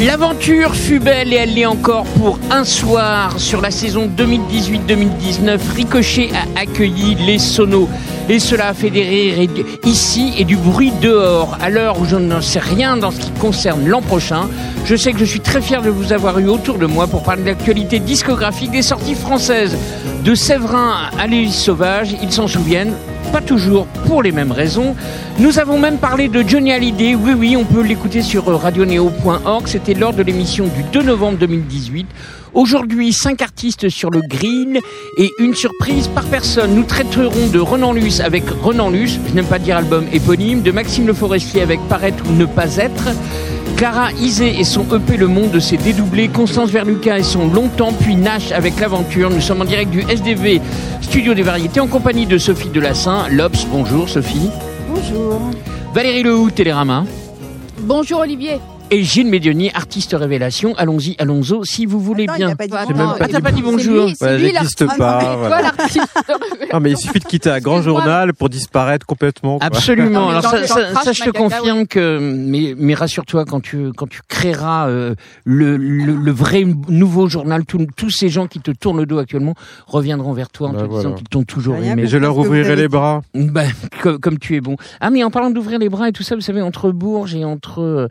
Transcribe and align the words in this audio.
L'aventure 0.00 0.76
fut 0.76 1.00
belle 1.00 1.32
et 1.32 1.36
elle 1.36 1.54
l'est 1.54 1.66
encore 1.66 2.04
pour 2.04 2.38
un 2.52 2.62
soir. 2.62 3.40
Sur 3.40 3.60
la 3.60 3.72
saison 3.72 4.08
2018-2019, 4.16 5.58
Ricochet 5.74 6.30
a 6.34 6.60
accueilli 6.60 7.16
les 7.16 7.40
sonos. 7.40 7.88
Et 8.28 8.38
cela 8.38 8.68
a 8.68 8.74
fait 8.74 8.90
des 8.90 9.02
rires 9.02 9.48
ici 9.84 10.34
et 10.38 10.44
du 10.44 10.56
bruit 10.56 10.92
dehors. 11.02 11.58
À 11.60 11.68
l'heure 11.68 12.00
où 12.00 12.04
je 12.04 12.14
n'en 12.14 12.40
sais 12.40 12.60
rien 12.60 12.96
dans 12.96 13.10
ce 13.10 13.18
qui 13.18 13.32
concerne 13.40 13.88
l'an 13.88 14.00
prochain, 14.00 14.48
je 14.84 14.94
sais 14.94 15.12
que 15.12 15.18
je 15.18 15.24
suis 15.24 15.40
très 15.40 15.60
fier 15.60 15.82
de 15.82 15.90
vous 15.90 16.12
avoir 16.12 16.38
eu 16.38 16.46
autour 16.46 16.78
de 16.78 16.86
moi 16.86 17.08
pour 17.08 17.24
parler 17.24 17.42
de 17.42 17.48
l'actualité 17.48 17.98
discographique 17.98 18.70
des 18.70 18.82
sorties 18.82 19.16
françaises. 19.16 19.76
De 20.22 20.36
Séverin 20.36 20.94
à 21.18 21.26
l'Élise 21.26 21.56
Sauvage, 21.56 22.14
ils 22.22 22.32
s'en 22.32 22.46
souviennent, 22.46 22.94
pas 23.28 23.40
toujours 23.40 23.86
pour 24.06 24.22
les 24.22 24.32
mêmes 24.32 24.52
raisons. 24.52 24.94
Nous 25.38 25.58
avons 25.58 25.78
même 25.78 25.98
parlé 25.98 26.28
de 26.28 26.42
Johnny 26.46 26.72
Hallyday. 26.72 27.14
Oui, 27.14 27.32
oui, 27.36 27.56
on 27.56 27.64
peut 27.64 27.82
l'écouter 27.82 28.22
sur 28.22 28.46
radioneo.org. 28.46 29.66
C'était 29.66 29.94
lors 29.94 30.12
de 30.12 30.22
l'émission 30.22 30.66
du 30.66 30.82
2 30.92 31.02
novembre 31.02 31.38
2018. 31.38 32.06
Aujourd'hui, 32.54 33.12
cinq 33.12 33.42
artistes 33.42 33.88
sur 33.88 34.10
le 34.10 34.20
green 34.26 34.78
et 35.18 35.30
une 35.38 35.54
surprise 35.54 36.08
par 36.08 36.24
personne. 36.24 36.74
Nous 36.74 36.84
traiterons 36.84 37.48
de 37.48 37.58
Renan 37.58 37.92
Luce 37.92 38.20
avec 38.20 38.44
Renan 38.48 38.90
Luce, 38.90 39.18
je 39.28 39.34
n'aime 39.34 39.46
pas 39.46 39.58
dire 39.58 39.76
album 39.76 40.06
éponyme, 40.12 40.62
de 40.62 40.70
Maxime 40.70 41.06
Le 41.06 41.12
Forestier 41.12 41.60
avec 41.62 41.80
Paraître 41.88 42.24
ou 42.28 42.32
ne 42.32 42.46
pas 42.46 42.76
être. 42.76 43.08
Clara 43.78 44.10
Isé 44.10 44.58
et 44.58 44.64
son 44.64 44.84
EP 44.92 45.16
Le 45.16 45.28
Monde 45.28 45.60
s'est 45.60 45.76
dédoublé. 45.76 46.26
Constance 46.26 46.70
Verluca 46.70 47.16
et 47.16 47.22
son 47.22 47.46
Longtemps, 47.46 47.92
puis 47.92 48.16
Nash 48.16 48.50
avec 48.50 48.80
L'Aventure. 48.80 49.30
Nous 49.30 49.40
sommes 49.40 49.60
en 49.60 49.64
direct 49.64 49.92
du 49.92 50.00
SDV 50.00 50.60
Studio 51.00 51.32
des 51.32 51.42
Variétés 51.42 51.78
en 51.78 51.86
compagnie 51.86 52.26
de 52.26 52.38
Sophie 52.38 52.70
Delassin. 52.70 53.28
Lops, 53.30 53.66
bonjour 53.66 54.08
Sophie. 54.08 54.50
Bonjour. 54.88 55.40
Valérie 55.94 56.24
Lehoux, 56.24 56.50
Télérama. 56.50 57.04
Bonjour 57.82 58.18
Olivier 58.18 58.58
et 58.90 59.02
Gilles 59.02 59.28
Médioni, 59.28 59.70
artiste 59.74 60.14
révélation. 60.18 60.74
Allons-y, 60.76 61.14
allons-y, 61.18 61.66
si 61.66 61.86
vous 61.86 62.00
voulez 62.00 62.26
bien. 62.26 62.50
Il 62.50 62.56
pas 62.56 62.66
dit 62.66 62.74
ah, 62.76 63.26
t'as 63.30 63.40
pas 63.40 63.52
dit 63.52 63.62
bonjour. 63.62 64.08
J'existe 64.08 64.86
pas. 64.96 65.36
Voilà. 65.36 65.72
non, 66.72 66.80
mais 66.80 66.92
il 66.92 66.96
suffit 66.96 67.18
de 67.18 67.24
quitter 67.24 67.50
un 67.50 67.60
grand 67.60 67.82
journal 67.82 68.34
pour 68.34 68.48
disparaître 68.48 69.06
complètement. 69.06 69.58
Absolument. 69.60 70.30
Alors 70.30 70.42
ça, 70.42 70.66
ça, 70.66 71.12
je 71.12 71.22
te 71.22 71.30
confirme 71.30 71.86
que, 71.86 72.18
mais, 72.20 72.74
mais 72.76 72.94
rassure-toi, 72.94 73.44
quand 73.44 73.60
tu 73.60 73.92
quand 73.96 74.08
tu 74.08 74.20
créeras 74.28 74.88
euh, 74.88 75.14
le, 75.44 75.76
le, 75.76 76.32
vrai 76.32 76.64
nouveau 76.88 77.28
journal, 77.28 77.64
tous 77.64 78.10
ces 78.10 78.28
gens 78.28 78.46
qui 78.46 78.60
te 78.60 78.70
tournent 78.70 78.98
le 78.98 79.06
dos 79.06 79.18
actuellement 79.18 79.54
reviendront 79.86 80.32
vers 80.32 80.50
toi 80.50 80.68
en 80.68 80.72
bah, 80.72 80.82
te 80.82 80.88
disant 80.88 81.12
qu'ils 81.12 81.28
t'ont 81.28 81.44
toujours 81.44 81.76
aimé. 81.76 82.02
Et 82.02 82.06
je 82.06 82.16
leur 82.16 82.36
ouvrirai 82.36 82.76
les 82.76 82.88
bras. 82.88 83.22
Ben, 83.34 83.70
comme, 84.02 84.18
comme, 84.18 84.38
tu 84.38 84.56
es 84.56 84.60
bon. 84.60 84.76
Ah 85.00 85.10
mais 85.10 85.24
en 85.24 85.30
parlant 85.30 85.50
d'ouvrir 85.50 85.78
les 85.78 85.88
bras 85.88 86.08
et 86.08 86.12
tout 86.12 86.22
ça, 86.22 86.34
vous 86.34 86.40
savez, 86.40 86.62
entre 86.62 86.90
Bourges 86.90 87.34
et 87.34 87.44
entre 87.44 87.80
euh, 87.82 88.08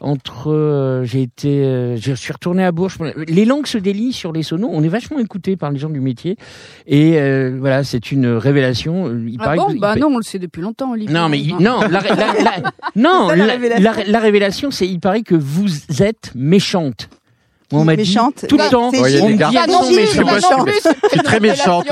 entre 0.00 0.50
euh, 0.50 1.04
j'ai 1.04 1.22
été 1.22 1.64
euh, 1.64 1.96
je 1.96 2.12
suis 2.12 2.32
retourné 2.32 2.64
à 2.64 2.72
Bourges. 2.72 2.98
Les 3.28 3.44
langues 3.44 3.66
se 3.66 3.78
délient 3.78 4.12
sur 4.12 4.32
les 4.32 4.42
sonos. 4.42 4.70
On 4.72 4.82
est 4.82 4.88
vachement 4.88 5.18
écouté 5.18 5.56
par 5.56 5.70
les 5.70 5.78
gens 5.78 5.90
du 5.90 6.00
métier. 6.00 6.36
Et 6.86 7.18
euh, 7.20 7.56
voilà 7.58 7.84
c'est 7.84 8.10
une 8.10 8.26
révélation. 8.26 9.10
Il 9.10 9.36
ah 9.40 9.54
bon 9.56 9.74
bah 9.74 9.96
non 9.96 10.08
on 10.08 10.16
le 10.16 10.22
sait 10.22 10.38
depuis 10.38 10.62
longtemps 10.62 10.92
Olivier. 10.92 11.14
non 11.14 11.28
mais 11.28 11.42
non. 11.60 11.80
la, 11.80 12.00
non 12.96 13.28
la 13.28 14.18
révélation 14.20 14.70
c'est 14.70 14.88
il 14.88 15.00
paraît 15.00 15.22
que 15.22 15.34
vous 15.34 15.68
êtes 16.02 16.32
méchante 16.34 17.08
on 17.72 17.84
m'a 17.84 17.96
dit 17.96 18.14
tout 18.48 18.56
le 18.56 18.70
temps. 18.70 18.88
on 18.88 19.28
me 19.28 19.36
dit 19.36 19.56
ah 19.56 19.66
non, 19.66 19.82
je 19.84 21.08
suis 21.08 21.20
très 21.22 21.40
méchante. 21.40 21.86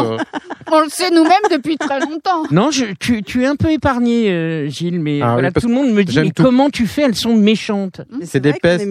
On 0.70 0.80
le 0.80 0.88
sait 0.90 1.10
nous-mêmes 1.10 1.32
depuis 1.50 1.78
très 1.78 1.98
longtemps. 2.00 2.42
Non, 2.50 2.70
je, 2.70 2.84
tu, 3.00 3.22
tu 3.22 3.42
es 3.42 3.46
un 3.46 3.56
peu 3.56 3.70
épargné, 3.70 4.30
euh, 4.30 4.68
Gilles, 4.68 5.00
mais 5.00 5.20
ah 5.22 5.32
voilà, 5.32 5.50
tout 5.50 5.66
le 5.66 5.74
monde 5.74 5.92
me 5.92 6.04
dit 6.04 6.18
mais 6.18 6.30
comment 6.30 6.68
tu 6.68 6.86
fais? 6.86 7.02
Elles 7.02 7.14
sont 7.14 7.34
méchantes. 7.34 8.02
C'est 8.22 8.40
des 8.40 8.52
pestes. 8.52 8.86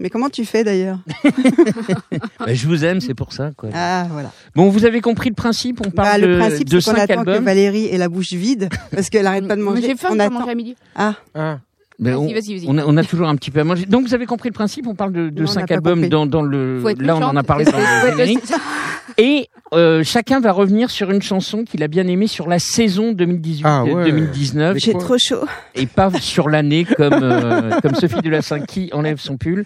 Mais 0.00 0.10
comment 0.10 0.30
tu 0.30 0.44
fais 0.44 0.64
d'ailleurs? 0.64 0.98
Bah, 2.38 2.52
Je 2.52 2.66
vous 2.66 2.84
aime, 2.84 3.00
c'est 3.00 3.14
pour 3.14 3.32
ça. 3.32 3.50
Quoi. 3.56 3.70
Ah 3.74 4.06
voilà. 4.10 4.30
Bon, 4.54 4.68
vous 4.68 4.84
avez 4.84 5.00
compris 5.00 5.30
le 5.30 5.34
principe? 5.34 5.80
On 5.86 5.90
parle 5.90 6.20
bah, 6.20 6.26
le 6.26 6.38
principe, 6.38 6.68
de, 6.68 6.76
de 6.76 6.80
cinq 6.80 7.10
albums. 7.10 7.38
Que 7.38 7.42
Valérie 7.42 7.86
ait 7.86 7.98
la 7.98 8.08
bouche 8.08 8.32
vide 8.32 8.68
parce 8.94 9.10
qu'elle 9.10 9.26
arrête 9.26 9.46
pas 9.48 9.56
de 9.56 9.62
manger. 9.62 9.82
J'ai 9.82 9.96
faim, 9.96 10.08
on 10.12 10.18
attend. 10.18 10.46
à 10.46 10.54
midi. 10.54 10.76
Ah. 10.94 11.14
ah. 11.34 11.58
Ben 11.98 12.14
on, 12.14 12.28
on, 12.78 12.96
a, 12.98 13.04
toujours 13.04 13.26
un 13.26 13.36
petit 13.36 13.50
peu 13.50 13.60
à 13.60 13.64
manger. 13.64 13.86
Donc 13.86 14.06
vous 14.06 14.14
avez 14.14 14.26
compris 14.26 14.50
le 14.50 14.54
principe, 14.54 14.86
on 14.86 14.94
parle 14.94 15.12
de, 15.12 15.30
de 15.30 15.46
cinq 15.46 15.70
albums 15.70 16.08
dans, 16.08 16.26
dans, 16.26 16.42
le... 16.42 16.82
Là 16.98 17.16
on 17.16 17.22
en 17.22 17.36
a 17.36 17.42
parlé 17.42 17.64
dans 17.64 17.78
le 17.78 18.10
générique. 18.10 18.52
Et 19.18 19.48
euh, 19.72 20.04
chacun 20.04 20.40
va 20.40 20.52
revenir 20.52 20.90
sur 20.90 21.10
une 21.10 21.22
chanson 21.22 21.64
qu'il 21.64 21.82
a 21.82 21.88
bien 21.88 22.06
aimée 22.06 22.26
sur 22.26 22.48
la 22.48 22.58
saison 22.58 23.12
2018-2019. 23.12 24.60
Ah 24.60 24.72
J'ai 24.76 24.92
trop 24.92 25.18
chaud. 25.18 25.44
Et 25.74 25.86
pas 25.86 26.10
sur 26.20 26.48
l'année 26.48 26.84
comme, 26.84 27.12
euh, 27.22 27.70
comme 27.82 27.94
Sophie 27.94 28.22
de 28.22 28.30
la 28.30 28.40
qui 28.66 28.90
enlève 28.92 29.18
son 29.18 29.36
pull. 29.36 29.64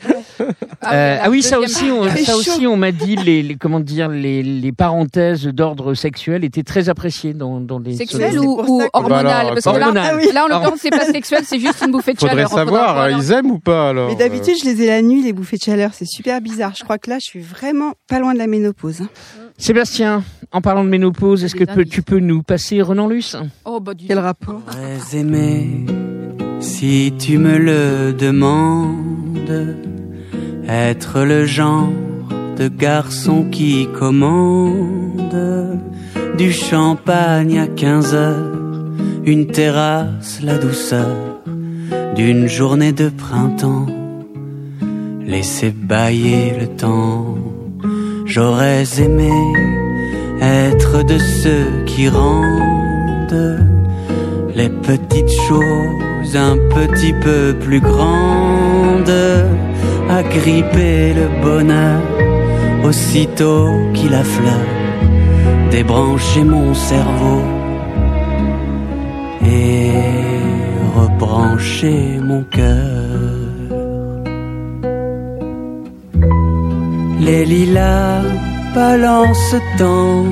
Ah, 0.83 0.95
euh, 0.95 1.19
ah 1.23 1.31
oui, 1.31 1.43
ça 1.43 1.61
aussi, 1.61 1.91
on, 1.91 2.09
ça 2.09 2.37
aussi, 2.37 2.67
on 2.67 2.77
m'a 2.77 2.93
dit 2.93 3.17
les, 3.17 3.43
les, 3.43 3.57
comment 3.57 3.81
dire 3.81 4.09
les, 4.09 4.43
les 4.43 4.73
parenthèses 4.73 5.45
d'ordre 5.47 5.93
sexuel 5.95 6.45
étaient 6.45 6.63
très 6.63 6.89
appréciées 6.89 7.35
dans, 7.35 7.61
dans 7.61 7.79
les 7.79 7.97
sexuel 7.97 8.39
ou, 8.39 8.63
ou 8.67 8.83
hormonal 8.93 9.49
parce 9.55 9.65
que 9.65 9.79
là, 9.79 9.93
là 9.93 10.45
en 10.45 10.49
l'occurrence 10.49 10.79
c'est 10.81 10.91
pas 10.91 11.05
sexuel, 11.05 11.43
c'est 11.45 11.59
juste 11.59 11.83
une 11.85 11.93
bouffée 11.93 12.15
de 12.15 12.19
Faudrait 12.19 12.37
chaleur. 12.37 12.51
savoir, 12.51 13.11
ils 13.11 13.33
aiment 13.33 13.51
ou 13.51 13.59
pas 13.59 13.91
alors 13.91 14.09
Mais 14.09 14.17
d'habitude 14.17 14.55
je 14.63 14.65
les 14.65 14.83
ai 14.83 14.87
la 14.87 15.03
nuit 15.03 15.23
les 15.23 15.33
bouffées 15.33 15.59
de 15.59 15.63
chaleur, 15.63 15.91
c'est 15.93 16.09
super 16.09 16.41
bizarre. 16.41 16.73
Je 16.77 16.85
crois 16.85 16.97
que 16.97 17.11
là 17.11 17.19
je 17.21 17.27
suis 17.27 17.41
vraiment 17.41 17.93
pas 18.09 18.19
loin 18.19 18.33
de 18.33 18.39
la 18.39 18.47
ménopause. 18.47 19.03
Sébastien, 19.59 20.23
en 20.53 20.61
parlant 20.61 20.85
de 20.85 20.89
ménopause, 20.89 21.45
est-ce 21.45 21.55
que 21.55 21.83
tu 21.83 22.03
peux 22.03 22.19
nous 22.19 22.43
passer 22.43 22.83
Renan 22.83 23.09
Luce 23.09 23.37
Oh 23.65 23.81
bah 23.81 23.93
quel 24.07 24.19
rapport 24.19 24.63
aimé. 25.15 25.87
Si 26.61 27.13
tu 27.19 27.39
me 27.39 27.59
le 27.59 28.13
demandes 28.13 29.77
être 30.69 31.23
le 31.25 31.47
genre 31.47 31.89
de 32.57 32.69
garçon 32.69 33.47
qui 33.51 33.89
commande 33.99 35.79
du 36.37 36.53
champagne 36.53 37.59
à 37.59 37.67
15 37.67 38.15
heures, 38.15 38.57
une 39.25 39.47
terrasse, 39.47 40.41
la 40.43 40.59
douceur 40.59 41.41
d'une 42.15 42.47
journée 42.49 42.93
de 42.93 43.09
printemps, 43.09 43.87
laisser 45.25 45.71
bailler 45.71 46.55
le 46.61 46.67
temps. 46.67 47.37
J'aurais 48.33 48.85
aimé 49.01 49.33
être 50.41 51.03
de 51.03 51.19
ceux 51.19 51.85
qui 51.85 52.09
rendent 52.09 53.59
les 54.55 54.69
petites 54.69 55.35
choses 55.49 56.37
un 56.37 56.57
petit 56.77 57.13
peu 57.13 57.57
plus 57.59 57.81
grandes 57.81 59.11
gripper 60.23 61.15
le 61.15 61.29
bonheur 61.43 62.01
aussitôt 62.85 63.69
qu'il 63.95 64.15
affleure 64.15 64.69
débrancher 65.71 66.45
mon 66.45 66.75
cerveau 66.75 67.43
et 69.45 69.93
rebrancher 70.97 72.19
mon 72.21 72.43
cœur. 72.43 73.00
Les 77.21 77.45
lilas 77.45 78.23
balancent 78.75 79.63
dans 79.79 80.25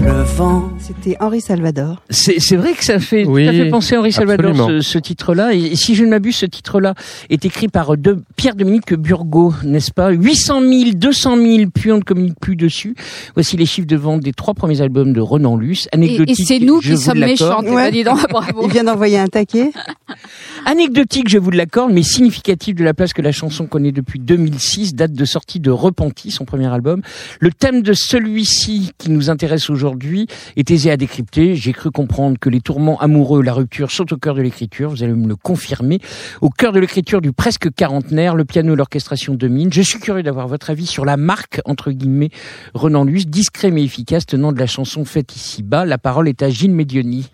le 0.00 0.22
vent 0.36 0.75
c'était 0.86 1.16
Henri 1.18 1.40
Salvador. 1.40 2.02
C'est 2.10 2.56
vrai 2.56 2.74
que 2.74 2.84
ça 2.84 3.00
fait, 3.00 3.24
oui, 3.24 3.46
fait 3.46 3.70
penser 3.70 3.96
à 3.96 4.00
Henri 4.00 4.12
Salvador, 4.12 4.54
ce, 4.82 4.98
titre-là. 4.98 5.52
Et 5.52 5.74
si 5.74 5.94
je 5.94 6.04
ne 6.04 6.10
m'abuse, 6.10 6.36
ce 6.36 6.46
titre-là 6.46 6.94
est 7.28 7.44
écrit 7.44 7.68
par 7.68 7.96
de, 7.96 8.18
Pierre-Dominique 8.36 8.94
Burgot, 8.94 9.52
n'est-ce 9.64 9.90
pas? 9.90 10.10
800 10.10 10.60
000, 10.60 10.90
200 10.94 11.36
000, 11.36 11.70
puis 11.74 11.90
on 11.90 11.96
ne 11.96 12.02
communique 12.02 12.38
plus 12.40 12.56
dessus. 12.56 12.94
Voici 13.34 13.56
les 13.56 13.66
chiffres 13.66 13.86
de 13.86 13.96
vente 13.96 14.20
des 14.20 14.32
trois 14.32 14.54
premiers 14.54 14.80
albums 14.80 15.12
de 15.12 15.20
Renan 15.20 15.56
Luce. 15.56 15.88
Anecdotique, 15.92 16.38
et, 16.38 16.44
c'est 16.44 16.58
nous 16.60 16.78
qui 16.78 16.96
sommes 16.96 17.18
méchants. 17.18 17.62
Il 17.62 18.70
vient 18.70 18.84
d'envoyer 18.84 19.18
un 19.18 19.26
taquet. 19.26 19.72
Anecdotique, 20.66 21.28
je 21.28 21.38
vous 21.38 21.50
l'accorde, 21.50 21.92
mais 21.92 22.02
significatif 22.02 22.74
de 22.76 22.84
la 22.84 22.94
place 22.94 23.12
que 23.12 23.22
la 23.22 23.32
chanson 23.32 23.66
connaît 23.66 23.92
depuis 23.92 24.18
2006, 24.20 24.94
date 24.94 25.12
de 25.12 25.24
sortie 25.24 25.60
de 25.60 25.70
Repenti, 25.70 26.30
son 26.30 26.44
premier 26.44 26.66
album. 26.66 27.02
Le 27.40 27.50
thème 27.50 27.82
de 27.82 27.92
celui-ci 27.92 28.92
qui 28.98 29.10
nous 29.10 29.30
intéresse 29.30 29.70
aujourd'hui 29.70 30.26
était 30.56 30.75
à 30.84 30.96
décrypter. 30.96 31.56
J'ai 31.56 31.72
cru 31.72 31.90
comprendre 31.90 32.38
que 32.38 32.50
les 32.50 32.60
tourments 32.60 33.00
amoureux, 33.00 33.42
la 33.42 33.54
rupture 33.54 33.90
sont 33.90 34.12
au 34.12 34.16
cœur 34.16 34.34
de 34.34 34.42
l'écriture. 34.42 34.90
Vous 34.90 35.02
allez 35.02 35.14
me 35.14 35.26
le 35.26 35.36
confirmer. 35.36 36.00
Au 36.42 36.50
cœur 36.50 36.72
de 36.72 36.78
l'écriture 36.78 37.20
du 37.20 37.32
presque 37.32 37.72
quarantenaire, 37.74 38.36
le 38.36 38.44
piano 38.44 38.74
et 38.74 38.76
l'orchestration 38.76 39.34
dominent. 39.34 39.72
Je 39.72 39.82
suis 39.82 39.98
curieux 39.98 40.22
d'avoir 40.22 40.48
votre 40.48 40.70
avis 40.70 40.86
sur 40.86 41.04
la 41.04 41.16
marque, 41.16 41.60
entre 41.64 41.90
guillemets, 41.90 42.30
Renan 42.74 43.04
Luce, 43.04 43.26
discret 43.26 43.70
mais 43.70 43.82
efficace, 43.82 44.26
tenant 44.26 44.52
de 44.52 44.58
la 44.58 44.66
chanson 44.66 45.04
faite 45.04 45.34
ici-bas. 45.34 45.86
La 45.86 45.98
parole 45.98 46.28
est 46.28 46.42
à 46.42 46.50
Gilles 46.50 46.74
Medioni. 46.74 47.30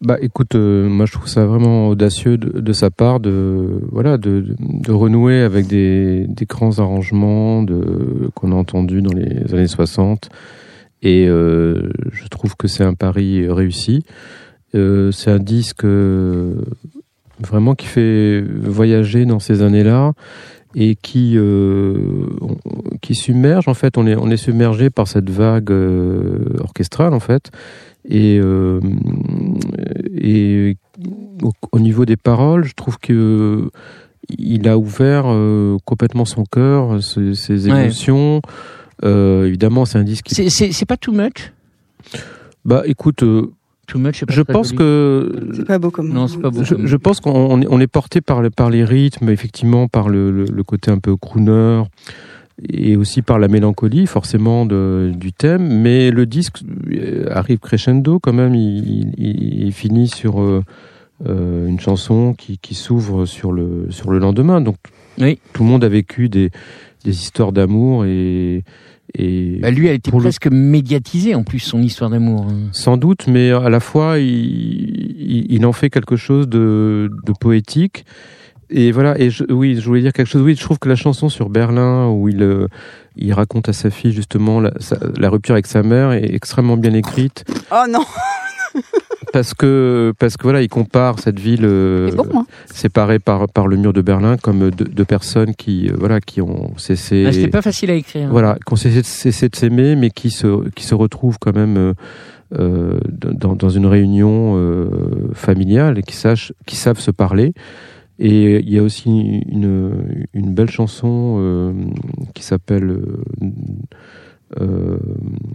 Bah 0.00 0.16
écoute, 0.20 0.56
euh, 0.56 0.88
moi 0.88 1.06
je 1.06 1.12
trouve 1.12 1.28
ça 1.28 1.46
vraiment 1.46 1.88
audacieux 1.88 2.36
de, 2.36 2.72
sa 2.72 2.90
part 2.90 3.20
de 3.20 3.80
voilà 3.92 4.18
de, 4.18 4.44
de, 4.58 4.90
renouer 4.90 5.42
avec 5.42 5.68
des, 5.68 6.26
des 6.26 6.44
grands 6.44 6.80
arrangements 6.80 7.64
qu'on 8.34 8.50
a 8.50 8.54
entendus 8.56 9.00
dans 9.00 9.12
les 9.12 9.54
années 9.54 9.68
60 9.68 10.28
et 11.02 11.26
euh, 11.26 11.90
je 12.12 12.26
trouve 12.28 12.56
que 12.56 12.68
c'est 12.68 12.84
un 12.84 12.94
pari 12.94 13.48
réussi. 13.48 14.04
Euh, 14.74 15.10
c'est 15.10 15.30
un 15.30 15.38
disque 15.38 15.84
euh, 15.84 16.54
vraiment 17.40 17.74
qui 17.74 17.86
fait 17.86 18.40
voyager 18.40 19.26
dans 19.26 19.40
ces 19.40 19.62
années-là. 19.62 20.12
et 20.74 20.94
qui 20.94 21.36
qui 23.02 23.14
submerge 23.14 23.68
en 23.68 23.74
fait. 23.74 23.98
On 23.98 24.06
est 24.06 24.16
on 24.16 24.30
est 24.30 24.38
submergé 24.38 24.88
par 24.88 25.06
cette 25.06 25.28
vague 25.28 25.72
orchestrale 26.60 27.12
en 27.12 27.20
fait 27.20 27.50
et 28.08 28.40
et 30.14 30.76
au, 31.72 31.78
niveau 31.78 32.06
des 32.06 32.16
paroles, 32.16 32.64
je 32.64 32.74
trouve 32.74 32.98
que 32.98 33.70
il 34.30 34.68
a 34.68 34.78
ouvert 34.78 35.26
complètement 35.84 36.24
son 36.24 36.44
cœur, 36.44 37.02
ses, 37.02 37.68
émotions. 37.68 38.40
Évidemment, 39.02 39.84
c'est 39.84 39.98
un 39.98 40.04
disque. 40.04 40.26
C'est 40.28 40.86
pas 40.86 40.96
too 40.96 41.12
much? 41.12 41.52
Bah, 42.64 42.82
écoute, 42.86 43.24
je 43.88 44.42
pense 44.42 44.72
que 44.72 45.50
c'est 45.54 45.66
pas 45.66 45.78
beau 45.78 45.90
comme 45.90 46.12
non, 46.12 46.26
c'est 46.26 46.40
pas 46.40 46.50
beau. 46.50 46.62
Je, 46.64 46.96
pense 46.96 47.20
qu'on 47.20 47.62
on 47.68 47.80
est 47.80 47.86
porté 47.86 48.20
par, 48.20 48.42
par 48.50 48.70
les 48.70 48.84
rythmes, 48.84 49.28
effectivement, 49.28 49.88
par 49.88 50.08
le, 50.08 50.30
le, 50.30 50.62
côté 50.62 50.90
un 50.90 50.98
peu 50.98 51.16
crooner 51.16 51.82
et 52.68 52.96
aussi 52.96 53.22
par 53.22 53.38
la 53.38 53.48
mélancolie, 53.48 54.06
forcément, 54.06 54.66
de, 54.66 55.12
du 55.14 55.32
thème. 55.32 55.80
Mais 55.80 56.10
le 56.10 56.26
disque 56.26 56.62
euh, 56.92 57.26
arrive 57.30 57.58
crescendo 57.58 58.18
quand 58.18 58.32
même. 58.32 58.54
Il, 58.54 59.12
il, 59.18 59.72
finit 59.72 60.08
sur 60.08 60.40
euh, 60.40 60.62
euh, 61.26 61.66
une 61.66 61.80
chanson 61.80 62.34
qui, 62.34 62.58
qui 62.58 62.74
s'ouvre 62.74 63.26
sur 63.26 63.52
le 63.52 63.86
sur 63.90 64.10
le 64.10 64.18
lendemain. 64.18 64.60
Donc 64.60 64.76
oui. 65.18 65.38
tout 65.52 65.64
le 65.64 65.68
monde 65.68 65.84
a 65.84 65.88
vécu 65.88 66.28
des 66.28 66.50
des 67.04 67.10
histoires 67.10 67.52
d'amour 67.52 68.04
et 68.04 68.62
et 69.14 69.58
bah 69.60 69.70
lui 69.70 69.88
a 69.88 69.92
été 69.92 70.10
presque 70.10 70.48
médiatisé 70.50 71.34
en 71.34 71.42
plus 71.42 71.58
son 71.58 71.82
histoire 71.82 72.10
d'amour. 72.10 72.46
Hein. 72.48 72.68
Sans 72.72 72.96
doute, 72.96 73.26
mais 73.26 73.50
à 73.50 73.68
la 73.68 73.80
fois 73.80 74.18
il, 74.18 75.46
il, 75.50 75.66
en 75.66 75.72
fait 75.72 75.90
quelque 75.90 76.16
chose 76.16 76.48
de, 76.48 77.10
de 77.24 77.32
poétique. 77.32 78.04
Et 78.74 78.90
voilà, 78.90 79.20
et 79.20 79.28
je, 79.28 79.44
oui, 79.50 79.76
je 79.78 79.84
voulais 79.84 80.00
dire 80.00 80.14
quelque 80.14 80.28
chose. 80.28 80.40
Oui, 80.40 80.54
je 80.56 80.62
trouve 80.62 80.78
que 80.78 80.88
la 80.88 80.96
chanson 80.96 81.28
sur 81.28 81.50
Berlin, 81.50 82.08
où 82.08 82.30
il, 82.30 82.42
euh, 82.42 82.68
il 83.16 83.34
raconte 83.34 83.68
à 83.68 83.74
sa 83.74 83.90
fille 83.90 84.12
justement 84.12 84.60
la, 84.60 84.72
la 85.18 85.28
rupture 85.28 85.54
avec 85.54 85.66
sa 85.66 85.82
mère, 85.82 86.12
est 86.12 86.34
extrêmement 86.34 86.78
bien 86.78 86.94
écrite. 86.94 87.44
Oh 87.70 87.84
non 87.86 88.04
parce 89.32 89.54
que 89.54 90.12
parce 90.18 90.36
que 90.36 90.42
voilà, 90.42 90.62
il 90.62 90.68
compare 90.68 91.18
cette 91.18 91.40
ville 91.40 91.64
euh, 91.64 92.10
séparée 92.66 93.18
par 93.18 93.48
par 93.48 93.66
le 93.66 93.76
mur 93.76 93.92
de 93.92 94.02
Berlin 94.02 94.36
comme 94.36 94.70
deux, 94.70 95.04
personnes 95.04 95.54
qui 95.54 95.88
euh, 95.88 95.94
voilà 95.98 96.20
qui 96.20 96.40
ont 96.40 96.72
cessé. 96.76 97.24
Ah, 97.26 97.32
C'était 97.32 97.48
pas 97.48 97.62
facile 97.62 97.90
à 97.90 97.94
écrire. 97.94 98.28
Voilà, 98.30 98.58
qui 98.66 98.72
ont 98.72 98.76
cessé, 98.76 99.48
de 99.48 99.56
s'aimer, 99.56 99.96
mais 99.96 100.10
qui 100.10 100.30
se 100.30 100.68
qui 100.70 100.84
se 100.84 100.94
retrouvent 100.94 101.38
quand 101.40 101.54
même. 101.54 101.94
Euh, 102.58 103.00
dans, 103.08 103.56
dans, 103.56 103.70
une 103.70 103.86
réunion 103.86 104.60
familiale 105.32 105.98
et 105.98 106.02
qui, 106.02 106.14
sachent, 106.14 106.52
qui 106.66 106.76
savent 106.76 106.98
se 106.98 107.10
parler. 107.10 107.54
Et 108.18 108.58
il 108.58 108.68
y 108.68 108.78
a 108.78 108.82
aussi 108.82 109.08
une, 109.08 110.26
une 110.34 110.52
belle 110.52 110.70
chanson 110.70 111.74
qui 112.34 112.42
s'appelle 112.42 113.00
euh... 114.60 114.98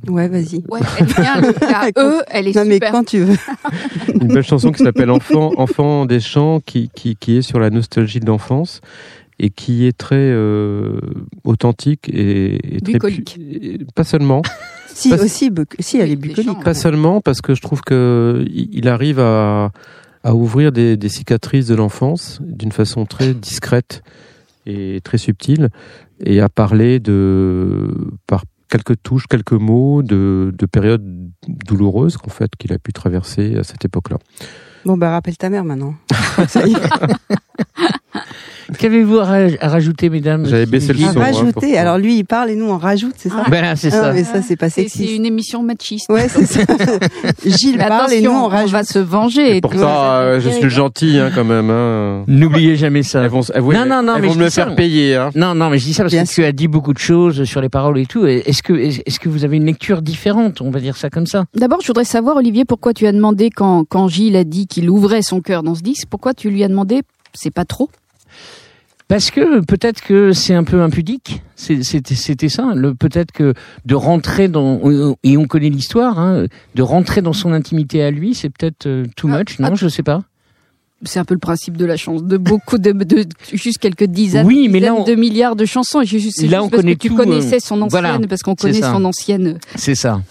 Ouais, 0.08 0.28
vas-y. 0.28 0.64
Ouais, 0.70 0.80
elle 1.00 1.06
vient, 1.06 1.42
la 1.42 1.90
E, 1.98 2.22
elle 2.28 2.48
est 2.48 2.56
non, 2.56 2.64
super. 2.64 2.66
mais 2.66 2.80
quand 2.80 3.04
tu 3.04 3.20
veux. 3.20 3.38
Une 4.22 4.28
belle 4.28 4.44
chanson 4.44 4.72
qui 4.72 4.84
s'appelle 4.84 5.12
Enfant, 5.12 5.54
Enfant 5.58 6.06
des 6.06 6.20
chants, 6.20 6.60
qui, 6.60 6.90
qui, 6.94 7.16
qui 7.16 7.38
est 7.38 7.42
sur 7.42 7.60
la 7.60 7.70
nostalgie 7.70 8.20
de 8.20 8.26
l'enfance 8.26 8.82
et 9.40 9.50
qui 9.50 9.86
est 9.86 9.96
très 9.96 10.16
euh, 10.18 11.00
authentique 11.44 12.10
et, 12.10 12.76
et 12.76 12.82
très 12.82 12.94
bucolique. 12.94 13.40
pas 13.94 14.04
seulement. 14.04 14.42
si 14.88 15.14
aussi, 15.14 15.52
si 15.80 15.98
elle 16.00 16.12
est 16.12 16.16
bucolique. 16.16 16.64
Pas 16.64 16.74
seulement 16.74 17.22
parce 17.22 17.42
que 17.42 17.54
je 17.54 17.62
trouve 17.62 17.82
que 17.82 18.44
il 18.50 18.88
arrive 18.88 19.20
à, 19.20 19.72
à 20.24 20.34
ouvrir 20.34 20.72
des, 20.72 20.98
des 20.98 21.10
cicatrices 21.10 21.68
de 21.68 21.76
l'enfance 21.76 22.40
d'une 22.42 22.72
façon 22.72 23.06
très 23.06 23.34
discrète 23.34 24.02
et 24.66 25.00
très 25.04 25.18
subtile 25.18 25.70
et 26.24 26.42
à 26.42 26.50
parler 26.50 27.00
de 27.00 27.90
par 28.26 28.44
quelques 28.69 29.02
touches, 29.02 29.28
quelques 29.28 29.54
mots 29.54 30.04
de, 30.04 30.54
de 30.58 30.66
périodes 30.66 31.04
douloureuses 31.48 32.18
qu'en 32.18 32.30
fait 32.30 32.56
qu'il 32.58 32.74
a 32.74 32.80
pu 32.80 32.94
traverser 32.94 33.58
à 33.58 33.64
cette 33.64 33.86
époque-là. 33.86 34.18
Bon 34.86 34.98
bah 34.98 35.12
rappelle 35.12 35.38
ta 35.38 35.50
mère 35.50 35.64
maintenant. 35.64 35.96
Qu'avez-vous 38.77 39.19
à, 39.19 39.48
rajouter, 39.62 40.09
mesdames 40.09 40.45
J'avais 40.45 40.65
baissé 40.65 40.92
le 40.92 41.00
son. 41.00 41.07
À 41.07 41.09
hein, 41.12 41.31
rajouter. 41.31 41.77
Alors 41.77 41.98
lui, 41.98 42.18
il 42.18 42.25
parle 42.25 42.50
et 42.50 42.56
nous 42.56 42.65
on 42.65 42.77
rajoute, 42.77 43.13
c'est 43.18 43.30
ça 43.30 43.45
Ben 43.50 43.75
c'est 43.75 43.89
ça. 43.89 44.12
mais 44.12 44.24
ça, 44.24 44.42
c'est 44.42 44.57
pas 44.57 44.69
sexy. 44.69 45.07
C'est 45.07 45.15
une 45.15 45.25
émission 45.25 45.63
machiste. 45.63 46.09
Ouais, 46.09 46.27
c'est 46.27 46.45
ça. 46.45 46.62
Gilles 47.45 47.77
parle 47.77 48.12
et 48.13 48.21
nous 48.21 48.31
on 48.31 48.48
rajoute. 48.48 48.68
On 48.68 48.71
va 48.71 48.83
se 48.83 49.00
venger. 49.00 49.57
Et 49.57 49.62
pourtant, 49.62 49.88
euh, 49.88 50.39
je 50.42 50.50
suis 50.50 50.69
gentil 50.69 51.18
hein, 51.18 51.31
quand 51.33 51.45
même. 51.45 51.69
Hein. 51.69 52.25
N'oubliez 52.27 52.75
jamais 52.75 53.04
ça. 53.04 53.24
Elles 53.24 53.30
vont, 53.30 53.42
elles 53.54 53.62
vont, 53.62 53.71
non, 53.71 53.86
non, 53.86 54.03
non, 54.03 54.15
elles 54.18 54.25
vont 54.25 54.36
me 54.36 54.44
le 54.44 54.50
faire 54.50 54.75
payer. 54.75 55.15
Hein. 55.15 55.30
Non, 55.36 55.56
non, 55.56 55.69
mais 55.69 55.77
je 55.77 55.86
dis 55.86 55.94
ça 55.94 56.03
parce 56.03 56.13
que 56.13 56.33
tu 56.33 56.44
as 56.44 56.51
dit 56.51 56.68
beaucoup 56.68 56.94
de 56.94 57.00
choses 57.00 57.45
sur 57.45 57.62
les 57.62 57.69
paroles 57.69 58.00
et 58.00 58.06
tout. 58.06 58.25
Est-ce 58.25 58.62
que, 58.62 58.74
est-ce 58.74 59.19
que 59.19 59.30
vous 59.30 59.45
avez 59.45 59.57
une 59.57 59.65
lecture 59.65 60.01
différente 60.01 60.62
On 60.62 60.71
va 60.71 60.80
dire 60.81 60.98
ça 60.98 61.10
comme 61.10 61.25
ça? 61.25 61.45
D'abord, 61.56 61.80
je 61.81 61.88
voudrais 61.88 62.03
savoir, 62.03 62.36
Olivier, 62.36 62.65
pourquoi 62.65 62.94
tu 62.94 63.07
as 63.07 63.13
demandé 63.13 63.50
quand 63.50 63.86
quand 63.88 64.07
Gilles 64.10 64.36
a 64.36 64.44
dit 64.44 64.68
qu'il 64.68 64.89
ouvrait 64.89 65.21
son 65.21 65.39
cœur 65.42 65.63
dans 65.63 65.75
ce 65.75 65.81
disque, 65.81 66.07
pourquoi 66.10 66.33
tu 66.33 66.50
lui 66.50 66.63
as 66.63 66.68
demandé 66.68 67.01
c'est 67.33 67.51
pas 67.51 67.65
trop 67.65 67.89
parce 69.07 69.31
que 69.31 69.62
peut-être 69.62 70.01
que 70.01 70.33
c'est 70.33 70.53
un 70.53 70.65
peu 70.65 70.81
impudique. 70.81 71.41
C'était 71.56 72.50
ça. 72.50 72.74
Peut-être 73.00 73.31
que 73.31 73.53
de 73.85 73.95
rentrer 73.95 74.50
dans 74.50 74.81
et 75.24 75.38
on 75.38 75.45
connaît 75.45 75.69
l'histoire, 75.69 76.19
hein, 76.19 76.45
de 76.75 76.81
rentrer 76.81 77.21
dans 77.21 77.33
son 77.33 77.53
intimité 77.53 78.03
à 78.03 78.12
lui, 78.12 78.33
c'est 78.33 78.50
peut-être 78.50 78.85
euh, 78.85 79.06
too 79.15 79.29
ah, 79.31 79.39
much. 79.39 79.59
Non, 79.59 79.69
ah. 79.71 79.75
je 79.75 79.88
sais 79.88 80.03
pas. 80.03 80.24
C'est 81.03 81.19
un 81.19 81.25
peu 81.25 81.35
le 81.35 81.39
principe 81.39 81.77
de 81.77 81.85
la 81.85 81.95
chance, 81.95 82.24
de 82.24 82.38
beaucoup 82.38 82.79
de, 82.79 82.91
de 82.91 83.25
juste 83.53 83.77
quelques 83.77 84.06
dizaines, 84.06 84.47
oui, 84.47 84.68
mais 84.68 84.79
là 84.79 84.95
de 85.06 85.13
milliards 85.13 85.56
de 85.56 85.65
chansons. 85.65 86.01
Juste, 86.03 86.41
là, 86.41 86.63
on 86.63 86.69
connaît 86.69 86.95
que 86.95 87.01
tu 87.01 87.12
connaissais 87.12 87.59
son 87.59 87.81
euh, 87.81 87.85
ancienne, 87.85 88.25
parce 88.27 88.41
qu'on 88.41 88.56
connaît 88.56 88.81
son 88.81 89.06
ancienne. 89.06 89.59
C'est 89.75 89.95
ça. 89.95 90.21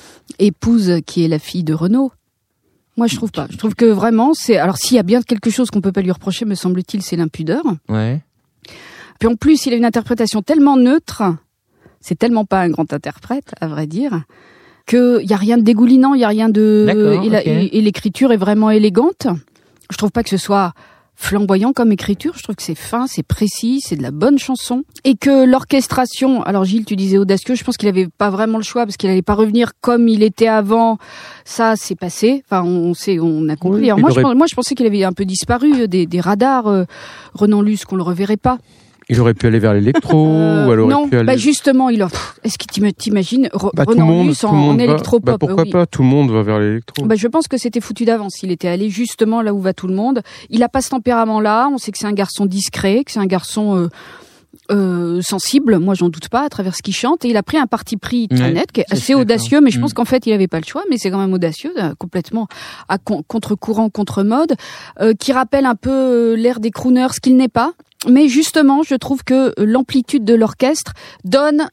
Épouse 0.41 1.01
qui 1.07 1.25
est 1.25 1.29
la 1.29 1.39
fille 1.39 1.65
de 1.65 1.73
Renaud. 1.73 2.11
Moi, 2.97 3.07
je 3.07 3.17
trouve 3.17 3.31
pas. 3.31 3.47
Je 3.51 3.57
trouve 3.57 3.75
que 3.75 3.85
vraiment, 3.85 4.33
c'est. 4.35 4.57
Alors, 4.57 4.77
s'il 4.77 4.97
y 4.97 5.01
a 5.01 5.03
bien 5.03 5.23
quelque 5.23 5.51
chose 5.51 5.71
qu'on 5.71 5.81
peut 5.81 5.93
pas 5.93 6.03
lui 6.03 6.11
reprocher, 6.11 6.45
me 6.45 6.55
semble-t-il, 6.55 7.03
c'est 7.03 7.17
l'impudeur. 7.17 7.63
Ouais. 7.89 8.23
Puis 9.19 9.29
en 9.29 9.37
plus, 9.37 9.67
il 9.67 9.73
a 9.73 9.77
une 9.77 9.85
interprétation 9.85 10.43
tellement 10.43 10.77
neutre, 10.77 11.23
c'est 12.01 12.19
tellement 12.19 12.45
pas 12.45 12.61
un 12.61 12.69
grand 12.71 12.93
interprète, 12.93 13.53
à 13.61 13.67
vrai 13.67 13.87
dire, 13.87 14.25
qu'il 14.87 15.23
y 15.25 15.33
a 15.33 15.37
rien 15.37 15.59
de 15.59 15.63
dégoulinant, 15.63 16.15
il 16.15 16.21
y 16.21 16.25
a 16.25 16.29
rien 16.29 16.49
de 16.49 16.87
et 17.45 17.81
l'écriture 17.81 18.33
est 18.33 18.37
vraiment 18.37 18.71
élégante. 18.71 19.27
Je 19.91 19.97
trouve 19.97 20.11
pas 20.11 20.23
que 20.23 20.31
ce 20.31 20.37
soit 20.37 20.75
flamboyant 21.17 21.73
comme 21.73 21.91
écriture. 21.91 22.35
Je 22.37 22.43
trouve 22.43 22.55
que 22.55 22.63
c'est 22.63 22.75
fin, 22.75 23.07
c'est 23.07 23.23
précis, 23.23 23.81
c'est 23.83 23.97
de 23.97 24.03
la 24.03 24.11
bonne 24.11 24.39
chanson. 24.39 24.85
Et 25.05 25.17
que 25.17 25.47
l'orchestration, 25.47 26.43
alors 26.43 26.65
Gilles, 26.65 26.85
tu 26.85 26.95
disais 26.95 27.19
audacieux, 27.19 27.55
je 27.55 27.65
pense 27.65 27.77
qu'il 27.77 27.89
avait 27.89 28.07
pas 28.07 28.31
vraiment 28.31 28.59
le 28.59 28.65
choix 28.65 28.85
parce 28.85 28.97
qu'il 28.97 29.11
allait 29.11 29.23
pas 29.23 29.35
revenir 29.35 29.73
comme 29.81 30.09
il 30.09 30.23
était 30.23 30.49
avant. 30.49 30.99
Ça, 31.45 31.75
c'est 31.77 31.97
passé. 31.97 32.45
Enfin, 32.47 32.63
on 32.63 32.95
sait, 32.95 33.19
on 33.19 33.49
a 33.49 33.57
compris. 33.57 33.91
moi, 33.93 34.11
je, 34.11 34.21
moi, 34.21 34.47
je 34.49 34.55
pensais 34.55 34.75
qu'il 34.75 34.87
avait 34.87 35.05
un 35.05 35.13
peu 35.13 35.25
disparu 35.25 35.89
des, 35.89 36.07
des 36.07 36.21
radars. 36.21 36.67
Euh, 36.67 36.85
Renan 37.35 37.63
Luce, 37.63 37.85
qu'on 37.85 37.97
le 37.97 38.03
reverrait 38.03 38.37
pas. 38.37 38.59
Il 39.09 39.21
aurait 39.21 39.35
pu 39.35 39.47
aller 39.47 39.61
vers 39.61 39.73
l'électro 39.73 40.27
euh, 40.27 40.67
ou 40.67 40.71
alors 40.73 40.89
non, 40.89 41.09
pu 41.09 41.17
aller... 41.17 41.27
bah 41.27 41.37
justement, 41.37 41.91
il 41.91 42.03
a... 42.03 42.09
Est-ce 42.43 42.59
que 42.59 42.65
tu 42.65 42.93
t'imagines 42.93 43.49
bah, 43.75 43.85
Renan 43.87 44.25
Luce 44.25 44.43
en, 44.43 44.51
en 44.51 44.79
électropop 44.79 45.25
bah, 45.25 45.37
Pourquoi 45.39 45.65
pas 45.65 45.87
Tout 45.87 46.03
le 46.03 46.09
monde 46.09 46.31
va 46.33 46.43
vers 46.43 46.59
l'électro. 46.59 47.07
Bah, 47.07 47.15
je 47.15 47.29
pense 47.29 47.47
que 47.47 47.57
c'était 47.57 47.81
foutu 47.81 48.05
d'avance. 48.05 48.43
Il 48.43 48.51
était 48.51 48.69
allé 48.69 48.91
justement 48.91 49.43
là 49.43 49.55
où 49.55 49.61
va 49.61 49.75
tout 49.75 49.87
le 49.87 49.95
monde. 49.95 50.23
Il 50.51 50.63
a 50.65 50.69
pas 50.69 50.81
ce 50.81 50.91
tempérament-là. 50.91 51.69
On 51.73 51.79
sait 51.79 51.93
que 51.93 51.99
c'est 51.99 52.07
un 52.07 52.13
garçon 52.13 52.47
discret, 52.47 53.05
que 53.05 53.13
c'est 53.13 53.21
un 53.21 53.27
garçon... 53.27 53.77
Euh, 53.77 53.89
euh, 54.71 55.23
sensible, 55.23 55.79
moi 55.79 55.95
j'en 55.95 56.09
doute 56.09 56.29
pas, 56.29 56.45
à 56.45 56.49
travers 56.49 56.75
ce 56.75 56.83
qu'il 56.83 56.95
chante. 56.95 57.25
Et 57.25 57.29
il 57.29 57.37
a 57.37 57.43
pris 57.43 57.57
un 57.57 57.67
parti 57.67 57.97
pris 57.97 58.29
très 58.29 58.53
net, 58.53 58.73
qui 58.73 58.81
est 58.81 58.93
assez 58.93 59.15
audacieux, 59.15 59.61
mais 59.61 59.71
je 59.71 59.79
pense 59.79 59.93
mm. 59.93 59.95
qu'en 59.95 60.05
fait 60.05 60.27
il 60.27 60.33
avait 60.33 60.49
pas 60.49 60.59
le 60.59 60.65
choix, 60.65 60.83
mais 60.91 60.99
c'est 60.99 61.11
quand 61.11 61.19
même 61.19 61.33
audacieux, 61.33 61.73
euh, 61.79 61.95
complètement 61.99 62.49
à 62.89 62.99
contre-courant, 62.99 63.91
contre-mode, 63.91 64.55
euh, 65.01 65.15
qui 65.15 65.33
rappelle 65.33 65.67
un 65.67 65.75
peu 65.77 66.35
l'air 66.35 66.59
des 66.59 66.71
crooners, 66.71 67.13
ce 67.13 67.21
qu'il 67.21 67.37
n'est 67.37 67.49
pas. 67.49 67.73
Mais 68.09 68.29
justement, 68.29 68.83
je 68.83 68.95
trouve 68.95 69.25
que 69.25 69.53
l'amplitude 69.59 70.25
de 70.25 70.35
l'orchestre 70.35 70.93
donne 71.25 71.69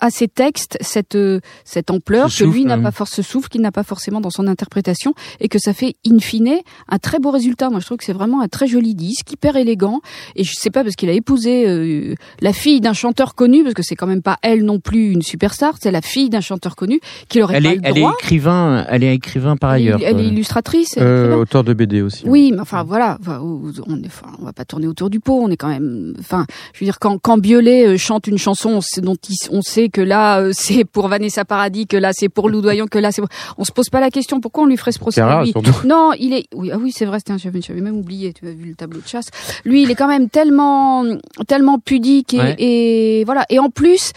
à 0.00 0.10
ses 0.10 0.28
textes 0.28 0.76
cette 0.80 1.16
euh, 1.16 1.40
cette 1.64 1.90
ampleur 1.90 2.28
que 2.28 2.44
lui 2.44 2.64
n'a 2.64 2.74
hein. 2.74 2.82
pas 2.82 2.90
force 2.90 3.20
souffle 3.22 3.48
qu'il 3.48 3.60
n'a 3.60 3.72
pas 3.72 3.82
forcément 3.82 4.20
dans 4.20 4.30
son 4.30 4.46
interprétation 4.46 5.14
et 5.40 5.48
que 5.48 5.58
ça 5.58 5.72
fait 5.72 5.94
in 6.06 6.18
fine 6.18 6.46
un 6.88 6.98
très 6.98 7.18
beau 7.18 7.30
résultat. 7.30 7.70
Moi 7.70 7.80
je 7.80 7.86
trouve 7.86 7.98
que 7.98 8.04
c'est 8.04 8.12
vraiment 8.12 8.40
un 8.40 8.48
très 8.48 8.66
joli 8.66 8.94
disque 8.94 9.32
hyper 9.32 9.56
élégant. 9.56 10.00
Et 10.34 10.44
je 10.44 10.52
sais 10.54 10.70
pas 10.70 10.82
parce 10.82 10.96
qu'il 10.96 11.08
a 11.08 11.12
épousé 11.12 11.68
euh, 11.68 12.14
la 12.40 12.52
fille 12.52 12.80
d'un 12.80 12.92
chanteur 12.92 13.34
connu 13.34 13.62
parce 13.62 13.74
que 13.74 13.82
c'est 13.82 13.96
quand 13.96 14.06
même 14.06 14.22
pas 14.22 14.38
elle 14.42 14.64
non 14.64 14.80
plus 14.80 15.12
une 15.12 15.22
superstar 15.22 15.74
c'est 15.80 15.90
la 15.90 16.02
fille 16.02 16.30
d'un 16.30 16.40
chanteur 16.40 16.76
connu 16.76 17.00
qui 17.28 17.42
aurait 17.42 17.56
elle 17.56 17.64
pas 17.64 17.70
est, 17.70 17.76
le 17.76 17.80
elle 17.84 17.98
est 17.98 18.06
écrivain 18.18 18.86
elle 18.88 19.04
est 19.04 19.14
écrivain 19.14 19.56
par 19.56 19.70
ailleurs 19.70 20.00
elle, 20.02 20.20
est 20.20 20.26
illustratrice 20.26 20.94
euh, 20.98 21.34
auteur 21.34 21.64
de 21.64 21.72
BD 21.72 22.02
aussi 22.02 22.24
oui 22.26 22.52
mais 22.52 22.60
enfin 22.60 22.82
voilà 22.84 23.18
on 23.28 24.02
est 24.02 24.06
enfin, 24.06 24.26
on 24.40 24.44
va 24.44 24.52
pas 24.52 24.64
tourner 24.64 24.86
autour 24.86 25.10
du 25.10 25.20
pot 25.20 25.40
on 25.42 25.50
est 25.50 25.56
quand 25.56 25.68
même 25.68 26.14
enfin 26.18 26.46
je 26.72 26.80
veux 26.80 26.86
dire 26.86 26.98
quand 26.98 27.18
quand 27.18 27.38
Biolay 27.38 27.96
chante 27.98 28.26
une 28.26 28.38
chanson 28.38 28.80
dont 28.98 29.16
on 29.50 29.62
sait 29.62 29.75
sait 29.76 29.88
que 29.88 30.00
là 30.00 30.40
euh, 30.40 30.50
c'est 30.54 30.84
pour 30.84 31.08
Vanessa 31.08 31.44
Paradis, 31.44 31.86
que 31.86 31.96
là 31.96 32.10
c'est 32.12 32.28
pour 32.28 32.48
Lou 32.48 32.60
Doyon, 32.60 32.86
que 32.86 32.98
là 32.98 33.12
c'est. 33.12 33.22
pour- 33.22 33.30
On 33.58 33.64
se 33.64 33.72
pose 33.72 33.88
pas 33.90 34.00
la 34.00 34.10
question 34.10 34.40
pourquoi 34.40 34.64
on 34.64 34.66
lui 34.66 34.76
ferait 34.76 34.92
ce 34.92 34.98
procès. 34.98 35.22
Rare, 35.22 35.44
lui. 35.44 35.54
Non, 35.84 36.12
il 36.18 36.32
est. 36.34 36.46
Oui, 36.54 36.70
ah 36.72 36.78
oui, 36.78 36.92
c'est 36.92 37.04
vrai. 37.06 37.18
C'était 37.18 37.38
j'avais 37.38 37.60
j'avais 37.62 37.80
même 37.80 37.96
oublié. 37.96 38.32
Tu 38.32 38.46
as 38.46 38.52
vu 38.52 38.66
le 38.70 38.74
tableau 38.74 39.00
de 39.00 39.06
chasse. 39.08 39.28
Lui, 39.64 39.82
il 39.82 39.90
est 39.90 39.94
quand 39.94 40.08
même 40.08 40.28
tellement, 40.28 41.04
tellement 41.46 41.78
pudique 41.78 42.34
et, 42.34 42.38
Ouais. 42.38 42.54
et 42.58 43.24
voilà. 43.24 43.44
Et 43.50 43.58
en 43.58 43.70
plus, 43.70 44.12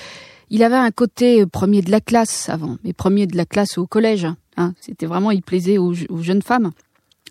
il 0.50 0.64
avait 0.64 0.76
un 0.76 0.92
côté 0.92 1.46
premier 1.46 1.82
de 1.82 1.92
la 1.92 2.02
classe 2.02 2.50
avant, 2.50 2.78
mais 2.84 2.94
premier 2.94 3.28
de 3.28 3.38
la 3.38 3.46
classe 3.46 3.78
au 3.78 3.86
collège. 3.86 4.28
Hein. 4.58 4.74
C'était 4.82 5.06
vraiment, 5.06 5.32
il 5.32 5.42
plaisait 5.42 5.78
aux, 5.78 5.94
aux 6.10 6.22
jeunes 6.22 6.42
femmes. 6.42 6.72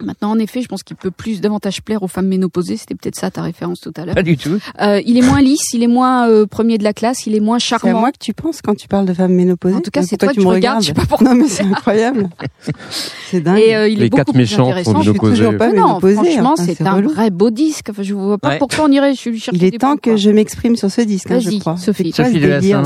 Maintenant, 0.03 0.31
en 0.31 0.39
effet, 0.39 0.63
je 0.63 0.69
pense 0.69 0.83
qu'il 0.83 0.97
peut 0.97 1.11
plus 1.11 1.41
davantage 1.41 1.83
plaire 1.83 2.03
aux 2.03 2.09
femmes 2.09 2.29
ménopausées. 2.29 2.77
C'était 2.77 2.95
peut-être 2.95 3.17
ça 3.17 3.31
ta 3.31 3.43
référence 3.43 3.81
tout 3.81 3.93
à 3.97 4.05
l'heure. 4.05 4.15
Pas 4.15 4.23
du 4.23 4.37
tout. 4.37 4.59
Euh, 4.81 5.01
il 5.05 5.17
est 5.19 5.23
moins 5.23 5.41
lisse, 5.41 5.73
il 5.75 5.83
est 5.83 5.87
moins 5.89 6.29
euh, 6.29 6.47
premier 6.47 6.79
de 6.79 6.85
la 6.85 6.93
classe, 6.93 7.27
il 7.27 7.35
est 7.35 7.41
moins 7.41 7.59
C'est 7.59 7.75
à 7.75 7.79
charmant. 7.79 8.01
moi 8.01 8.13
que 8.13 8.19
tu 8.21 8.33
penses 8.35 8.61
quand 8.63 8.75
tu 8.77 8.89
parles 8.89 9.07
de 9.07 9.13
femmes 9.15 9.33
ménopausées. 9.35 9.75
En 9.77 9.81
tout 9.81 9.91
cas, 9.91 10.03
c'est 10.03 10.17
toi 10.17 10.29
tu 10.31 10.37
que 10.37 10.41
me 10.41 10.45
tu 10.45 10.49
regardes, 10.49 10.79
regardes 10.79 10.83
je 10.83 10.89
sais 10.89 10.95
pas 10.95 11.07
pourquoi. 11.07 11.29
Non, 11.29 11.35
mais 11.35 11.49
c'est 11.49 11.65
incroyable. 11.65 12.29
c'est 13.31 13.41
dingue. 13.41 13.59
Et 13.59 13.75
euh, 13.75 13.89
il 13.89 13.99
Les 13.99 14.07
est 14.07 14.09
beaucoup 14.11 14.17
quatre 14.19 14.31
intéressant. 14.31 15.03
sont 15.03 15.13
toujours 15.15 15.57
pas 15.57 15.69
non, 15.73 15.87
ménopausée. 15.87 16.15
franchement, 16.15 16.53
enfin, 16.59 16.65
c'est 16.67 16.83
un 16.87 16.95
relou. 16.95 17.11
vrai 17.11 17.31
beau 17.31 17.51
disque. 17.51 17.89
Enfin, 17.91 18.03
je 18.03 18.15
vois 18.15 18.39
pas 18.39 18.49
Ouais. 18.51 18.59
pourquoi 18.59 18.85
on 18.87 18.93
irait 18.93 19.15
chercher 19.15 19.51
Il 19.53 19.63
est 19.65 19.71
des 19.73 19.79
temps 19.79 19.97
que 19.97 20.17
je 20.17 20.31
m'exprime 20.31 20.77
sur 20.77 20.91
ce 20.91 21.01
disque, 21.03 21.31
hein, 21.31 21.39
je 21.41 21.47
Vas-y, 21.51 21.59
crois. 21.59 21.77
Sophie. 21.77 22.13
C'est 22.15 22.25
Sophie 22.25 22.39
là 22.41 22.83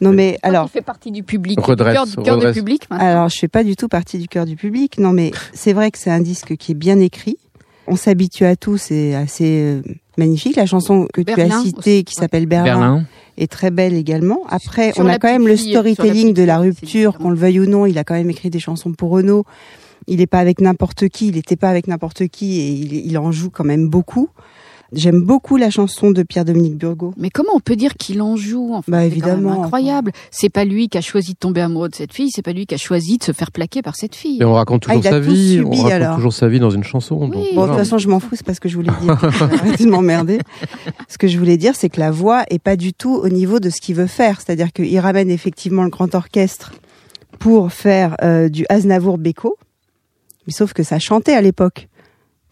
Non, 0.00 0.12
mais 0.12 0.38
Alors, 0.42 0.66
il 0.68 0.72
fait 0.72 0.82
partie 0.84 1.10
du 1.10 1.22
public, 1.22 1.58
du 1.58 1.64
cœur, 1.64 2.06
du, 2.38 2.52
public. 2.52 2.82
alors, 2.90 3.28
je 3.28 3.38
fais 3.38 3.48
pas 3.48 3.64
du 3.64 3.76
tout 3.76 3.88
partie 3.88 4.18
du 4.18 4.28
cœur 4.28 4.44
du 4.44 4.56
public. 4.56 4.98
Non, 4.98 5.12
mais 5.12 5.30
c'est 5.52 5.72
vrai 5.72 5.90
que 5.90 5.98
c'est 5.98 6.10
un 6.10 6.20
disque 6.20 6.55
qui 6.56 6.72
est 6.72 6.76
bien 6.76 6.98
écrit. 7.00 7.38
On 7.86 7.96
s'habitue 7.96 8.44
à 8.44 8.56
tout, 8.56 8.78
c'est 8.78 9.14
assez 9.14 9.60
euh, 9.62 9.82
magnifique. 10.18 10.56
La 10.56 10.66
chanson 10.66 11.06
que 11.12 11.20
tu 11.20 11.34
Berlin 11.34 11.60
as 11.60 11.62
citée, 11.62 12.02
qui 12.02 12.14
s'appelle 12.14 12.46
Berlin, 12.46 12.64
Berlin. 12.64 13.04
est 13.38 13.50
très 13.50 13.70
belle 13.70 13.94
également. 13.94 14.40
Après, 14.48 14.92
Sur 14.92 15.04
on 15.04 15.08
a 15.08 15.18
quand 15.18 15.28
même 15.28 15.46
le 15.46 15.56
storytelling 15.56 16.34
de 16.34 16.42
la 16.42 16.58
rupture, 16.58 17.18
qu'on 17.18 17.30
le 17.30 17.36
veuille 17.36 17.60
ou 17.60 17.66
non. 17.66 17.86
Il 17.86 17.96
a 17.98 18.04
quand 18.04 18.14
même 18.14 18.30
écrit 18.30 18.50
des 18.50 18.58
chansons 18.58 18.92
pour 18.92 19.10
Renaud. 19.10 19.44
Il 20.08 20.18
n'est 20.18 20.26
pas 20.26 20.38
avec 20.38 20.60
n'importe 20.60 21.08
qui, 21.08 21.28
il 21.28 21.34
n'était 21.34 21.56
pas 21.56 21.68
avec 21.68 21.86
n'importe 21.86 22.28
qui 22.28 22.60
et 22.60 22.68
il, 22.68 23.06
il 23.06 23.18
en 23.18 23.32
joue 23.32 23.50
quand 23.50 23.64
même 23.64 23.88
beaucoup. 23.88 24.30
J'aime 24.92 25.20
beaucoup 25.22 25.56
la 25.56 25.68
chanson 25.70 26.10
de 26.12 26.22
Pierre-Dominique 26.22 26.76
Burgot. 26.76 27.12
Mais 27.16 27.28
comment 27.30 27.50
on 27.54 27.60
peut 27.60 27.74
dire 27.76 27.94
qu'il 27.94 28.22
en 28.22 28.36
joue 28.36 28.70
enfin, 28.74 28.92
Bah, 28.92 29.02
quand 29.20 29.26
même 29.36 29.46
incroyable. 29.48 30.12
C'est 30.30 30.48
pas 30.48 30.64
lui 30.64 30.88
qui 30.88 30.96
a 30.96 31.00
choisi 31.00 31.32
de 31.32 31.38
tomber 31.38 31.60
amoureux 31.60 31.88
de 31.88 31.94
cette 31.94 32.12
fille, 32.12 32.30
c'est 32.30 32.42
pas 32.42 32.52
lui 32.52 32.66
qui 32.66 32.74
a 32.74 32.78
choisi 32.78 33.18
de 33.18 33.24
se 33.24 33.32
faire 33.32 33.50
plaquer 33.50 33.82
par 33.82 33.96
cette 33.96 34.14
fille. 34.14 34.38
Et 34.40 34.44
on 34.44 34.52
raconte 34.54 34.84
Ah, 34.88 34.92
toujours 34.94 35.04
il 35.04 35.08
a 35.08 35.10
sa 35.10 35.18
vie, 35.20 35.52
subi, 35.54 35.66
on 35.66 35.70
raconte 35.70 35.90
alors. 35.92 36.16
toujours 36.16 36.32
sa 36.32 36.48
vie 36.48 36.60
dans 36.60 36.70
une 36.70 36.84
chanson. 36.84 37.16
donc 37.28 37.34
Oui. 37.34 37.48
Bon, 37.54 37.62
de 37.64 37.68
toute 37.68 37.76
façon, 37.78 37.98
je 37.98 38.08
m'en 38.08 38.20
fous, 38.20 38.30
c'est 38.36 38.46
pas 38.46 38.54
ce 38.54 38.60
que 38.60 38.68
je 38.68 38.76
voulais 38.76 38.92
dire. 39.02 39.12
Arrêtez 39.42 39.84
de 39.84 39.90
m'emmerder. 39.90 40.38
Ce 41.08 41.18
que 41.18 41.26
je 41.28 41.36
voulais 41.38 41.56
dire, 41.56 41.74
c'est 41.76 41.88
que 41.88 41.98
la 42.00 42.10
voix 42.12 42.44
est 42.50 42.58
pas 42.60 42.76
du 42.76 42.92
tout 42.92 43.14
au 43.14 43.28
niveau 43.28 43.58
de 43.60 43.70
ce 43.70 43.80
qu'il 43.80 43.96
veut 43.96 44.06
faire. 44.06 44.40
C'est-à-dire 44.40 44.72
qu'il 44.72 44.98
ramène 45.00 45.30
effectivement 45.30 45.82
le 45.82 45.90
grand 45.90 46.14
orchestre 46.14 46.72
pour 47.40 47.72
faire 47.72 48.16
euh, 48.22 48.48
du 48.48 48.64
Aznavour-Beko. 48.68 49.56
Mais 50.46 50.52
sauf 50.52 50.72
que 50.72 50.82
ça 50.84 50.98
chantait 51.00 51.34
à 51.34 51.40
l'époque. 51.42 51.88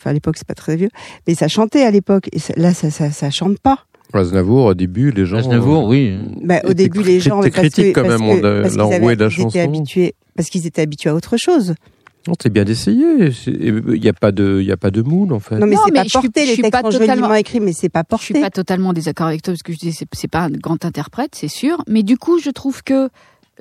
Enfin, 0.04 0.10
à 0.10 0.12
l'époque, 0.12 0.36
c'est 0.36 0.46
pas 0.46 0.54
très 0.54 0.76
vieux. 0.76 0.90
Mais 1.26 1.34
ça 1.34 1.48
chantait 1.48 1.82
à 1.82 1.90
l'époque. 1.90 2.28
Et 2.32 2.38
là, 2.60 2.74
ça, 2.74 2.90
ça, 2.90 3.10
ça 3.10 3.30
chante 3.30 3.58
pas. 3.58 3.78
Aznavour, 4.12 4.66
au 4.66 4.74
début, 4.74 5.10
les 5.10 5.26
gens. 5.26 5.38
Aznavour, 5.38 5.86
oui. 5.86 6.16
Bah, 6.42 6.60
au 6.64 6.72
début, 6.74 7.02
les 7.02 7.18
gens, 7.20 7.40
que, 7.40 7.48
critique 7.48 7.94
quand 7.94 8.02
même, 8.02 8.22
avaient- 8.22 8.40
de 8.40 8.46
la 8.48 8.68
ils 8.68 9.12
étaient 9.14 9.30
chanson. 9.30 9.58
habitués, 9.58 10.14
parce 10.36 10.50
qu'ils 10.50 10.66
étaient 10.66 10.82
habitués 10.82 11.10
à 11.10 11.14
autre 11.14 11.36
chose. 11.36 11.74
Non, 12.28 12.34
c'est 12.40 12.48
bien 12.52 12.64
d'essayer. 12.64 13.30
Il 13.48 13.82
n'y 14.00 14.08
a 14.08 14.12
pas 14.14 14.30
de, 14.32 14.58
il 14.60 14.66
y 14.66 14.72
a 14.72 14.76
pas 14.78 14.90
de 14.90 15.02
moule 15.02 15.32
en 15.34 15.40
fait. 15.40 15.58
Non, 15.58 15.66
mais 15.66 15.76
c'est 15.76 15.90
mais 15.92 15.98
pas 15.98 16.04
je 16.04 16.08
suis- 16.08 16.12
porté. 16.20 16.40
je 16.42 16.46
Les 16.46 16.52
suis 16.54 16.62
textes 16.62 16.82
pas 16.82 16.90
sont 16.90 16.98
totalement- 16.98 17.34
écrits, 17.34 17.60
mais 17.60 17.72
c'est 17.74 17.90
pas 17.90 18.00
Je 18.00 18.06
porté. 18.08 18.24
suis 18.24 18.40
pas 18.40 18.48
totalement 18.50 18.92
désaccord 18.94 19.26
avec 19.26 19.42
toi 19.42 19.52
parce 19.52 19.62
que 19.62 19.72
je 19.74 19.78
dis 19.78 19.92
c'est 19.92 20.06
c'est 20.14 20.28
pas 20.30 20.40
un 20.44 20.50
grand 20.50 20.84
interprète, 20.86 21.32
c'est 21.34 21.48
sûr, 21.48 21.82
mais 21.86 22.02
du 22.02 22.16
coup 22.16 22.38
je 22.38 22.48
trouve 22.48 22.82
que 22.82 23.10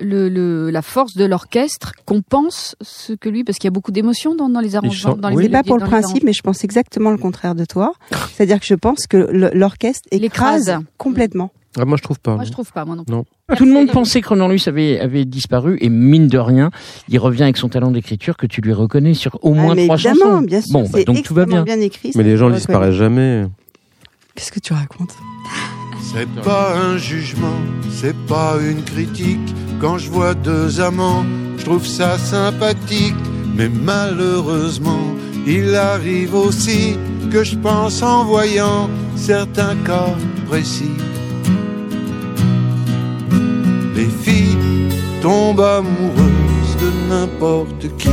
le, 0.00 0.28
le 0.28 0.70
la 0.70 0.82
force 0.82 1.14
de 1.16 1.24
l'orchestre 1.24 1.92
compense 2.04 2.74
ce 2.80 3.12
que 3.12 3.28
lui 3.28 3.44
parce 3.44 3.58
qu'il 3.58 3.68
y 3.68 3.68
a 3.68 3.70
beaucoup 3.72 3.92
d'émotions 3.92 4.34
dans, 4.34 4.48
dans 4.48 4.60
les 4.60 4.74
arrangements, 4.76 5.16
dans 5.16 5.28
les 5.28 5.36
oui. 5.36 5.48
Pas 5.48 5.62
pour 5.62 5.78
le 5.78 5.84
principe, 5.86 6.24
mais 6.24 6.32
je 6.32 6.42
pense 6.42 6.64
exactement 6.64 7.10
le 7.10 7.18
contraire 7.18 7.54
de 7.54 7.64
toi. 7.64 7.92
C'est-à-dire 8.34 8.58
que 8.60 8.66
je 8.66 8.74
pense 8.74 9.06
que 9.06 9.16
l'orchestre 9.54 10.08
écrase 10.10 10.66
L'écrase. 10.68 10.84
complètement. 10.98 11.50
Ah, 11.76 11.84
moi, 11.84 11.96
je 11.96 12.02
trouve 12.04 12.20
pas. 12.20 12.36
Moi 12.36 12.44
je 12.44 12.52
trouve 12.52 12.70
pas 12.72 12.84
moi 12.84 12.94
non. 12.94 13.02
plus. 13.04 13.12
Non. 13.12 13.24
Tout 13.56 13.64
le 13.64 13.72
monde 13.72 13.90
pensait 13.90 14.20
que 14.20 14.28
Renan 14.28 14.48
Luce 14.48 14.68
avait, 14.68 15.00
avait 15.00 15.24
disparu 15.24 15.76
et 15.80 15.88
mine 15.88 16.28
de 16.28 16.38
rien, 16.38 16.70
il 17.08 17.18
revient 17.18 17.42
avec 17.42 17.56
son 17.56 17.68
talent 17.68 17.90
d'écriture 17.90 18.36
que 18.36 18.46
tu 18.46 18.60
lui 18.60 18.72
reconnais 18.72 19.12
sur 19.14 19.38
au 19.42 19.54
moins 19.54 19.72
Ah, 19.72 19.74
mais 19.74 19.84
trois 19.86 19.96
évidemment, 19.96 20.18
chansons. 20.36 20.42
bien 20.42 20.60
sûr, 20.60 20.72
bon, 20.72 20.82
bah, 20.84 20.88
c'est 20.94 21.04
donc 21.04 21.22
tout 21.24 21.34
va 21.34 21.46
bien. 21.46 21.62
bien 21.64 21.80
écrit. 21.80 22.12
Mais 22.14 22.22
les 22.22 22.36
gens 22.36 22.48
ne 22.48 22.54
disparaissent 22.54 22.94
jamais. 22.94 23.46
Qu'est-ce 24.36 24.52
que 24.52 24.60
tu 24.60 24.72
racontes? 24.72 25.14
C'est 26.12 26.28
pas 26.42 26.76
un 26.76 26.98
jugement, 26.98 27.60
c'est 27.90 28.16
pas 28.26 28.56
une 28.60 28.84
critique. 28.84 29.48
Quand 29.80 29.96
je 29.96 30.10
vois 30.10 30.34
deux 30.34 30.80
amants, 30.80 31.24
je 31.56 31.64
trouve 31.64 31.86
ça 31.86 32.18
sympathique. 32.18 33.14
Mais 33.56 33.68
malheureusement, 33.68 35.06
il 35.46 35.74
arrive 35.74 36.34
aussi 36.34 36.96
que 37.32 37.42
je 37.42 37.56
pense 37.56 38.02
en 38.02 38.24
voyant 38.24 38.90
certains 39.16 39.76
cas 39.86 40.14
précis. 40.46 40.98
Les 43.96 44.10
filles 44.24 44.90
tombent 45.22 45.60
amoureuses 45.60 46.76
de 46.82 46.90
n'importe 47.08 47.88
qui. 47.96 48.10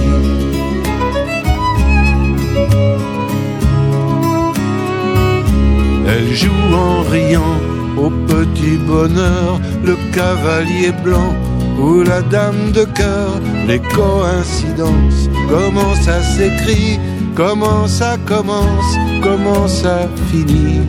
Elle 6.07 6.33
joue 6.33 6.73
en 6.73 7.01
riant 7.03 7.59
au 7.97 8.09
petit 8.27 8.77
bonheur, 8.77 9.59
le 9.83 9.95
cavalier 10.13 10.91
blanc 11.03 11.33
ou 11.79 12.01
la 12.01 12.21
dame 12.21 12.71
de 12.71 12.83
cœur. 12.83 13.31
Les 13.67 13.79
coïncidences, 13.79 15.29
comment 15.49 15.95
ça 16.01 16.21
s'écrit, 16.21 16.99
comment 17.35 17.87
ça 17.87 18.17
commence, 18.25 18.97
comment 19.21 19.67
ça 19.67 20.07
finit. 20.29 20.81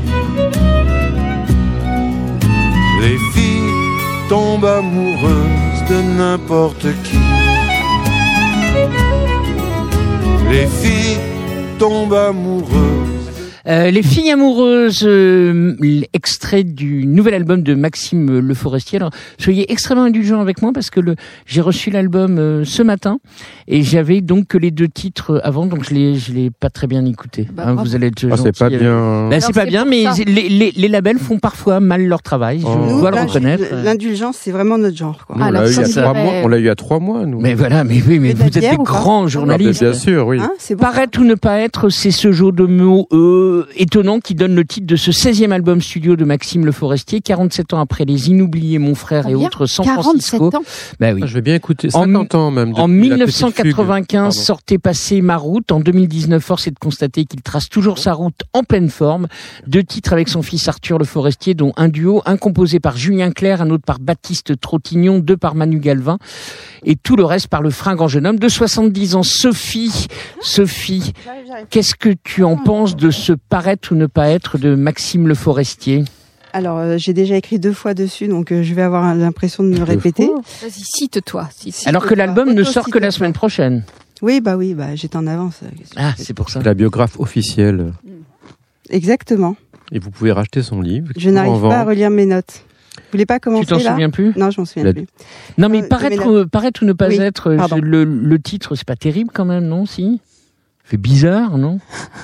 Les 3.01 3.19
filles 3.33 3.73
tombent 4.29 4.65
amoureuses 4.65 5.83
de 5.91 6.03
n'importe 6.19 6.87
qui. 7.05 7.19
Les 10.51 10.67
filles 10.67 11.19
tombent 11.79 12.15
amoureuses 12.15 12.92
Euh, 13.69 13.91
les 13.91 14.03
filles 14.03 14.31
amoureuses, 14.31 15.05
euh, 15.07 15.75
extrait 16.13 16.65
du 16.65 17.07
nouvel 17.07 17.35
album 17.35 17.63
de 17.63 17.75
Maxime 17.75 18.39
Le 18.41 18.55
Forestier. 18.55 18.99
Alors, 18.99 19.11
soyez 19.39 19.71
extrêmement 19.71 20.05
indulgents 20.05 20.41
avec 20.41 20.63
moi 20.63 20.73
parce 20.75 20.91
que 20.91 21.01
le, 21.01 21.15
j'ai 21.47 21.61
reçu 21.61 21.91
l'album 21.91 22.39
euh, 22.39 22.65
ce 22.65 22.83
matin 22.83 23.19
et 23.69 23.83
j'avais 23.83 24.21
donc 24.21 24.49
que 24.49 24.59
les 24.59 24.71
deux 24.71 24.89
titres 24.89 25.41
avant, 25.45 25.67
donc 25.67 25.85
je 25.89 25.95
l'ai, 25.95 26.15
je 26.17 26.33
l'ai 26.33 26.51
pas 26.51 26.71
très 26.71 26.87
bien 26.87 27.05
écouté. 27.07 27.49
Bah, 27.53 27.65
Hein, 27.67 27.75
vous 27.75 27.95
allez 27.95 28.09
être 28.09 28.27
Ah, 28.31 28.37
c'est 28.37 28.57
pas 28.59 28.69
bien. 28.69 29.29
Bah, 29.31 29.41
c'est 29.41 29.53
pas 29.53 29.61
c'est 29.63 29.69
bien, 29.69 29.85
mais 29.85 30.05
les, 30.27 30.49
les, 30.49 30.73
les 30.73 30.89
labels 30.89 31.19
font 31.19 31.39
parfois 31.39 31.79
mal 31.81 32.05
leur 32.07 32.23
travail. 32.23 32.61
Je 32.61 32.67
Oh. 32.67 32.77
Nous, 32.89 33.01
dois 33.01 33.11
le 33.11 33.21
reconnaître. 33.21 33.65
L'indulgence, 33.85 34.37
c'est 34.41 34.51
vraiment 34.51 34.79
notre 34.79 34.97
genre. 34.97 35.27
Quoi. 35.27 35.37
Nous, 35.37 35.43
Ah, 35.45 35.49
on 35.49 35.51
la 35.53 35.61
l'a 35.63 35.69
eu 35.69 35.73
il 35.73 35.95
y 35.95 35.99
a 35.99 36.13
mois. 36.13 36.33
On 36.43 36.49
l'a 36.49 36.57
eu 36.57 36.61
il 36.61 36.67
y 36.67 36.69
a 36.71 36.75
trois 36.75 36.99
mois, 37.01 37.27
nous. 37.27 37.39
Mais 37.41 37.55
voilà, 37.55 37.85
mais 37.85 38.03
oui, 38.07 38.19
mais 38.19 38.33
vous 38.33 38.43
êtes 38.45 38.59
des 38.59 38.77
grands 38.79 39.25
Ah, 39.25 39.29
journalistes. 39.29 39.83
bien 39.83 39.93
sûr, 39.93 40.27
oui. 40.27 40.39
Hein, 40.41 40.51
c'est 40.59 40.75
bon. 40.75 40.81
Paraître 40.83 41.21
ou 41.21 41.25
ne 41.25 41.35
pas 41.35 41.59
être, 41.61 41.89
c'est 41.91 42.11
ce 42.11 42.33
jeu 42.33 42.51
de 42.51 42.65
mots 42.65 43.07
euh, 43.13 43.52
étonnant 43.77 44.21
qui 44.21 44.35
donne 44.35 44.55
le 44.55 44.65
titre 44.65 44.87
de 44.87 44.97
ce 44.97 45.11
16e 45.11 45.51
album 45.53 45.81
studio 45.81 46.17
de 46.17 46.25
Maxime 46.25 46.65
Le 46.65 46.73
Forestier, 46.73 47.21
47 47.21 47.73
ans 47.75 47.81
après 47.81 48.05
les 48.05 48.29
inoubliés 48.29 48.79
Mon 48.79 48.95
Frère 48.95 49.27
et 49.29 49.35
autres 49.35 49.67
San 49.67 49.85
47 49.85 50.03
Francisco. 50.39 50.57
ans. 50.57 50.63
Bah 51.01 51.13
oui. 51.13 51.21
Ah, 51.25 51.27
je 51.27 51.35
vais 51.35 51.41
bien 51.43 51.55
écouter. 51.55 51.89
En 51.95 52.05
50 52.05 52.35
ans 52.35 52.51
même. 52.51 52.75
En 52.77 52.89
depuis 52.89 53.09
la 53.11 53.17
petite 53.27 53.37
fugue. 53.37 53.47
1995, 53.47 54.19
Pardon. 54.19 54.31
sortait 54.31 54.79
passer 54.79 55.21
ma 55.23 55.37
route. 55.37 55.71
En 55.73 55.81
2019, 55.81 56.43
force 56.43 56.67
est 56.67 56.73
de 56.73 56.79
constater 56.79 57.25
qu'il 57.25 57.43
trace 57.43 57.69
toujours 57.69 57.99
sa 57.99 58.13
route 58.13 58.41
en 58.53 58.63
pleine 58.65 58.89
forme. 58.89 59.29
Deux 59.67 59.83
titres 59.85 60.13
avec 60.13 60.29
son 60.29 60.43
fils 60.43 60.69
Arthur 60.69 60.99
Le 60.99 61.05
Forestier, 61.05 61.55
dont 61.55 61.73
un 61.77 61.89
duo, 61.89 62.23
un 62.27 62.37
composé 62.37 62.81
par 62.81 62.97
Julien 62.97 63.31
Clerc, 63.31 63.61
un 63.63 63.71
autre 63.71 63.85
par 63.85 63.99
Baptiste 63.99 64.59
Trottignon, 64.61 65.19
deux 65.19 65.37
par 65.37 65.55
Manu 65.55 65.79
Galvin, 65.81 66.19
et 66.85 66.97
tout 66.97 67.17
le 67.17 67.25
reste 67.25 67.49
par 67.49 67.63
le 67.63 67.71
fringant 67.71 68.09
jeune 68.09 68.27
homme 68.27 68.39
de 68.39 68.49
70 68.49 69.15
ans. 69.17 69.23
Sophie, 69.23 70.07
Sophie, 70.41 71.13
qu'est-ce 71.71 71.95
que 71.95 72.11
tu 72.25 72.45
en 72.45 72.57
penses 72.57 72.97
de 72.97 73.11
ce 73.11 73.33
paraître 73.53 73.93
ou 73.93 73.95
ne 73.97 74.07
pas 74.07 74.29
être 74.31 74.57
de 74.59 74.75
Maxime 74.75 75.29
Le 75.29 75.35
Forestier 75.35 76.05
Alors, 76.55 76.79
euh, 76.79 76.97
j'ai 76.99 77.13
déjà 77.13 77.37
écrit 77.37 77.59
deux 77.59 77.73
fois 77.75 77.93
dessus, 77.95 78.27
donc 78.27 78.51
euh, 78.51 78.63
je 78.63 78.73
vais 78.75 78.83
avoir 78.83 79.15
l'impression 79.15 79.63
de 79.63 79.69
me 79.69 79.83
répéter. 79.83 80.27
Vas-y, 80.63 80.71
cite-toi. 80.83 81.49
cite- 81.55 81.87
Alors 81.87 82.07
que 82.07 82.15
l'album 82.15 82.53
ne 82.55 82.63
sort 82.65 82.89
que 82.89 82.99
la 82.99 83.11
semaine 83.11 83.33
prochaine. 83.35 83.85
Oui, 84.23 84.41
bah 84.41 84.57
oui, 84.57 84.73
bah 84.75 84.95
j'étais 84.95 85.17
en 85.17 85.27
avance. 85.27 85.61
Ah, 85.97 86.15
c'est 86.17 86.33
pour 86.33 86.49
ça. 86.49 86.61
C'est 86.61 86.67
la 86.67 86.75
biographe 86.75 87.21
officielle. 87.21 87.93
Exactement. 88.91 89.57
Et 89.91 89.99
vous 89.99 90.11
pouvez 90.11 90.33
racheter 90.33 90.63
son 90.63 90.81
livre. 90.81 91.09
Je 91.17 91.29
n'arrive 91.31 91.61
pas 91.61 91.81
à 91.81 91.85
relire 91.85 92.09
mes 92.11 92.25
notes. 92.27 92.63
Vous 92.97 93.03
voulez 93.13 93.27
pas 93.27 93.39
commencer 93.39 93.67
Tu 93.67 93.73
t'en 93.73 93.79
souviens 93.79 94.11
plus 94.11 94.33
Non, 94.37 94.51
je 94.51 94.61
m'en 94.61 94.65
souviens 94.65 94.85
La- 94.85 94.93
plus. 94.95 95.07
Non, 95.59 95.69
mais 95.69 95.83
Euh, 95.83 95.87
paraître, 95.89 96.27
ou 96.83 96.87
ne 96.87 96.93
pas 96.95 97.09
Oui, 97.09 97.17
être, 97.21 97.53
le, 97.83 98.05
le 98.05 98.39
titre, 98.39 98.75
c'est 98.75 98.87
pas 98.87 98.97
terrible 98.97 99.31
quand 99.35 99.45
même, 99.45 99.67
non 99.67 99.85
Si? 99.87 100.21
Fait 100.93 100.97
bizarre, 100.99 101.57
non 101.59 101.79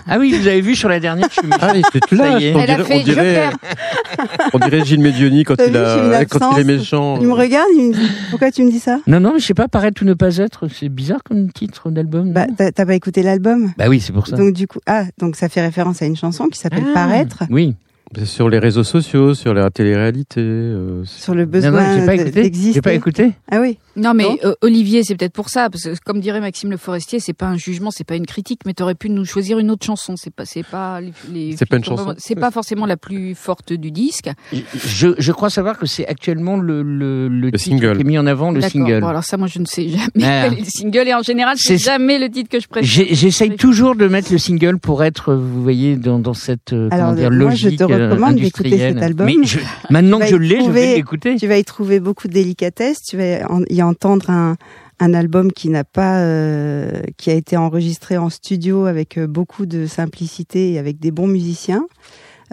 Ah 0.07 0.19
oui, 0.19 0.33
vous 0.39 0.47
avez 0.47 0.61
vu 0.61 0.75
sur 0.77 0.89
la 0.89 1.01
dernière, 1.01 1.29
je 1.31 1.41
suis. 1.41 1.49
Ah, 1.61 1.73
il 1.75 1.81
était 1.81 2.15
là. 2.15 2.33
Ça 2.33 2.39
y 2.39 2.45
est. 2.47 2.55
on 2.55 2.61
Elle 2.61 2.71
a 2.71 2.75
dirait- 2.77 2.85
fait 2.85 3.01
on 3.01 3.03
dirait-. 3.03 3.51
On 4.55 4.59
dirait 4.59 4.85
Gilles 4.85 5.01
Medioni 5.01 5.45
quand, 5.45 5.57
T'as 5.57 5.67
il, 5.67 5.73
vu, 5.73 5.79
j'ai 5.79 6.07
une 6.07 6.13
a, 6.15 6.25
quand 6.25 6.39
il 6.39 6.43
est 6.43 6.61
absence. 6.61 6.65
méchant. 6.65 7.19
Il 7.21 7.27
me 7.29 7.33
regarde, 7.33 7.69
il 7.77 7.89
me 7.89 7.93
dit 7.95 8.11
Pourquoi 8.31 8.51
tu 8.51 8.63
me 8.65 8.71
dis 8.71 8.79
ça 8.79 8.99
Non, 9.07 9.21
non, 9.21 9.33
mais 9.35 9.41
je 9.41 9.47
sais 9.47 9.55
pas, 9.55 9.69
paraître 9.69 10.03
ou 10.03 10.05
ne 10.05 10.15
pas 10.15 10.37
être, 10.39 10.69
c'est 10.69 10.89
bizarre 10.89 11.23
comme 11.25 11.51
titre 11.53 11.91
d'album. 11.91 12.27
non 12.29 12.33
Bah, 12.33 12.47
t'as 12.57 12.71
t'as 12.73 12.87
pas 12.87 12.95
écouté 12.95 13.23
l'album 13.23 13.73
Bah 13.79 13.87
oui, 13.89 14.01
c'est 14.01 14.13
pour 14.13 14.27
ça. 14.27 14.37
Donc 14.37 14.53
du 14.55 14.67
coup, 14.67 14.79
ah, 14.87 15.05
donc 15.19 15.37
ça 15.37 15.49
fait 15.49 15.61
référence 15.63 16.03
à 16.03 16.07
une 16.07 16.17
chanson 16.17 16.47
qui 16.49 16.59
s'appelle 16.59 16.85
Ah, 16.91 16.95
Paraître, 16.95 17.45
Oui. 17.51 17.75
Sur 18.25 18.49
les 18.49 18.59
réseaux 18.59 18.85
sociaux, 18.85 19.35
sur 19.35 19.53
la 19.53 19.69
télé-réalité. 19.71 20.41
euh, 20.41 21.05
sur 21.05 21.35
le 21.35 21.45
Non, 21.45 21.51
besoin 21.51 21.71
non, 21.71 22.01
j'ai 22.01 22.07
pas 22.07 22.17
de- 22.17 22.23
écouté. 22.23 22.73
J'ai 22.73 22.81
pas 22.81 22.95
écouté. 22.95 23.33
Ah 23.51 23.61
oui. 23.61 23.79
Non, 23.97 24.15
mais 24.15 24.25
Non 24.25 24.37
euh, 24.45 24.55
Olivier, 24.63 25.03
c'est 25.05 25.15
peut-être 25.17 25.33
pour 25.35 25.51
ça, 25.51 25.69
parce 25.71 25.85
que 25.85 25.91
comme 26.07 26.21
dirait 26.21 26.41
Maxime 26.41 26.71
Le 26.71 26.77
Forestier, 26.79 27.21
c'est 27.21 27.33
pas 27.35 27.47
un 27.47 27.57
jugement, 27.57 27.91
c'est 27.91 28.05
pas 28.05 28.17
une 28.17 28.25
critique, 28.27 28.61
mais 28.65 28.73
t'aurais 28.73 28.95
pu 28.95 29.11
nous 29.11 29.25
choisir 29.25 29.59
une 29.59 29.71
autre 29.71 29.85
chanson. 29.85 30.15
C'est 30.17 30.33
pas, 30.33 30.45
c'est 30.47 30.63
pas 30.63 31.01
les, 31.01 31.13
les- 31.33 31.57
C'est 31.57 31.67
pas 31.67 31.77
une 31.77 31.85
chanson. 31.85 32.15
C'est 32.17 32.35
pas 32.35 32.51
forcément 32.51 32.87
la 32.87 32.97
plus 32.97 33.35
forte 33.35 33.73
du 33.75 33.91
disque. 33.91 34.31
Je, 34.53 35.09
je 35.19 35.33
crois 35.33 35.51
savoir 35.51 35.79
que 35.79 35.87
c'est 35.87 36.07
actuellement 36.07 36.57
le, 36.57 36.83
le, 36.83 37.51
single. 37.59 37.95
qui 37.97 38.01
est 38.01 38.05
mis 38.05 38.19
en 38.19 38.27
avant, 38.27 38.51
le 38.53 38.61
D'accord. 38.61 38.73
single. 38.73 39.01
Bon, 39.01 39.09
alors 39.09 39.25
ça, 39.25 39.37
moi, 39.37 39.49
je 39.49 39.59
ne 39.59 39.67
sais 39.67 39.89
jamais. 39.89 40.25
Ah. 40.25 40.49
le 40.59 40.65
single 40.65 41.09
et 41.09 41.15
en 41.15 41.23
général, 41.23 41.57
c'est 41.59 41.77
C'est- 41.77 41.85
jamais 41.91 42.19
le 42.19 42.31
titre 42.31 42.49
que 42.49 42.61
je 42.61 42.69
préfère. 42.69 42.89
J'essaye 43.11 43.57
toujours 43.57 43.97
de 43.97 44.07
mettre 44.09 44.33
le 44.33 44.39
single 44.39 44.79
pour 44.79 45.03
être, 45.05 45.35
vous 45.35 45.63
voyez, 45.63 45.97
dans, 45.97 46.19
dans 46.19 46.35
cette 46.35 46.73
euh, 46.73 46.89
Alors, 46.91 47.09
comment 47.09 47.17
dire, 47.21 47.31
moi, 47.31 47.51
je 47.55 47.65
logique 47.65 47.79
recommande 48.07 48.39
euh, 48.39 48.41
d'écouter 48.43 48.71
cet 48.79 49.03
album. 49.03 49.27
Mais 49.27 49.47
je- 49.47 49.59
maintenant 49.91 50.19
que 50.19 50.27
je 50.27 50.37
l'ai, 50.37 50.63
je 50.65 50.71
vais 50.71 50.95
l'écouter. 50.97 51.37
Tu 51.37 51.47
vas 51.47 51.59
y 51.59 51.65
trouver 51.65 52.01
beaucoup 52.01 52.29
de 52.29 52.33
délicatesse. 52.33 53.03
Tu 53.03 53.17
vas 53.17 53.51
en- 53.51 53.63
y 53.69 53.83
entendre 53.83 54.31
un, 54.31 54.57
un 55.01 55.15
album 55.15 55.53
qui 55.53 55.69
n'a 55.69 55.85
pas, 55.85 56.19
euh, 56.21 56.91
qui 57.17 57.31
a 57.31 57.35
été 57.35 57.57
enregistré 57.57 58.17
en 58.19 58.31
studio 58.31 58.87
avec 58.87 59.17
euh, 59.19 59.27
beaucoup 59.27 59.67
de 59.67 59.87
simplicité 59.87 60.73
et 60.73 60.79
avec 60.79 60.99
des 60.99 61.11
bons 61.11 61.29
musiciens. 61.29 61.85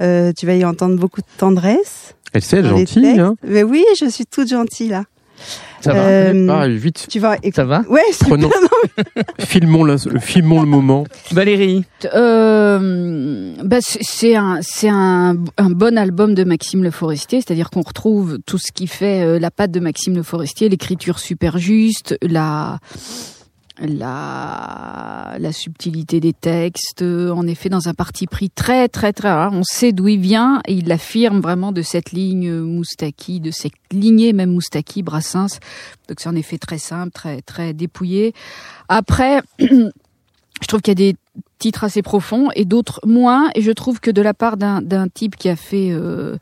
Euh, 0.01 0.33
tu 0.37 0.45
vas 0.45 0.55
y 0.55 0.65
entendre 0.65 0.97
beaucoup 0.99 1.21
de 1.21 1.27
tendresse. 1.37 2.15
Elle 2.33 2.41
sait, 2.41 2.57
elle 2.57 2.65
est 2.65 2.69
dans 2.69 2.75
les 2.75 2.85
gentille. 2.85 3.19
Hein. 3.19 3.35
Mais 3.47 3.63
oui, 3.63 3.83
je 3.99 4.09
suis 4.09 4.25
toute 4.25 4.49
gentille 4.49 4.89
là. 4.89 5.05
Ça 5.81 5.93
va 5.93 5.99
Euh, 6.07 6.47
Ah, 6.49 6.67
vite, 6.67 7.05
Tu 7.09 7.19
vas. 7.19 7.37
Ça 7.53 7.63
va 7.65 7.83
Ouais, 7.89 8.01
prenons, 8.21 8.49
filmons, 9.39 9.83
la- 9.83 9.97
filmons 10.19 10.61
le 10.61 10.67
moment. 10.67 11.05
Valérie 11.31 11.83
Euh, 12.15 13.53
bah, 13.63 13.77
c'est- 13.81 13.99
c'est 14.01 14.35
un, 14.35 14.59
c'est 14.61 14.89
un, 14.89 15.35
un 15.57 15.69
bon 15.69 15.97
album 15.97 16.33
de 16.33 16.43
Maxime 16.43 16.83
Le 16.83 16.91
Forestier, 16.91 17.39
c'est-à-dire 17.41 17.69
qu'on 17.69 17.81
retrouve 17.81 18.39
tout 18.45 18.57
ce 18.57 18.71
qui 18.71 18.87
fait 18.87 19.21
euh, 19.23 19.39
la 19.39 19.51
patte 19.51 19.71
de 19.71 19.79
Maxime 19.79 20.15
Le 20.15 20.23
Forestier, 20.23 20.69
l'écriture 20.69 21.19
super 21.19 21.57
juste, 21.57 22.17
la, 22.21 22.79
la, 23.79 25.35
la 25.39 25.51
subtilité 25.51 26.19
des 26.19 26.33
textes, 26.33 27.01
euh, 27.01 27.29
en 27.31 27.45
effet 27.47 27.69
dans 27.69 27.87
un 27.87 27.93
parti 27.93 28.27
pris 28.27 28.49
très 28.49 28.87
très 28.87 29.13
très 29.13 29.31
rare. 29.31 29.51
On 29.53 29.63
sait 29.63 29.91
d'où 29.91 30.07
il 30.07 30.19
vient 30.19 30.61
et 30.67 30.73
il 30.73 30.87
l'affirme 30.87 31.41
vraiment 31.41 31.71
de 31.71 31.81
cette 31.81 32.11
ligne 32.11 32.51
Moustaki, 32.51 33.39
de 33.39 33.51
cette 33.51 33.73
lignée 33.91 34.33
même 34.33 34.51
Moustaki, 34.51 35.03
Brassens. 35.03 35.59
Donc 36.07 36.19
c'est 36.19 36.29
en 36.29 36.35
effet 36.35 36.57
très 36.57 36.77
simple, 36.77 37.11
très 37.11 37.41
très 37.41 37.73
dépouillé. 37.73 38.33
Après, 38.87 39.41
je 39.59 40.67
trouve 40.67 40.81
qu'il 40.81 40.91
y 40.91 41.03
a 41.09 41.11
des 41.11 41.15
titres 41.59 41.83
assez 41.83 42.01
profonds 42.01 42.49
et 42.55 42.65
d'autres 42.65 42.99
moins. 43.05 43.49
Et 43.55 43.61
je 43.61 43.71
trouve 43.71 43.99
que 43.99 44.11
de 44.11 44.21
la 44.21 44.33
part 44.33 44.57
d'un 44.57 45.07
type 45.07 45.35
qui 45.35 45.49
a 45.49 45.55
fait 45.55 45.89
euh, 45.91 46.37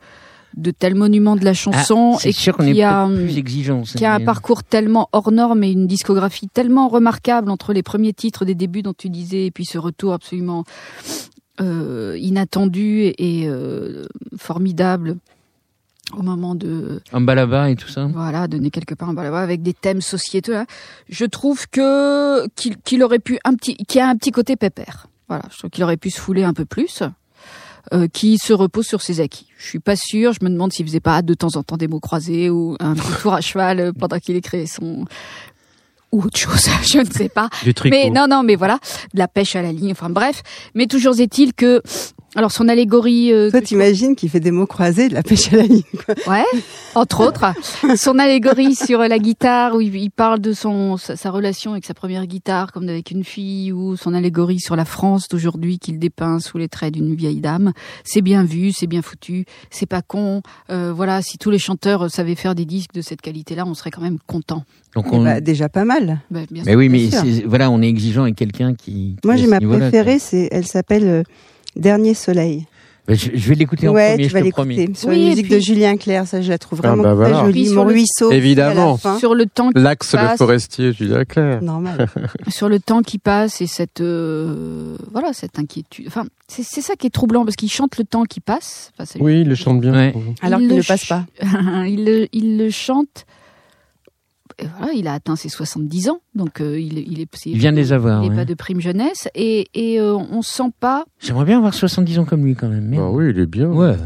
de 0.56 0.70
tels 0.70 0.94
monuments 0.94 1.36
de 1.36 1.44
la 1.44 1.54
chanson 1.54 2.12
Ah, 2.14 2.18
c'est 2.20 2.28
et 2.30 2.32
sûr 2.32 2.56
qui 2.56 2.80
a, 2.82 3.06
plus 3.08 3.38
exigeant. 3.38 3.82
qui 3.82 4.04
a 4.04 4.14
un 4.14 4.18
mais- 4.20 4.24
parcours 4.24 4.62
tellement 4.62 5.08
hors 5.12 5.32
norme 5.32 5.64
et 5.64 5.70
une 5.72 5.86
discographie 5.86 6.48
tellement 6.48 6.88
remarquable 6.88 7.50
entre 7.50 7.72
les 7.72 7.82
premiers 7.82 8.12
titres 8.12 8.44
des 8.44 8.54
débuts 8.54 8.82
dont 8.82 8.94
tu 8.96 9.08
disais 9.10 9.46
et 9.46 9.50
puis 9.50 9.64
ce 9.64 9.78
retour 9.78 10.12
absolument 10.12 10.64
euh, 11.60 12.16
inattendu 12.20 13.00
et, 13.02 13.42
et, 13.42 13.48
euh, 13.48 14.04
formidable 14.36 15.16
au 16.16 16.22
moment 16.22 16.54
de 16.54 17.00
Un 17.12 17.20
balaba 17.20 17.70
et 17.70 17.76
tout 17.76 17.88
ça. 17.88 18.06
voilà 18.12 18.46
donner 18.46 18.70
quelque 18.70 18.94
part 18.94 19.08
un 19.08 19.14
balaba 19.14 19.40
avec 19.40 19.62
des 19.62 19.72
thèmes 19.72 20.00
sociétaux 20.02 20.52
hein. 20.54 20.66
je 21.08 21.24
trouve 21.24 21.66
que 21.68 22.46
qu'il 22.56 22.76
qu'il 22.78 23.02
aurait 23.02 23.18
pu 23.20 23.38
un 23.44 23.54
petit 23.54 23.74
qu'il 23.76 23.98
y 23.98 24.02
a 24.02 24.08
un 24.08 24.16
petit 24.16 24.30
côté 24.30 24.54
pépère 24.56 25.06
voilà 25.28 25.44
je 25.50 25.58
trouve 25.58 25.70
qu'il 25.70 25.82
aurait 25.82 25.96
pu 25.96 26.10
se 26.10 26.20
fouler 26.20 26.44
un 26.44 26.52
peu 26.52 26.64
plus 26.66 27.02
euh, 27.92 28.08
qui 28.08 28.38
se 28.38 28.52
repose 28.52 28.86
sur 28.86 29.02
ses 29.02 29.20
acquis. 29.20 29.46
Je 29.58 29.66
suis 29.66 29.78
pas 29.78 29.96
sûre, 29.96 30.32
je 30.32 30.44
me 30.44 30.50
demande 30.50 30.72
s'il 30.72 30.86
faisait 30.86 31.00
pas 31.00 31.20
de 31.22 31.34
temps 31.34 31.56
en 31.56 31.62
temps 31.62 31.76
des 31.76 31.88
mots 31.88 32.00
croisés 32.00 32.48
ou 32.48 32.76
un 32.80 32.94
petit 32.94 33.20
tour 33.20 33.34
à 33.34 33.40
cheval 33.40 33.80
euh, 33.80 33.92
pendant 33.92 34.18
qu'il 34.18 34.36
écrivait 34.36 34.66
son 34.66 35.04
ou 36.12 36.22
autre 36.22 36.38
chose, 36.38 36.68
je 36.82 36.98
ne 36.98 37.10
sais 37.10 37.28
pas. 37.28 37.48
Du 37.62 37.74
tricot. 37.74 37.94
Mais 37.94 38.08
non, 38.08 38.26
non, 38.28 38.42
mais 38.42 38.54
voilà, 38.54 38.78
de 39.12 39.18
la 39.18 39.28
pêche 39.28 39.56
à 39.56 39.62
la 39.62 39.72
ligne, 39.72 39.92
enfin 39.92 40.10
bref. 40.10 40.42
Mais 40.74 40.86
toujours 40.86 41.18
est-il 41.20 41.52
que, 41.52 41.82
alors 42.36 42.50
son 42.52 42.68
allégorie, 42.68 43.32
euh, 43.32 43.50
Toi, 43.50 43.60
t'imagines 43.60 44.16
qu'il 44.16 44.28
fait 44.30 44.40
des 44.40 44.50
mots 44.50 44.66
croisés, 44.66 45.08
de 45.08 45.14
la 45.14 45.22
pêche 45.22 45.52
à 45.52 45.56
la 45.56 45.62
ligne. 45.64 45.82
quoi. 46.04 46.14
Ouais, 46.26 46.44
entre 46.94 47.20
autres. 47.26 47.44
Son 47.96 48.18
allégorie 48.18 48.74
sur 48.74 48.98
la 49.00 49.18
guitare, 49.18 49.74
où 49.76 49.80
il 49.80 50.10
parle 50.10 50.40
de 50.40 50.52
son 50.52 50.96
sa, 50.96 51.30
relation 51.30 51.72
avec 51.72 51.84
sa 51.84 51.94
première 51.94 52.26
guitare, 52.26 52.72
comme 52.72 52.88
avec 52.88 53.10
une 53.10 53.24
fille, 53.24 53.72
ou 53.72 53.96
son 53.96 54.14
allégorie 54.14 54.60
sur 54.60 54.76
la 54.76 54.84
France 54.84 55.28
d'aujourd'hui 55.28 55.78
qu'il 55.78 55.98
dépeint 55.98 56.40
sous 56.40 56.58
les 56.58 56.68
traits 56.68 56.92
d'une 56.94 57.14
vieille 57.14 57.40
dame. 57.40 57.72
C'est 58.04 58.22
bien 58.22 58.44
vu, 58.44 58.72
c'est 58.72 58.86
bien 58.86 59.02
foutu, 59.02 59.44
c'est 59.70 59.86
pas 59.86 60.02
con. 60.02 60.42
Euh, 60.70 60.92
voilà, 60.94 61.22
si 61.22 61.38
tous 61.38 61.50
les 61.50 61.58
chanteurs 61.58 62.10
savaient 62.10 62.34
faire 62.34 62.54
des 62.54 62.64
disques 62.64 62.94
de 62.94 63.00
cette 63.02 63.20
qualité-là, 63.20 63.64
on 63.66 63.74
serait 63.74 63.90
quand 63.90 64.02
même 64.02 64.18
content. 64.26 64.64
Donc 64.94 65.06
Eh 65.12 65.16
on... 65.16 65.24
bah, 65.24 65.40
déjà 65.40 65.68
pas 65.68 65.84
mal. 65.84 66.20
Bah, 66.30 66.40
bien 66.50 66.62
Mais 66.66 66.72
sûr. 66.72 66.78
oui, 66.78 66.88
mais 66.88 67.08
voilà, 67.46 67.70
on 67.70 67.80
est 67.82 67.88
exigeant 67.88 68.22
avec 68.22 68.36
quelqu'un 68.36 68.74
qui. 68.74 69.16
qui 69.20 69.26
Moi, 69.26 69.36
j'ai 69.36 69.46
ma 69.46 69.60
préférée, 69.60 70.18
c'est, 70.18 70.48
elle 70.52 70.66
s'appelle 70.66 71.06
euh, 71.06 71.22
Dernier 71.76 72.14
Soleil. 72.14 72.66
Bah, 73.06 73.12
je, 73.14 73.28
je 73.34 73.48
vais 73.50 73.54
l'écouter 73.54 73.86
en 73.86 73.92
ouais, 73.92 74.12
premier, 74.12 74.22
tu 74.22 74.28
je 74.30 74.32
vas 74.32 74.40
te. 74.40 74.94
Sur 74.94 75.08
Oui, 75.10 75.20
la 75.24 75.28
musique 75.28 75.46
puis- 75.48 75.54
de 75.56 75.60
Julien 75.60 75.96
Clerc, 75.98 76.26
ça, 76.26 76.40
je 76.40 76.48
la 76.48 76.56
trouve 76.56 76.80
Ah, 76.82 76.88
vraiment 76.88 77.02
bah, 77.02 77.08
très 77.10 77.16
voilà. 77.32 77.40
jolie. 77.44 77.52
Puis 77.52 77.66
sur 77.66 77.76
Mon 77.76 77.84
le- 77.84 77.92
ruisseau. 77.92 78.32
Évidemment. 78.32 78.94
la. 78.94 79.18
Sur 79.18 79.34
le 79.34 79.44
temps 79.44 79.68
L'axe 79.74 80.12
le 80.14 80.18
passe. 80.20 80.38
forestier, 80.38 80.92
Julien 80.94 81.24
Clerc. 81.26 81.60
Normal. 81.60 82.08
sur 82.48 82.70
le 82.70 82.80
temps 82.80 83.02
qui 83.02 83.18
passe 83.18 83.60
et 83.60 83.66
cette 83.66 84.00
euh, 84.00 84.96
voilà 85.12 85.34
cette 85.34 85.58
inquiétude. 85.58 86.06
Enfin, 86.08 86.24
c'est 86.48 86.62
c'est 86.62 86.80
ça 86.80 86.94
qui 86.96 87.06
est 87.06 87.10
troublant 87.10 87.44
parce 87.44 87.56
qu'il 87.56 87.70
chante 87.70 87.98
le 87.98 88.04
temps 88.04 88.24
qui 88.24 88.40
passe. 88.40 88.90
Enfin, 88.98 89.18
Oui, 89.20 89.42
il 89.42 89.48
le 89.48 89.54
chante 89.54 89.82
bien. 89.82 89.92
Ouais. 89.92 90.14
Alors 90.40 90.60
Il 90.60 90.68
qu'il 90.68 90.76
le 90.76 90.82
ne 90.82 90.86
passe 90.86 91.04
pas. 91.04 91.26
il, 91.86 92.04
le, 92.06 92.26
il 92.32 92.56
le 92.56 92.70
chante. 92.70 93.26
Et 94.58 94.66
voilà, 94.78 94.92
il 94.92 95.08
a 95.08 95.14
atteint 95.14 95.36
ses 95.36 95.48
70 95.48 96.08
ans, 96.10 96.20
donc 96.34 96.60
euh, 96.60 96.78
il, 96.78 96.98
il 96.98 97.20
est. 97.20 97.28
c'est- 97.34 97.50
Il 97.50 97.58
vient 97.58 97.72
de 97.72 97.76
les 97.76 97.92
avoir. 97.92 98.22
Il 98.22 98.28
n'est 98.30 98.36
ouais. 98.36 98.42
pas 98.42 98.44
de 98.44 98.54
prime 98.54 98.80
jeunesse 98.80 99.28
et, 99.34 99.66
et 99.74 100.00
euh, 100.00 100.14
on 100.14 100.42
sent 100.42 100.70
pas. 100.80 101.04
J'aimerais 101.18 101.44
bien 101.44 101.58
avoir 101.58 101.74
70 101.74 102.18
ans 102.20 102.24
comme 102.24 102.44
lui 102.44 102.54
quand 102.54 102.68
même. 102.68 102.94
Bah 102.94 103.08
oui, 103.10 103.30
il 103.30 103.38
est 103.40 103.46
bien. 103.46 103.68
Ouais. 103.68 103.96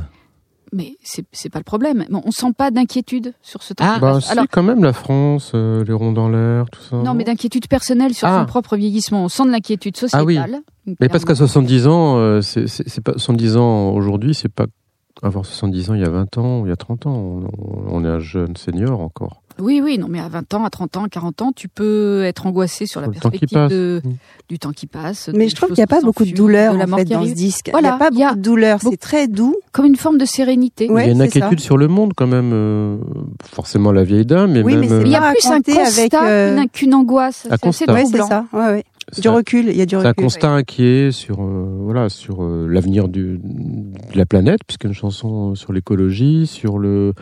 Mais 0.72 0.96
c'est 1.02 1.48
pas 1.48 1.58
le 1.60 1.64
problème. 1.64 2.04
Mais 2.10 2.20
on 2.24 2.30
sent 2.30 2.52
pas 2.56 2.70
d'inquiétude 2.70 3.32
sur 3.40 3.62
ce 3.62 3.72
temps. 3.72 3.84
Ah, 3.88 3.98
Bah 3.98 4.20
si, 4.20 4.30
Alors 4.30 4.44
quand 4.50 4.62
même, 4.62 4.84
la 4.84 4.92
France, 4.92 5.52
euh, 5.54 5.82
les 5.82 5.94
ronds 5.94 6.12
dans 6.12 6.28
l'air, 6.28 6.66
tout 6.70 6.82
ça. 6.82 6.96
non, 6.96 7.14
mais 7.14 7.24
d'inquiétude 7.24 7.68
personnelle 7.68 8.12
sur 8.12 8.28
Ah. 8.28 8.40
son 8.40 8.46
propre 8.46 8.76
vieillissement. 8.76 9.24
On 9.24 9.28
sent 9.28 9.44
de 9.46 9.50
l'inquiétude 9.50 9.94
Ah 10.12 10.24
oui. 10.24 10.34
sociétale. 10.36 10.60
Mais 11.00 11.08
parce 11.08 11.24
qu'à 11.24 11.34
70 11.34 11.86
ans, 11.86 12.18
euh, 12.18 12.40
c'est 12.42 13.00
pas 13.02 13.12
70 13.12 13.56
ans 13.56 13.90
aujourd'hui, 13.92 14.34
c'est 14.34 14.50
pas 14.52 14.66
avoir 15.22 15.44
70 15.46 15.90
ans 15.90 15.94
il 15.94 16.00
y 16.00 16.04
a 16.04 16.10
20 16.10 16.36
ans, 16.38 16.64
il 16.66 16.68
y 16.68 16.72
a 16.72 16.76
30 16.76 17.06
ans. 17.06 17.14
On, 17.16 17.48
on 17.90 18.04
est 18.04 18.08
un 18.08 18.18
jeune 18.20 18.54
senior 18.56 19.00
encore. 19.00 19.42
Oui, 19.60 19.80
oui, 19.82 19.98
non, 19.98 20.06
mais 20.08 20.20
à 20.20 20.28
20 20.28 20.54
ans, 20.54 20.64
à 20.64 20.70
30 20.70 20.96
ans, 20.98 21.04
à 21.04 21.08
40 21.08 21.42
ans, 21.42 21.52
tu 21.54 21.68
peux 21.68 22.22
être 22.24 22.46
angoissé 22.46 22.86
sur 22.86 23.00
la 23.00 23.08
temps 23.08 23.12
perspective 23.30 23.58
de, 23.68 24.00
Mm. 24.04 24.08
du 24.48 24.58
temps 24.58 24.72
qui 24.72 24.86
passe. 24.86 25.30
Mais 25.34 25.48
je 25.48 25.56
trouve 25.56 25.68
qu'il 25.70 25.78
n'y 25.78 25.82
a 25.82 25.86
pas 25.88 26.00
beaucoup 26.00 26.24
de 26.24 26.30
douleur 26.32 26.74
de 26.76 26.82
en 26.82 26.86
mort 26.86 26.98
fait 27.00 27.04
dans 27.06 27.24
ce 27.24 27.32
disque. 27.32 27.68
il 27.68 27.70
Voilà, 27.72 27.88
n'y 27.88 27.94
a 27.94 27.98
pas 27.98 28.06
a 28.06 28.10
beaucoup 28.10 28.36
de 28.36 28.40
douleur. 28.42 28.78
C'est 28.82 28.96
très 28.96 29.26
doux. 29.28 29.56
Comme 29.72 29.86
une 29.86 29.96
forme 29.96 30.18
de 30.18 30.24
sérénité. 30.24 30.90
Ouais, 30.90 31.04
il 31.04 31.06
y 31.06 31.08
a 31.10 31.12
une 31.12 31.18
ça. 31.18 31.24
inquiétude 31.24 31.60
sur 31.60 31.76
le 31.76 31.88
monde 31.88 32.12
quand 32.16 32.26
même. 32.26 32.50
euh, 32.52 32.98
forcément 33.44 33.92
la 33.92 34.04
vieille 34.04 34.26
dame, 34.26 34.52
mais 34.52 34.62
Oui, 34.62 34.72
même. 34.76 34.80
mais 34.80 34.92
euh, 34.92 35.02
il 35.04 35.10
y 35.12 35.16
a 35.16 35.32
plus 35.32 35.46
un 35.46 35.60
constat 35.60 35.82
avec, 36.00 36.14
euh, 36.14 36.64
qu'une- 36.72 36.94
angoisse. 36.94 37.46
C'est. 37.72 37.90
Ouais, 37.90 38.04
ça. 38.06 38.44
Ouais, 38.52 38.58
ouais. 38.60 38.84
c'est 39.12 39.22
Du 39.22 39.28
un- 39.28 39.32
recul. 39.32 39.68
Il 39.68 39.76
y 39.76 39.80
a 39.82 39.86
du 39.86 39.90
c'est 39.96 40.04
un 40.04 40.08
recul. 40.08 40.24
constat 40.24 40.50
inquiet 40.50 41.10
sur 41.12 41.40
euh, 41.40 41.66
voilà 41.82 42.08
sur 42.08 42.42
euh, 42.42 42.66
l'avenir 42.68 43.08
de 43.08 43.38
la 44.14 44.26
planète, 44.26 44.60
puisque 44.66 44.84
une 44.84 44.92
chanson 44.94 45.54
sur 45.54 45.72
l'écologie, 45.72 46.46
sur 46.46 46.78
le 46.78 47.12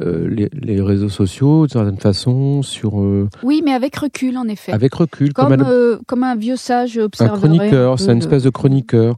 euh, 0.00 0.28
les, 0.28 0.48
les 0.52 0.80
réseaux 0.80 1.08
sociaux, 1.08 1.66
d'une 1.66 1.72
certaine 1.72 1.98
façon, 1.98 2.62
sur 2.62 3.00
euh, 3.00 3.28
Oui, 3.42 3.62
mais 3.64 3.72
avec 3.72 3.96
recul, 3.96 4.36
en 4.36 4.46
effet. 4.48 4.72
avec 4.72 4.94
recul, 4.94 5.32
comme, 5.32 5.48
comme 5.56 5.60
un, 5.62 5.70
euh, 5.70 5.98
comme 6.06 6.22
un 6.24 6.36
vieux 6.36 6.56
sage 6.56 6.98
un 6.98 7.02
observerait. 7.02 7.38
chroniqueur, 7.38 7.92
un 7.92 7.96
c'est 7.96 8.06
une 8.06 8.12
le- 8.12 8.18
espèce 8.18 8.42
de 8.42 8.50
chroniqueur. 8.50 9.16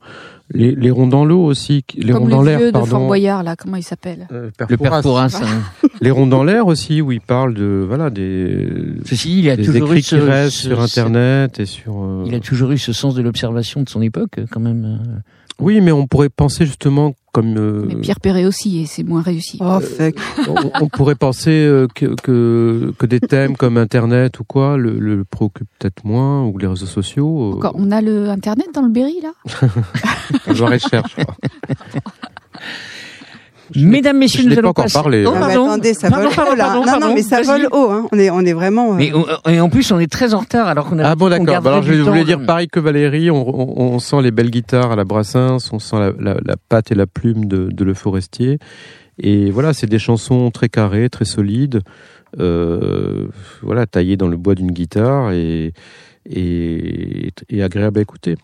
Les, 0.55 0.75
les 0.75 0.91
ronds 0.91 1.07
dans 1.07 1.25
l'eau 1.25 1.43
aussi, 1.43 1.83
les 1.97 2.13
Comme 2.13 2.25
ronds 2.25 2.29
dans 2.29 2.43
le 2.43 2.49
l'air, 2.49 2.59
vieux 2.59 2.73
de 2.73 2.77
Fort 2.79 2.87
pardon. 2.89 3.07
Boyard, 3.07 3.43
là, 3.43 3.57
comment 3.57 3.77
il 3.77 3.83
s'appelle 3.83 4.29
Euh, 4.33 4.51
Le 4.69 4.77
père 4.77 4.93
hein. 4.93 5.29
Les 6.03 6.11
ronds 6.11 6.27
dans 6.27 6.45
l'air 6.45 6.67
aussi, 6.67 7.01
où 7.01 7.11
il 7.11 7.23
parle 7.23 7.55
de 7.55 7.83
voilà 7.89 8.11
des, 8.11 8.69
Ceci, 9.07 9.39
il 9.39 9.49
a 9.49 9.57
des 9.57 9.65
toujours 9.65 9.87
écrits 9.95 9.99
eu 10.01 10.03
ce, 10.03 10.17
qui 10.17 10.21
restent 10.21 10.57
ce- 10.57 10.69
sur 10.69 10.81
Internet 10.83 11.59
et 11.59 11.65
sur. 11.65 11.95
euh, 12.03 12.25
Il 12.27 12.35
a 12.35 12.41
toujours 12.41 12.71
eu 12.73 12.77
ce 12.79 12.93
sens 12.93 13.15
de 13.15 13.23
l'observation 13.23 13.83
de 13.83 13.89
son 13.89 14.03
époque, 14.03 14.41
quand 14.51 14.61
même. 14.61 15.01
Oui, 15.59 15.81
mais 15.81 15.93
on 15.93 16.07
pourrait 16.07 16.29
penser 16.29 16.67
justement 16.67 17.15
comme. 17.33 17.57
euh, 17.57 17.85
Mais 17.89 17.95
Pierre 17.97 18.21
Perret 18.21 18.45
aussi, 18.45 18.81
et 18.81 18.87
c'est 18.87 19.03
moins 19.03 19.23
réussi. 19.23 19.59
Oh 19.61 19.79
on, 20.49 20.71
on 20.83 20.89
pourrait 20.89 21.15
penser 21.15 21.51
euh, 21.51 21.87
que, 21.95 22.15
que, 22.23 22.93
que 22.99 23.07
des 23.07 23.21
thèmes 23.21 23.57
comme 23.57 23.77
Internet 23.79 24.39
ou 24.41 24.45
quoi 24.45 24.77
le, 24.77 24.99
le 24.99 25.25
préoccupent 25.25 25.69
peut-être 25.79 26.05
moins, 26.05 26.45
ou 26.45 26.59
les 26.59 26.67
réseaux 26.67 26.87
sociaux. 26.87 27.53
euh, 27.53 27.57
Encore, 27.57 27.75
on 27.77 27.91
a 27.91 28.01
le 28.01 28.29
Internet 28.29 28.69
dans 28.75 28.83
le 28.83 28.91
Berry, 28.91 29.17
là? 29.23 29.33
Recherche, 30.47 31.17
je 31.19 31.23
crois. 31.25 31.37
Mesdames, 33.77 34.19
messieurs, 34.19 34.43
je 34.43 34.49
nous 34.49 34.59
allons 34.59 34.73
pas 34.73 34.83
encore 34.83 35.03
parlé. 35.03 35.25
Oh, 35.27 35.33
pardon. 35.33 35.65
attendez, 35.67 35.95
ça 35.95 36.11
Pardon, 36.11 36.27
vole 36.27 36.35
pardon, 36.37 36.53
haut 36.53 36.57
là. 36.57 36.65
pardon, 36.65 36.79
non, 36.81 36.85
pardon, 36.87 37.07
non, 37.09 37.15
mais 37.15 37.23
ça 37.23 37.43
vole 37.43 37.69
haut. 37.73 37.91
Hein. 37.91 38.09
On 38.13 38.19
est, 38.19 38.31
on 38.31 38.41
est 38.41 38.53
vraiment. 38.53 38.93
euh, 38.93 38.97
Mais, 38.97 39.13
euh, 39.13 39.51
et 39.51 39.61
en 39.61 39.69
plus, 39.71 39.91
on 39.93 39.99
est 39.99 40.11
très 40.11 40.35
en 40.35 40.39
retard 40.41 40.67
alors 40.69 40.87
qu'on 40.89 40.99
a. 40.99 41.05
Ah 41.11 41.15
bon, 41.15 41.29
d'accord. 41.29 41.61
Bah 41.63 41.71
alors, 41.71 41.83
je 41.83 41.93
voulais 41.95 42.21
temps. 42.21 42.27
dire 42.27 42.45
pareil 42.47 42.69
que 42.69 42.81
Valérie, 42.81 43.31
on, 43.31 43.49
on- 43.49 43.95
on 43.95 43.99
sent 43.99 44.23
les 44.23 44.31
belles 44.31 44.51
guitares 44.51 44.93
à 44.93 44.97
la 44.97 45.05
Brassens, 45.05 45.71
on 45.73 45.79
sent 45.79 45.97
la, 45.97 46.13
la, 46.19 46.35
la 46.45 46.57
patte 46.69 46.93
et 46.93 46.95
la 46.95 47.07
plume 47.07 47.47
de, 47.47 47.69
de 47.73 47.85
Le 47.85 47.95
Forestier. 47.95 48.59
Et 49.19 49.51
voilà, 49.51 49.73
c'est 49.73 49.87
des 49.87 49.99
chansons 49.99 50.51
très 50.51 50.69
carrées, 50.69 51.09
très 51.11 51.25
solides, 51.27 51.81
euh, 52.41 53.27
voilà, 53.63 53.87
taillées 53.87 54.17
dans 54.17 54.29
le 54.29 54.37
bois 54.39 54.55
d'une 54.55 54.73
guitare 54.73 55.33
et, 55.33 55.75
et, 56.29 57.31
et 57.51 57.63
agréables 57.63 57.99
à 57.99 58.03
écouter. 58.03 58.37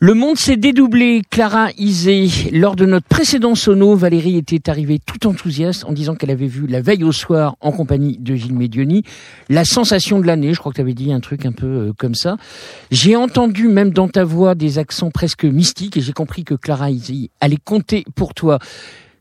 Le 0.00 0.12
monde 0.12 0.36
s'est 0.36 0.56
dédoublé, 0.56 1.22
Clara 1.30 1.68
Isé. 1.78 2.50
Lors 2.50 2.74
de 2.74 2.84
notre 2.84 3.06
précédent 3.06 3.54
sono, 3.54 3.94
Valérie 3.94 4.36
était 4.36 4.68
arrivée 4.68 4.98
tout 4.98 5.26
enthousiaste 5.28 5.84
en 5.84 5.92
disant 5.92 6.16
qu'elle 6.16 6.32
avait 6.32 6.48
vu 6.48 6.66
la 6.66 6.80
veille 6.80 7.04
au 7.04 7.12
soir 7.12 7.56
en 7.60 7.70
compagnie 7.70 8.18
de 8.18 8.34
Gilles 8.34 8.56
Médioni 8.56 9.04
la 9.48 9.64
sensation 9.64 10.18
de 10.18 10.26
l'année. 10.26 10.52
Je 10.52 10.58
crois 10.58 10.72
que 10.72 10.76
tu 10.76 10.82
avais 10.82 10.94
dit 10.94 11.12
un 11.12 11.20
truc 11.20 11.46
un 11.46 11.52
peu 11.52 11.66
euh, 11.66 11.92
comme 11.96 12.16
ça. 12.16 12.36
J'ai 12.90 13.14
entendu 13.14 13.68
même 13.68 13.90
dans 13.90 14.08
ta 14.08 14.24
voix 14.24 14.56
des 14.56 14.78
accents 14.78 15.10
presque 15.10 15.44
mystiques 15.44 15.96
et 15.96 16.00
j'ai 16.00 16.12
compris 16.12 16.42
que 16.42 16.54
Clara 16.54 16.90
Isé 16.90 17.30
allait 17.40 17.56
compter 17.64 18.04
pour 18.16 18.34
toi. 18.34 18.58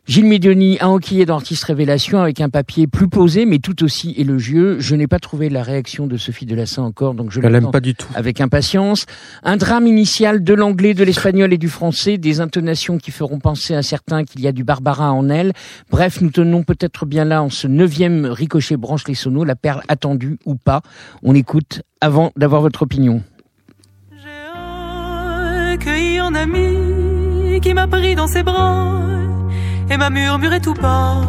Gilles 0.06 0.26
Médioni 0.26 0.78
a 0.82 0.90
enquillé 0.90 1.26
dans 1.26 1.36
Artiste 1.36 1.64
Révélation 1.64 2.20
avec 2.22 2.42
un 2.42 2.50
papier 2.50 2.88
plus 2.88 3.08
posé 3.08 3.46
mais 3.46 3.60
tout 3.60 3.86
aussi 3.86 4.14
élogieux. 4.18 4.78
Je 4.80 4.96
n'ai 4.96 5.08
pas 5.08 5.18
trouvé 5.20 5.48
la 5.48 5.64
réaction 5.64 6.08
de 6.08 6.18
Sophie 6.18 6.46
Delassin 6.46 6.84
encore, 6.84 7.14
donc 7.14 7.32
je 7.32 7.40
Elle 7.40 7.54
l'attends 7.54 7.68
aime 7.68 7.72
pas 7.72 7.80
du 7.80 7.96
tout. 7.96 8.08
avec 8.14 8.42
impatience. 8.42 9.06
Un 9.44 9.56
drame 9.56 9.88
initial 9.88 10.44
de 10.44 10.54
l'anglais, 10.54 10.94
de 10.94 11.06
l'espagnol 11.06 11.54
et 11.54 11.58
du 11.58 11.70
français, 11.70 12.18
des 12.18 12.42
intonations 12.42 12.98
qui 12.98 13.12
feront 13.12 13.40
penser 13.40 13.76
à 13.76 13.82
certains 13.82 14.26
qu'il 14.26 14.42
y 14.42 14.48
a 14.48 14.52
du 14.52 14.66
Barbara 14.66 15.14
en 15.14 15.30
elle. 15.30 15.54
Bref, 15.90 16.20
nous 16.20 16.32
tenons 16.32 16.64
peut-être 16.64 17.06
bien 17.06 17.24
là 17.24 17.42
en 17.42 17.50
ce 17.50 17.68
neuvième 17.68 18.26
ricochet 18.26 18.76
branche 18.76 19.08
les 19.08 19.16
sonos, 19.16 19.46
la 19.46 19.56
perle 19.56 19.84
attendue 19.88 20.38
ou 20.46 20.56
pas. 20.56 20.82
On 21.24 21.34
écoute 21.34 21.82
avant 22.02 22.34
d'avoir 22.36 22.62
votre 22.62 22.82
opinion. 22.82 23.24
J'ai 24.12 25.72
accueilli 25.76 26.18
un 26.18 26.36
ami 26.36 27.62
qui 27.62 27.74
m'a 27.74 27.88
pris 27.88 28.16
dans 28.16 28.28
ses 28.28 28.44
bras 28.44 29.00
et 29.94 29.98
m'a 29.98 30.10
murmuré 30.10 30.60
tout 30.60 30.74
bas. 30.74 31.22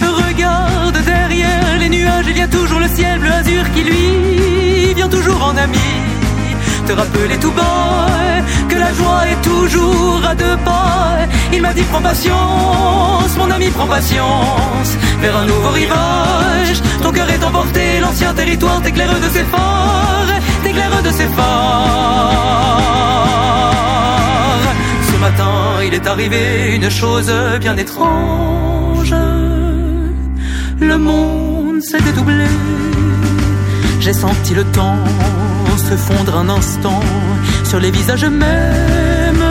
Regarde 0.00 0.98
derrière 1.04 1.78
les 1.80 1.88
nuages, 1.88 2.26
il 2.28 2.38
y 2.38 2.42
a 2.42 2.48
toujours 2.48 2.78
le 2.78 2.88
ciel 2.88 3.18
bleu 3.18 3.32
azur 3.32 3.64
qui 3.74 3.82
lui 3.82 4.94
vient 4.94 5.08
toujours 5.08 5.42
en 5.42 5.56
ami. 5.56 5.90
Te 6.86 6.92
rappeler 6.92 7.38
tout 7.38 7.50
bas 7.50 8.06
que 8.68 8.76
la 8.76 8.92
joie 8.92 9.22
est 9.32 9.42
toujours 9.50 10.20
à 10.24 10.34
deux 10.34 10.56
pas. 10.64 11.26
Il 11.52 11.60
m'a 11.62 11.72
dit 11.72 11.86
prends 11.90 12.02
patience, 12.02 13.32
mon 13.36 13.50
ami 13.50 13.68
prends 13.70 13.90
patience 13.98 14.90
vers 15.20 15.36
un 15.36 15.46
nouveau 15.46 15.70
rivage. 15.70 16.80
Ton 17.02 17.10
cœur 17.10 17.28
est 17.30 17.44
emporté, 17.44 17.98
l'ancien 18.00 18.32
territoire 18.32 18.80
t'éclaire 18.82 19.18
de 19.26 19.28
ses 19.36 19.44
phares, 19.52 20.32
t'éclaire 20.62 21.02
de 21.02 21.10
ses 21.10 21.28
phares. 21.36 22.78
Ce 25.18 25.20
matin, 25.20 25.82
il 25.84 25.94
est 25.94 26.06
arrivé 26.06 26.76
une 26.76 26.88
chose 26.88 27.32
bien 27.58 27.76
étrange. 27.76 29.12
Le 30.80 30.96
monde 30.96 31.82
s'est 31.82 32.00
dédoublé. 32.00 32.46
J'ai 33.98 34.12
senti 34.12 34.54
le 34.54 34.62
temps 34.62 35.02
se 35.76 35.96
fondre 35.96 36.36
un 36.36 36.48
instant 36.48 37.00
sur 37.64 37.80
les 37.80 37.90
visages 37.90 38.26
mêmes. 38.26 39.44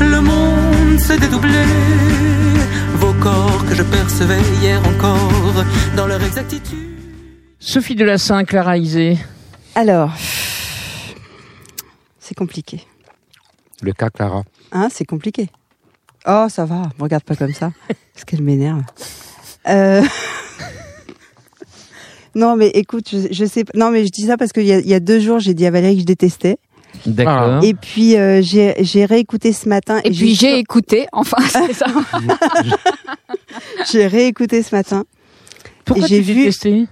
Le 0.00 0.20
monde 0.22 0.98
s'est 0.98 1.18
dédoublé. 1.18 1.64
Vos 2.94 3.12
corps 3.20 3.62
que 3.68 3.74
je 3.74 3.82
percevais 3.82 4.40
hier 4.62 4.80
encore 4.86 5.64
dans 5.96 6.06
leur 6.06 6.22
exactitude. 6.22 6.78
Sophie 7.60 7.94
Delassin, 7.94 8.44
Clara 8.44 8.78
Isé. 8.78 9.18
Alors, 9.74 10.12
c'est 12.20 12.34
compliqué. 12.34 12.86
Le 13.84 13.92
cas 13.92 14.08
Clara. 14.08 14.42
Hein, 14.72 14.88
c'est 14.90 15.04
compliqué. 15.04 15.50
Oh, 16.26 16.46
ça 16.48 16.64
va. 16.64 16.76
Me 16.98 17.02
regarde 17.02 17.22
pas 17.22 17.36
comme 17.36 17.52
ça, 17.52 17.70
parce 18.14 18.24
qu'elle 18.24 18.40
m'énerve. 18.42 18.80
Euh... 19.68 20.02
non, 22.34 22.56
mais 22.56 22.68
écoute, 22.68 23.08
je, 23.12 23.28
je 23.30 23.44
sais. 23.44 23.64
pas- 23.64 23.78
Non, 23.78 23.90
mais 23.90 24.06
je 24.06 24.10
dis 24.10 24.22
ça 24.26 24.36
parce 24.38 24.52
qu'il 24.52 24.64
y 24.64 24.72
a, 24.72 24.78
il 24.78 24.88
y 24.88 24.94
a 24.94 25.00
deux 25.00 25.20
jours, 25.20 25.38
j'ai 25.38 25.52
dit 25.54 25.66
à 25.66 25.70
Valérie 25.70 25.96
que 25.96 26.00
je 26.00 26.06
détestais. 26.06 26.56
D'accord. 27.06 27.62
Et 27.62 27.74
puis 27.74 28.16
euh, 28.16 28.40
j'ai 28.42 29.04
réécouté 29.04 29.52
ce 29.52 29.68
matin. 29.68 30.00
Et 30.04 30.10
puis 30.10 30.34
j'ai 30.34 30.58
écouté, 30.58 31.06
enfin, 31.12 31.36
c'est 31.48 31.74
ça. 31.74 31.86
j'ai 33.90 34.06
réécouté 34.06 34.62
ce 34.62 34.74
matin. 34.74 35.04
Pourquoi 35.84 36.06
et 36.06 36.08
j'ai 36.08 36.16
tu 36.18 36.22
vu- 36.22 36.34
détestais 36.44 36.86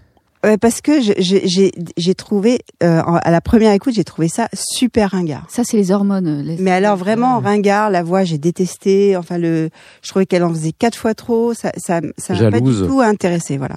Ouais, 0.44 0.58
parce 0.58 0.80
que 0.80 1.00
j'ai 1.00 1.14
j'ai 1.46 1.70
j'ai 1.96 2.14
trouvé 2.16 2.60
euh, 2.82 3.00
à 3.06 3.30
la 3.30 3.40
première 3.40 3.72
écoute, 3.72 3.94
j'ai 3.94 4.02
trouvé 4.02 4.26
ça 4.28 4.48
super 4.54 5.10
ringard. 5.12 5.46
Ça, 5.48 5.62
c'est 5.64 5.76
les 5.76 5.92
hormones. 5.92 6.42
les- 6.42 6.56
Mais 6.58 6.72
alors 6.72 6.96
vraiment 6.96 7.38
ringard, 7.38 7.90
la 7.90 8.02
voix 8.02 8.24
j'ai 8.24 8.38
détesté. 8.38 9.16
Enfin 9.16 9.38
le, 9.38 9.70
je 10.02 10.08
trouvais 10.10 10.26
qu'elle 10.26 10.42
en 10.42 10.50
faisait 10.50 10.72
quatre 10.72 10.96
fois 10.96 11.14
trop. 11.14 11.54
Ça 11.54 11.70
ça 11.76 12.00
ça 12.18 12.34
m'a 12.34 12.50
pas 12.50 12.60
du 12.60 12.72
tout 12.88 13.00
intéressé, 13.00 13.56
voilà. 13.56 13.76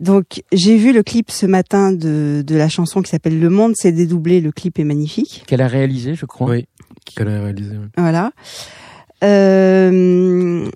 Donc 0.00 0.42
j'ai 0.52 0.76
vu 0.76 0.92
le 0.92 1.02
clip 1.02 1.30
ce 1.30 1.44
matin 1.46 1.92
de 1.92 2.42
de 2.44 2.56
la 2.56 2.68
chanson 2.70 3.02
qui 3.02 3.10
s'appelle 3.10 3.38
Le 3.38 3.50
Monde 3.50 3.74
s'est 3.76 3.92
dédoublé. 3.92 4.40
Le 4.40 4.52
clip 4.52 4.78
est 4.78 4.84
magnifique. 4.84 5.44
Qu'elle 5.46 5.60
a 5.60 5.68
réalisé, 5.68 6.14
je 6.14 6.24
crois. 6.26 6.48
Oui, 6.50 6.66
qu'elle 7.14 7.28
a 7.28 7.42
réalisé. 7.42 7.72
oui. 7.78 7.88
Voilà. 7.98 8.32
Euh, 9.22 10.66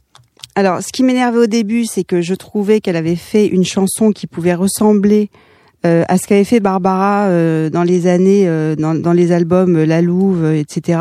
alors, 0.58 0.82
ce 0.82 0.90
qui 0.90 1.04
m'énervait 1.04 1.38
au 1.38 1.46
début, 1.46 1.84
c'est 1.84 2.02
que 2.02 2.20
je 2.20 2.34
trouvais 2.34 2.80
qu'elle 2.80 2.96
avait 2.96 3.14
fait 3.14 3.46
une 3.46 3.64
chanson 3.64 4.10
qui 4.10 4.26
pouvait 4.26 4.54
ressembler 4.54 5.30
euh, 5.86 6.02
à 6.08 6.18
ce 6.18 6.26
qu'avait 6.26 6.42
fait 6.42 6.58
Barbara 6.58 7.26
euh, 7.26 7.70
dans 7.70 7.84
les 7.84 8.08
années, 8.08 8.48
euh, 8.48 8.74
dans, 8.74 9.12
les 9.12 9.30
albums 9.30 9.80
La 9.84 10.02
Louve, 10.02 10.44
etc. 10.46 10.98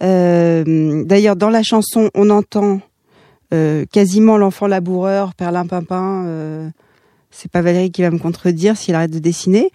D'ailleurs, 0.00 1.34
dans 1.34 1.50
la 1.50 1.64
chanson, 1.64 2.10
on 2.14 2.30
entend 2.30 2.80
quasiment 3.90 4.38
l'enfant 4.38 4.68
laboureur, 4.68 5.34
Perlin 5.34 5.66
Pimpin. 5.66 6.70
C'est 7.32 7.50
pas 7.50 7.60
Valérie 7.60 7.90
qui 7.90 8.02
va 8.02 8.12
me 8.12 8.20
contredire 8.20 8.76
s'il 8.76 8.94
arrête 8.94 9.10
de 9.10 9.18
dessiner. 9.18 9.72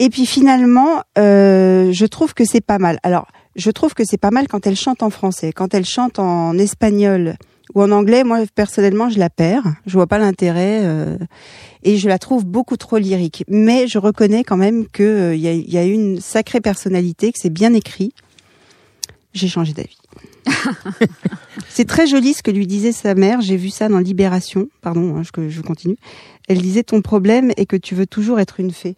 Et 0.00 0.10
puis 0.10 0.26
finalement, 0.26 1.00
je 1.16 2.04
trouve 2.04 2.34
que 2.34 2.44
c'est 2.44 2.60
pas 2.60 2.76
mal. 2.76 2.98
Alors, 3.02 3.26
je 3.54 3.70
trouve 3.70 3.94
que 3.94 4.04
c'est 4.04 4.18
pas 4.18 4.30
mal 4.30 4.48
quand 4.48 4.66
elle 4.66 4.76
chante 4.76 5.02
en 5.02 5.08
français. 5.08 5.54
Quand 5.54 5.72
elle 5.72 5.86
chante 5.86 6.18
en 6.18 6.58
espagnol 6.58 7.38
ou 7.76 7.82
en 7.82 7.90
anglais, 7.90 8.24
moi 8.24 8.38
personnellement, 8.54 9.10
je 9.10 9.18
la 9.18 9.28
perds. 9.28 9.74
Je 9.84 9.92
vois 9.92 10.06
pas 10.06 10.18
l'intérêt 10.18 10.80
euh, 10.82 11.18
et 11.82 11.98
je 11.98 12.08
la 12.08 12.18
trouve 12.18 12.46
beaucoup 12.46 12.78
trop 12.78 12.96
lyrique. 12.96 13.44
Mais 13.48 13.86
je 13.86 13.98
reconnais 13.98 14.44
quand 14.44 14.56
même 14.56 14.88
que 14.88 15.02
euh, 15.02 15.36
y, 15.36 15.46
a, 15.46 15.52
il 15.52 15.70
y 15.70 15.76
a 15.76 15.84
une 15.84 16.18
sacrée 16.18 16.62
personnalité, 16.62 17.32
que 17.32 17.38
c'est 17.38 17.50
bien 17.50 17.74
écrit. 17.74 18.14
J'ai 19.34 19.48
changé 19.48 19.74
d'avis. 19.74 19.98
c'est 21.68 21.84
très 21.84 22.06
joli 22.06 22.32
ce 22.32 22.42
que 22.42 22.50
lui 22.50 22.66
disait 22.66 22.92
sa 22.92 23.14
mère. 23.14 23.42
J'ai 23.42 23.58
vu 23.58 23.68
ça 23.68 23.90
dans 23.90 23.98
Libération. 23.98 24.68
Pardon, 24.80 25.18
hein, 25.18 25.22
je, 25.22 25.48
je 25.50 25.60
continue. 25.60 25.98
Elle 26.48 26.62
disait 26.62 26.82
ton 26.82 27.02
problème 27.02 27.52
est 27.58 27.66
que 27.66 27.76
tu 27.76 27.94
veux 27.94 28.06
toujours 28.06 28.40
être 28.40 28.58
une 28.58 28.70
fée. 28.70 28.96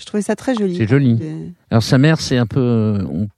Je 0.00 0.06
trouvais 0.06 0.22
ça 0.22 0.34
très 0.34 0.54
joli. 0.54 0.76
C'est 0.76 0.88
joli. 0.88 1.18
Euh, 1.20 1.48
Alors 1.70 1.82
sa 1.82 1.98
mère, 1.98 2.20
c'est 2.22 2.38
un 2.38 2.46
peu. 2.46 2.58
euh, 2.58 3.04
on- 3.12 3.28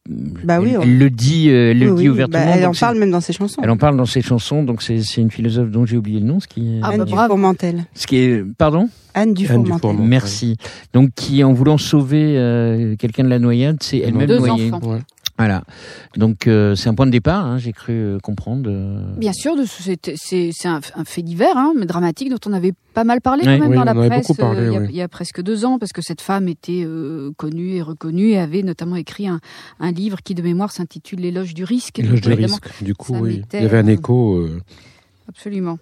Bah 0.44 0.60
oui, 0.60 0.68
elle, 0.70 0.78
on- 0.78 0.82
elle 0.82 0.96
le 0.98 1.10
dit, 1.10 1.48
euh, 1.50 1.72
elle 1.72 1.80
le 1.80 1.86
dit 1.86 2.02
oui, 2.04 2.08
ouvertement. 2.08 2.44
bah, 2.44 2.52
elle 2.56 2.66
en 2.66 2.72
parle 2.72 2.98
même 2.98 3.10
dans 3.10 3.20
ses 3.20 3.32
chansons. 3.32 3.60
Elle 3.64 3.70
en 3.70 3.76
parle 3.76 3.96
dans 3.96 4.06
ses 4.06 4.22
chansons, 4.22 4.62
donc 4.62 4.80
c'est 4.80 5.02
c'est 5.02 5.20
une 5.20 5.30
philosophe 5.32 5.70
dont 5.70 5.84
j'ai 5.86 5.96
oublié 5.96 6.20
le 6.20 6.26
nom, 6.26 6.38
ce 6.38 6.46
qui 6.46 6.76
est. 6.76 6.80
Ah, 6.82 6.90
Anne 6.92 6.98
bah. 6.98 7.04
Dufourmentel. 7.04 7.84
Ce 7.94 8.06
qui 8.06 8.16
est. 8.18 8.44
Pardon? 8.56 8.88
Anne 9.14 9.34
Dufourmentel. 9.34 9.74
Dufourmentel. 9.74 10.06
Merci. 10.08 10.56
Donc 10.94 11.10
qui, 11.16 11.42
en 11.42 11.52
voulant 11.52 11.78
sauver 11.78 12.38
euh, 12.38 12.94
quelqu'un 12.96 13.24
de 13.24 13.28
la 13.28 13.40
noyade, 13.40 13.78
c'est 13.82 13.98
elle-même 13.98 14.28
Deux 14.28 14.38
noyée. 14.38 14.72
enfants. 14.72 14.88
Ouais. 14.88 14.98
Voilà. 15.38 15.64
Donc 16.16 16.46
euh, 16.46 16.74
c'est 16.76 16.88
un 16.88 16.94
point 16.94 17.06
de 17.06 17.10
départ. 17.10 17.44
hein, 17.46 17.58
j'ai 17.58 17.72
cru 17.72 17.92
euh, 17.92 18.18
comprendre. 18.18 18.68
euh. 18.70 19.02
Bien 19.16 19.32
sûr, 19.32 19.54
c'est 19.66 20.52
un, 20.66 20.80
un 20.94 21.04
fait 21.04 21.22
divers, 21.22 21.56
hein, 21.56 21.72
mais 21.76 21.86
dramatique, 21.86 22.30
dont 22.30 22.38
on 22.46 22.52
avait 22.52 22.74
pas 22.94 23.02
mal 23.04 23.20
parlé 23.20 23.42
Oui. 23.46 23.54
quand 23.54 23.58
même 23.62 23.70
Oui, 23.70 23.76
dans 23.76 23.84
la 23.84 23.94
presse 23.94 24.30
parlé, 24.36 24.60
euh, 24.60 24.66
il, 24.68 24.72
y 24.72 24.76
a, 24.76 24.80
oui. 24.80 24.86
il 24.90 24.96
y 24.96 25.00
a 25.02 25.08
presque 25.08 25.42
deux 25.42 25.64
ans, 25.64 25.78
parce 25.78 25.92
que 25.92 26.02
cette 26.02 26.20
femme 26.20 26.48
était 26.48 26.82
euh, 26.84 27.30
connue 27.38 27.70
et 27.76 27.82
reconnue 27.82 28.28
et 28.28 28.38
avait 28.38 28.62
notamment 28.62 28.96
écrit 28.96 29.26
un, 29.26 29.40
un 29.80 29.90
livre 29.90 30.18
qui, 30.22 30.34
de 30.34 30.42
mémoire, 30.42 30.70
s'intitule 30.70 31.20
L'éloge 31.20 31.54
du 31.54 31.64
risque. 31.64 31.98
L'éloge 31.98 32.20
du 32.20 32.32
risque. 32.34 32.64
Du 32.82 32.94
coup, 32.94 33.16
oui. 33.16 33.42
Il 33.54 33.62
y 33.62 33.64
avait 33.64 33.78
un 33.78 33.86
écho. 33.86 34.36
euh, 34.36 34.60
Absolument. 35.28 35.78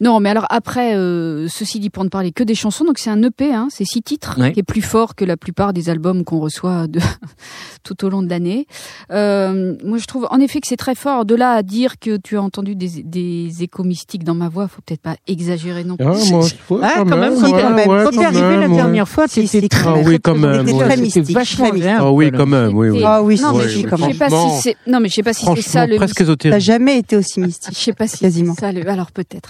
Non, 0.00 0.20
mais 0.20 0.30
alors 0.30 0.46
après, 0.50 0.94
euh, 0.96 1.46
ceci 1.48 1.80
dit, 1.80 1.90
pour 1.90 2.04
ne 2.04 2.08
parler 2.08 2.32
que 2.32 2.42
des 2.44 2.54
chansons, 2.54 2.84
donc 2.84 2.98
c'est 2.98 3.10
un 3.10 3.22
EP, 3.22 3.52
hein, 3.52 3.68
c'est 3.70 3.84
six 3.84 4.02
titres, 4.02 4.36
Ouais. 4.38 4.52
qui 4.52 4.60
est 4.60 4.64
plus 4.64 4.82
fort 4.82 5.14
que 5.14 5.24
la 5.24 5.36
plupart 5.36 5.72
des 5.72 5.90
albums 5.90 6.24
qu'on 6.24 6.38
reçoit 6.40 6.86
de, 6.86 7.00
tout 7.82 8.04
au 8.04 8.08
long 8.08 8.22
de 8.22 8.28
l'année. 8.30 8.66
Euh, 9.10 9.74
moi, 9.84 9.98
je 9.98 10.06
trouve 10.06 10.26
en 10.30 10.40
effet 10.40 10.60
que 10.60 10.66
c'est 10.68 10.76
très 10.76 10.94
fort. 10.94 11.24
De 11.24 11.34
là 11.34 11.52
à 11.52 11.62
dire 11.62 11.98
que 11.98 12.16
tu 12.16 12.36
as 12.36 12.42
entendu 12.42 12.74
des, 12.76 13.02
des 13.02 13.62
échos 13.62 13.82
mystiques 13.84 14.24
dans 14.24 14.34
ma 14.34 14.48
voix, 14.48 14.68
faut 14.68 14.80
peut-être 14.84 15.02
pas 15.02 15.16
exagérer 15.26 15.84
non 15.84 15.96
plus. 15.96 16.06
Ah, 16.06 16.12
moi, 16.30 16.46
je- 16.46 16.74
ouais, 16.74 16.80
Ah, 16.82 16.94
quand 16.98 17.04
même, 17.16 17.34
quand 17.34 17.50
quand 17.50 17.70
même. 17.74 17.88
ouais, 17.88 18.04
Quand 18.04 18.10
t'es 18.10 18.16
quand 18.16 18.24
arrivé 18.24 18.56
la 18.56 18.68
dernière 18.68 19.08
fois, 19.08 19.26
très, 19.28 19.42
Ah 19.86 19.94
oui, 20.04 20.18
quand 20.22 20.34
même, 20.34 20.66
C'était 20.66 20.72
ouais. 20.72 20.84
très 20.84 20.96
C'était 20.96 21.02
mystique. 21.20 21.34
vachement 21.36 21.66
agréable, 21.66 22.00
Ah 22.04 22.12
oui, 22.12 22.30
quand 22.30 22.46
même, 22.46 22.76
oui, 22.76 22.90
oui. 22.90 23.02
Ah 23.04 23.22
oui, 23.22 23.38
quand 23.38 23.98
même. 23.98 24.12
c'est, 24.60 24.76
non, 24.86 25.00
mais 25.00 25.08
je 25.08 25.14
sais 25.14 25.22
pas 25.22 25.32
si 25.32 25.44
c'est 25.44 25.62
ça 25.62 25.86
le 25.86 25.96
presque 25.96 26.16
T'as 26.16 26.24
ésotérique. 26.24 26.60
jamais 26.60 26.98
été 26.98 27.16
aussi 27.16 27.40
mystique. 27.40 27.74
Je 27.74 27.78
sais 27.78 27.92
pas 27.92 28.06
si 28.06 28.18
Quasiment. 28.18 28.54
c'est 28.54 28.60
ça. 28.60 28.72
le- 28.72 28.88
Alors 28.88 29.12
peut-être. 29.12 29.47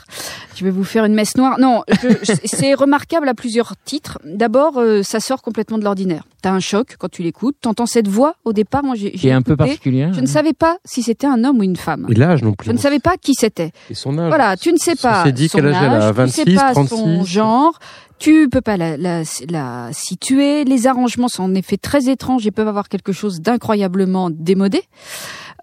Je 0.57 0.65
vais 0.65 0.71
vous 0.71 0.85
faire 0.85 1.05
une 1.05 1.15
messe 1.15 1.37
noire. 1.37 1.59
Non, 1.61 1.83
c'est 2.45 2.75
remarquable 2.75 3.29
à 3.29 3.35
plusieurs 3.35 3.75
titres. 3.85 4.19
D'abord, 4.25 4.79
euh, 4.79 5.03
ça 5.03 5.21
sort 5.21 5.41
complètement 5.43 5.79
de 5.79 5.85
l'ordinaire. 5.85 6.25
T'as 6.43 6.51
un 6.51 6.61
choc 6.61 6.97
quand 6.99 7.09
tu 7.09 7.23
l'écoutes. 7.23 7.57
T'entends 7.61 7.87
cette 7.87 8.09
voix 8.09 8.35
au 8.45 8.53
départ. 8.53 8.83
Moi, 8.83 8.95
j'ai, 8.97 9.13
Qui 9.13 9.19
j'ai 9.19 9.29
est 9.29 9.33
un 9.33 9.43
peu 9.43 9.57
particulière. 9.57 10.13
Je 10.13 10.21
ne 10.21 10.27
savais 10.27 10.53
pas 10.53 10.79
si 10.85 11.03
c'était 11.03 11.27
un 11.27 11.45
homme 11.45 11.59
ou 11.59 11.63
une 11.63 11.77
femme. 11.77 12.07
Et 12.09 12.15
l'âge 12.15 12.43
non 12.43 12.55
plus. 12.55 12.67
Je 12.67 12.73
ne 12.73 12.79
savais 12.79 12.99
pas 12.99 13.17
qui 13.17 13.35
c'était. 13.35 13.73
Et 13.91 13.95
son 13.95 14.19
âge. 14.19 14.29
Voilà, 14.29 14.57
tu 14.57 14.73
ne 14.73 14.79
sais 14.79 14.93
On 14.99 15.03
pas 15.03 15.25
s'est 15.25 15.33
dit 15.33 15.49
son 15.49 15.59
quel 15.59 15.69
âge 15.69 15.77
elle 15.81 15.91
a, 15.91 16.07
âge, 16.07 16.11
tu 16.11 16.17
26, 16.17 16.45
sais 16.45 16.55
pas 16.55 16.75
son 16.75 16.85
36. 16.87 17.25
genre, 17.27 17.79
tu 18.19 18.49
peux 18.49 18.61
pas 18.61 18.77
la, 18.77 18.97
la, 18.97 19.23
la 19.49 19.91
situer. 19.93 20.65
Les 20.65 20.87
arrangements 20.89 21.29
sont 21.29 21.45
en 21.45 21.55
effet 21.55 21.77
très 21.77 22.09
étranges 22.09 22.47
et 22.47 22.51
peuvent 22.51 22.69
avoir 22.69 22.89
quelque 22.89 23.13
chose 23.13 23.41
d'incroyablement 23.41 24.31
démodé. 24.31 24.83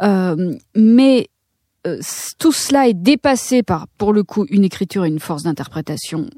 Euh, 0.02 0.54
mais 0.76 1.28
euh, 1.86 2.00
tout 2.40 2.52
cela 2.52 2.88
est 2.88 2.94
dépassé 2.94 3.64
par, 3.64 3.88
pour 3.98 4.14
le 4.14 4.24
coup, 4.24 4.46
une 4.50 4.64
écriture 4.64 5.06
et 5.06 5.08
une 5.10 5.20
force 5.20 5.44
d'interprétation 5.44 6.30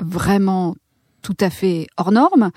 vraiment 0.00 0.76
tout 1.22 1.36
à 1.40 1.50
fait 1.50 1.86
hors 1.96 2.12
norme. 2.12 2.50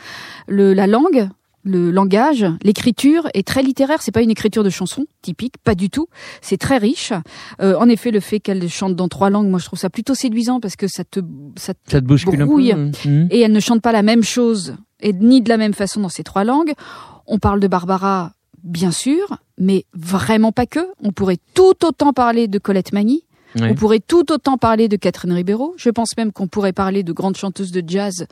Le, 0.48 0.74
la 0.74 0.86
langue, 0.88 1.30
le 1.64 1.92
langage, 1.92 2.46
l'écriture 2.64 3.28
est 3.34 3.46
très 3.48 3.64
littéraire. 3.64 4.02
C'est 4.02 4.12
pas 4.12 4.22
une 4.22 4.30
écriture 4.30 4.64
de 4.64 4.70
chanson 4.70 5.06
typique, 5.22 5.56
pas 5.64 5.76
du 5.76 5.90
tout. 5.90 6.08
C'est 6.42 6.58
très 6.58 6.78
riche. 6.78 7.14
Euh, 7.62 7.76
en 7.78 7.90
effet, 7.90 8.12
le 8.12 8.20
fait 8.20 8.40
qu'elle 8.40 8.68
chante 8.70 8.96
dans 8.96 9.08
trois 9.08 9.30
langues, 9.30 9.48
moi 9.50 9.60
je 9.60 9.66
trouve 9.66 9.80
ça 9.80 9.90
plutôt 9.90 10.14
séduisant 10.14 10.60
parce 10.60 10.76
que 10.76 10.88
ça 10.88 11.04
te, 11.04 11.20
ça 11.58 11.74
te- 11.74 11.80
Ça 11.92 12.00
te 12.02 12.06
Brouille. 12.46 12.72
un 12.72 12.92
peu. 12.92 13.10
Mhm. 13.10 13.28
et 13.32 13.42
elle 13.42 13.52
ne 13.52 13.60
chante 13.60 13.82
pas 13.82 13.92
la 13.92 14.04
même 14.04 14.24
chose 14.24 14.76
et 15.02 15.14
ni 15.14 15.42
de 15.42 15.50
la 15.50 15.58
même 15.58 15.74
façon 15.74 16.02
dans 16.02 16.10
ces 16.10 16.24
trois 16.24 16.44
langues. 16.44 16.74
On 17.26 17.40
parle 17.40 17.60
de 17.60 17.68
Barbara, 17.68 18.34
bien 18.64 18.92
sûr, 18.92 19.38
mais 19.60 19.86
vraiment 19.94 20.52
pas 20.52 20.66
que. 20.66 20.80
On 21.04 21.12
pourrait 21.12 21.38
tout 21.54 21.86
autant 21.86 22.14
parler 22.14 22.48
de 22.48 22.58
Colette 22.58 22.94
Magny. 22.94 23.24
On 23.60 23.74
pourrait 23.74 24.00
tout 24.00 24.32
autant 24.32 24.58
parler 24.58 24.88
de 24.88 24.96
Catherine 24.96 25.32
Ribeiro. 25.34 25.74
Je 25.78 25.90
pense 25.90 26.16
même 26.18 26.32
qu'on 26.32 26.48
pourrait 26.48 26.74
parler 26.74 27.02
de 27.02 27.12
grandes 27.12 27.36
chanteuses 27.36 27.72
de 27.72 27.84
jazz 27.86 28.28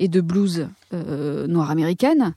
et 0.00 0.08
de 0.08 0.20
blues 0.20 0.68
euh, 0.92 1.46
noire 1.46 1.70
américaine. 1.70 2.34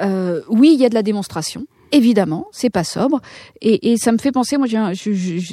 Euh, 0.00 0.40
oui, 0.48 0.72
il 0.74 0.80
y 0.80 0.86
a 0.86 0.88
de 0.88 0.94
la 0.94 1.02
démonstration. 1.02 1.66
Évidemment, 1.92 2.46
c'est 2.52 2.70
pas 2.70 2.84
sobre, 2.84 3.20
et, 3.60 3.92
et 3.92 3.96
ça 3.96 4.12
me 4.12 4.18
fait 4.18 4.32
penser. 4.32 4.56
Moi, 4.58 4.66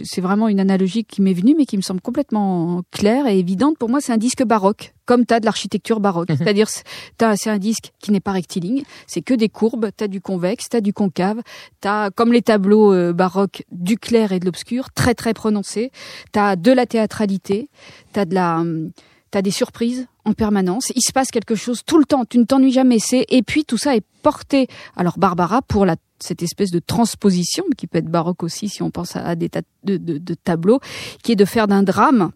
c'est 0.03 0.21
vraiment 0.21 0.47
une 0.47 0.59
analogie 0.59 1.03
qui 1.05 1.21
m'est 1.21 1.33
venue, 1.33 1.55
mais 1.57 1.65
qui 1.65 1.77
me 1.77 1.81
semble 1.81 2.01
complètement 2.01 2.81
claire 2.91 3.27
et 3.27 3.39
évidente. 3.39 3.77
Pour 3.77 3.89
moi, 3.89 4.01
c'est 4.01 4.11
un 4.11 4.17
disque 4.17 4.43
baroque, 4.43 4.93
comme 5.05 5.25
t'as 5.25 5.39
de 5.39 5.45
l'architecture 5.45 5.99
baroque. 5.99 6.27
C'est-à-dire, 6.37 6.67
c'est- 6.69 6.83
t'as- 7.17 7.35
c'est 7.37 7.49
un 7.49 7.57
disque 7.57 7.91
qui 8.01 8.11
n'est 8.11 8.19
pas 8.19 8.31
rectiligne, 8.33 8.83
c'est 9.07 9.21
que 9.21 9.33
des 9.33 9.49
courbes. 9.49 9.89
T'as 9.95 10.07
du 10.07 10.19
convexe, 10.21 10.67
t'as 10.69 10.81
du 10.81 10.91
concave, 10.93 11.41
t'as 11.79 12.09
comme 12.11 12.33
les 12.33 12.41
tableaux 12.41 12.93
euh, 12.93 13.13
baroques 13.13 13.63
du 13.71 13.97
clair 13.97 14.31
et 14.31 14.39
de 14.39 14.45
l'obscur, 14.45 14.91
très 14.93 15.13
très 15.15 15.33
prononcés. 15.33 15.91
T'as 16.31 16.55
de 16.57 16.71
la 16.71 16.85
théâtralité, 16.85 17.69
t'as 18.13 18.25
de 18.25 18.33
la 18.35 18.57
hum, 18.59 18.91
T'as 19.31 19.41
des 19.41 19.51
surprises 19.51 20.07
en 20.23 20.31
permanence. 20.31 20.93
Il 20.95 21.01
se 21.01 21.11
passe 21.11 21.29
quelque 21.29 21.55
chose 21.55 21.81
tout 21.85 21.97
le 21.97 22.05
temps. 22.05 22.23
Tu 22.23 22.37
ne 22.37 22.45
t'ennuies 22.45 22.71
jamais. 22.71 22.99
C'est 22.99 23.25
et 23.27 23.43
puis 23.43 23.65
tout 23.65 23.77
ça 23.77 23.93
est 23.93 24.03
porté. 24.21 24.67
Alors 24.95 25.17
Barbara 25.17 25.61
pour 25.61 25.85
la 25.85 25.97
cette 26.25 26.43
espèce 26.43 26.71
de 26.71 26.79
transposition 26.79 27.63
qui 27.77 27.87
peut 27.87 27.97
être 27.99 28.09
baroque 28.09 28.43
aussi 28.43 28.67
si 28.69 28.81
on 28.83 28.91
pense 28.91 29.15
à, 29.15 29.35
des 29.35 29.49
tas 29.49 29.61
de, 29.83 29.97
de- 29.97 30.17
de 30.17 30.33
tableaux, 30.33 30.79
qui 31.23 31.31
est 31.31 31.35
de 31.35 31.45
faire 31.45 31.67
d'un 31.67 31.83
drame 31.83 32.31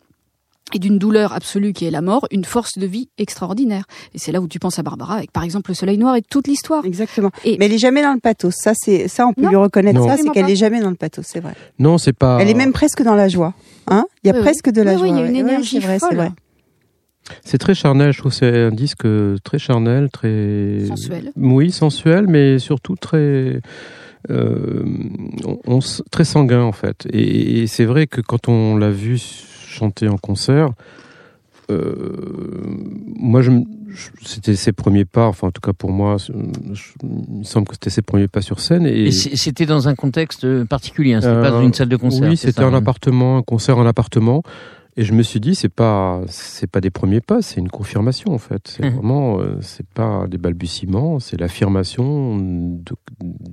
et 0.73 0.78
d'une 0.78 0.99
douleur 0.99 1.34
absolue 1.34 1.73
qui 1.73 1.86
est 1.86 1.89
la 1.91 2.02
mort 2.02 2.28
une 2.30 2.45
force 2.45 2.78
de 2.78 2.86
vie 2.86 3.10
extraordinaire. 3.17 3.86
Et 4.13 4.19
c'est 4.19 4.32
là 4.32 4.39
où 4.39 4.47
tu 4.47 4.60
penses 4.60 4.78
à 4.78 4.84
Barbara 4.84 5.15
avec 5.15 5.32
par 5.32 5.43
exemple 5.43 5.71
le 5.71 5.73
Soleil 5.75 5.97
Noir 5.97 6.15
et 6.15 6.21
toute 6.21 6.47
l'histoire. 6.47 6.86
Exactement. 6.86 7.32
Et- 7.43 7.58
Mais 7.58 7.65
elle 7.65 7.73
est 7.73 7.80
jamais 7.80 8.04
dans 8.04 8.13
le 8.13 8.19
pathos. 8.19 8.54
Ça, 8.56 8.73
c'est 8.75 9.08
ça, 9.08 9.25
on 9.25 9.34
peut 9.34 9.41
Non. 9.41 9.49
lui 9.49 9.56
reconnaître 9.56 9.99
Non. 9.99 10.08
ça, 10.08 10.17
c'est 10.17 10.30
qu'elle 10.30 10.49
est 10.49 10.56
jamais 10.56 10.80
dans 10.80 10.91
le 10.91 10.95
pathos. 10.95 11.25
C'est 11.28 11.39
vrai. 11.39 11.56
Non, 11.80 11.97
c'est 11.97 12.13
pas. 12.13 12.38
Elle 12.39 12.49
est 12.49 12.54
même 12.54 12.71
presque 12.73 13.02
dans 13.02 13.15
la 13.15 13.28
joie. 13.30 13.56
Hein 13.88 14.06
Il 14.23 14.28
y 14.28 14.30
a 14.30 14.34
Oui, 14.34 14.39
oui. 14.39 14.43
presque 14.45 14.69
de 14.69 14.82
la 14.84 14.91
Oui, 14.93 14.97
joie. 14.99 15.08
oui, 15.08 15.13
il 15.15 15.19
y 15.19 15.23
a 15.23 15.30
une 15.30 15.36
énergie 15.36 15.80
c'est 15.82 15.86
vrai, 15.88 15.97
c'est 15.97 16.08
folle. 16.15 16.32
C'est 17.43 17.57
très 17.57 17.73
charnel, 17.75 18.11
je 18.13 18.19
trouve. 18.19 18.33
C'est 18.33 18.63
un 18.63 18.71
disque 18.71 19.05
très 19.43 19.59
charnel, 19.59 20.09
très. 20.11 20.79
Sensuel. 20.87 21.31
Oui, 21.35 21.71
sensuel, 21.71 22.25
mais 22.27 22.59
surtout 22.59 22.95
très. 22.95 23.61
euh, 24.29 24.83
on- 25.45 25.59
on 25.65 25.77
s- 25.79 26.03
très 26.11 26.25
sanguin 26.25 26.61
en 26.63 26.71
fait. 26.73 27.07
Et, 27.11 27.61
et 27.61 27.67
c'est 27.67 27.85
vrai 27.85 28.05
que 28.07 28.19
quand 28.21 28.47
on 28.49 28.75
l'a 28.77 28.89
vu 28.91 29.17
chanter 29.17 30.07
en 30.09 30.17
concert, 30.17 30.71
euh, 31.71 32.15
moi, 33.15 33.41
je, 33.41 33.51
me- 33.51 33.63
je- 33.89 34.09
c'était 34.25 34.55
ses 34.55 34.71
premiers 34.71 35.05
pas. 35.05 35.27
Enfin, 35.27 35.47
en 35.47 35.51
tout 35.51 35.61
cas 35.61 35.73
pour 35.73 35.91
moi, 35.91 36.17
je- 36.17 36.31
il 37.03 37.39
me 37.39 37.43
semble 37.43 37.67
que 37.67 37.73
c'était 37.75 37.89
ses 37.91 38.01
premiers 38.01 38.27
pas 38.27 38.41
sur 38.41 38.59
scène. 38.59 38.85
Et, 38.85 39.11
c'était 39.11 39.65
dans 39.65 39.87
un 39.87 39.95
contexte 39.95 40.45
euh, 40.45 40.65
particulier, 40.65 41.13
hein, 41.13 41.21
c'était 41.21 41.33
Euh, 41.33 41.41
pas 41.41 41.51
dans 41.51 41.61
une 41.61 41.73
salle 41.73 41.89
de 41.89 41.95
concert. 41.95 42.29
Oui, 42.29 42.37
c'était 42.37 42.61
un 42.61 42.73
appartement, 42.73 43.37
un 43.37 43.43
concert 43.43 43.77
en 43.77 43.85
appartement. 43.85 44.43
Et 44.99 45.03
je 45.05 45.13
me 45.13 45.23
suis 45.23 45.39
dit, 45.39 45.55
c'est 45.55 45.69
pas, 45.73 46.21
c'est 46.27 46.69
pas 46.69 46.81
des 46.81 46.89
premiers 46.89 47.21
pas, 47.21 47.41
c'est 47.41 47.62
une 47.62 47.69
confirmation 47.69 48.33
en 48.33 48.38
fait. 48.38 48.67
C'est 48.67 48.83
Mhm. 48.83 48.93
vraiment, 48.95 49.39
euh, 49.39 49.55
c'est 49.62 49.88
pas 49.88 50.27
des 50.27 50.38
balbutiements, 50.38 51.21
c'est 51.21 51.39
l'affirmation 51.39 52.35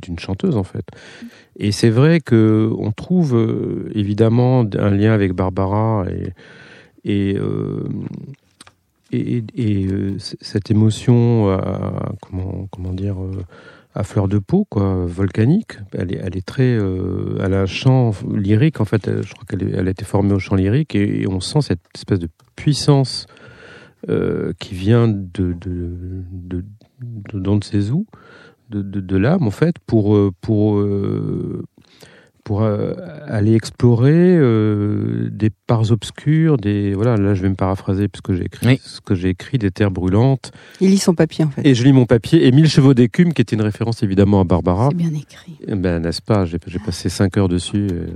d'une 0.03 0.19
chanteuse 0.19 0.57
en 0.57 0.65
fait. 0.65 0.85
Et 1.57 1.71
c'est 1.71 1.91
vrai 1.91 2.19
que 2.19 2.69
on 2.77 2.91
trouve 2.91 3.37
euh, 3.37 3.93
évidemment 3.95 4.65
un 4.77 4.91
lien 4.91 5.13
avec 5.13 5.35
Barbara 5.35 6.05
et 6.11 6.33
et 7.05 7.37
euh, 7.39 7.85
et, 9.13 9.45
cette 10.19 10.69
émotion, 10.73 11.49
à, 11.51 12.13
comment 12.23 12.67
comment 12.73 12.93
dire. 12.93 13.15
Euh, 13.97 14.01
à 14.01 14.05
fleur 14.05 14.29
de 14.29 14.39
peau, 14.39 14.67
quoi, 14.69 15.07
volcanique. 15.07 15.79
Elle 15.93 16.13
est, 16.15 16.21
elle 16.23 16.37
est 16.37 16.47
très, 16.47 16.77
euh, 16.77 17.39
elle 17.43 17.55
a 17.55 17.63
un 17.63 17.67
chant 17.67 18.13
lyrique 18.35 18.81
en 18.81 18.85
fait. 18.85 19.09
Elle- 19.09 19.23
Je 19.23 19.33
crois 19.33 19.45
qu'elle 19.49 19.75
elle 19.75 19.89
a 19.89 19.91
été 19.91 20.05
formée 20.05 20.33
au 20.33 20.39
chant 20.39 20.57
lyrique 20.57 20.95
et, 20.95 21.27
on 21.29 21.41
sent 21.41 21.61
cette 21.63 21.81
espèce 21.95 22.19
de 22.19 22.29
puissance 22.55 23.27
euh, 24.09 24.53
qui 24.59 24.75
vient 24.75 25.09
de 25.09 25.53
de 25.53 25.93
de, 26.33 26.65
de, 27.33 27.91
où, 27.93 28.07
de, 28.71 29.17
l'âme 29.17 29.47
en 29.47 29.51
fait, 29.51 29.77
pour 29.87 30.15
euh, 30.17 30.31
pour 30.41 30.79
euh, 30.79 31.65
pour 32.47 32.63
euh, 32.63 32.95
aller 33.27 33.55
explorer 33.55 34.13
euh, 34.15 35.29
des 35.33 35.51
parts 35.51 35.91
obscures, 35.91 36.59
des 36.59 36.95
voilà. 36.95 37.17
Là, 37.17 37.35
je 37.35 37.43
vais 37.43 37.49
me 37.49 37.57
paraphraser 37.57 38.07
puisque 38.07 38.35
j'ai 38.35 38.45
écrit 38.45 38.65
Oui. 38.65 38.81
ce 38.85 39.01
que 39.01 39.17
j'ai 39.17 39.31
écrit, 39.31 39.59
des 39.59 39.73
terres 39.73 39.91
brûlantes. 39.91 40.53
Il 40.81 40.91
lit 40.91 40.99
son 40.99 41.13
papier 41.13 41.45
en 41.45 41.51
fait. 41.51 41.67
Et 41.67 41.75
je 41.75 41.83
lis 41.83 41.93
mon 41.93 42.07
papier 42.07 42.47
et 42.47 42.53
Mille 42.53 42.69
chevaux 42.69 42.95
d'écume, 42.95 43.33
qui 43.35 43.43
était 43.43 43.57
une 43.57 43.63
référence 43.63 44.05
évidemment 44.05 44.41
à 44.41 44.45
Barbara. 44.45 44.91
C'est 44.93 44.97
bien 44.97 45.13
écrit. 45.13 45.57
Eh 45.67 45.75
Ben, 45.75 45.99
n'est-ce 45.99 46.23
pas? 46.23 46.45
J'ai 46.45 46.61
passé 46.79 47.09
5 47.09 47.37
heures 47.37 47.49
dessus 47.49 47.89
et, 47.89 48.07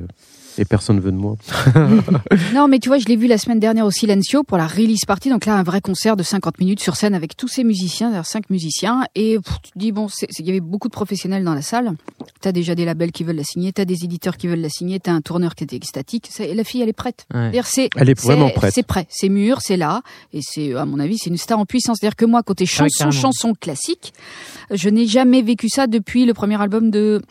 et 0.59 0.65
personne 0.65 0.97
ne 0.97 1.01
veut 1.01 1.13
de 1.13 1.17
moi. 1.17 1.37
Non, 2.55 2.69
mais 2.69 2.79
tu 2.79 2.89
vois, 2.89 2.99
je 2.99 3.07
l'ai 3.07 3.17
vu 3.17 3.27
la 3.27 3.39
semaine 3.39 3.61
dernière 3.61 3.87
au 3.87 3.91
Silencio 3.91 4.43
pour 4.43 4.57
la 4.59 4.67
release 4.67 5.05
party. 5.07 5.31
Donc 5.31 5.47
là, 5.47 5.55
un 5.57 5.63
vrai 5.63 5.81
concert 5.81 6.17
de 6.17 6.23
50 6.23 6.59
minutes 6.59 6.81
sur 6.81 6.97
scène 6.97 7.15
avec 7.15 7.37
tous 7.37 7.49
ces 7.49 7.65
musiciens, 7.65 8.11
d'ailleurs 8.11 8.27
5 8.27 8.51
musiciens. 8.51 9.05
Et 9.15 9.39
pff, 9.39 9.55
tu 9.63 9.71
te 9.73 9.79
dis, 9.79 9.93
bon, 9.93 10.09
il 10.39 10.47
y 10.47 10.51
avait 10.51 10.61
beaucoup 10.61 10.89
de 10.89 10.93
professionnels 10.93 11.45
dans 11.45 11.55
la 11.55 11.63
salle. 11.63 11.93
T'as 12.41 12.53
déjà 12.53 12.75
des 12.75 12.85
labels 12.85 13.13
qui 13.13 13.25
veulent 13.25 13.37
la 13.37 13.45
signer, 13.45 13.73
t'as 13.73 13.85
des 13.85 14.05
éditeurs 14.05 14.37
qui 14.37 14.47
veulent 14.49 14.61
la 14.61 14.69
signer, 14.69 14.99
t'as 15.01 15.13
un 15.13 15.21
tourneur 15.21 15.55
qui 15.55 15.65
était 15.65 15.77
extatique. 15.77 16.29
C'est- 16.31 16.55
La 16.55 16.65
fille, 16.65 16.83
elle 16.83 16.89
est 16.89 16.93
prête. 16.93 17.27
Ouais. 17.33 17.51
Elle 17.97 18.09
est 18.11 18.21
vraiment 18.21 18.47
prête. 18.51 18.75
C'est 18.75 18.83
prêt, 18.83 19.07
c'est 19.09 19.29
mûr, 19.29 19.59
c'est 19.61 19.77
là. 19.77 20.03
Et 20.33 20.41
c'est, 20.43 20.75
à 20.75 20.85
mon 20.85 20.99
avis, 20.99 21.17
c'est 21.19 21.31
une 21.31 21.37
star 21.37 21.59
en 21.59 21.67
puissance. 21.67 21.99
C'est-à-dire 22.01 22.17
que 22.17 22.25
moi, 22.25 22.43
côté 22.43 22.67
chanson, 22.67 23.11
chanson 23.13 23.53
classique, 23.59 24.13
je 24.71 24.89
n'ai 24.89 25.07
jamais 25.07 25.43
vécu 25.43 25.69
ça 25.69 25.87
depuis 25.87 26.25
le 26.27 26.35
premier 26.35 26.61
album 26.61 26.91
de 26.91 27.23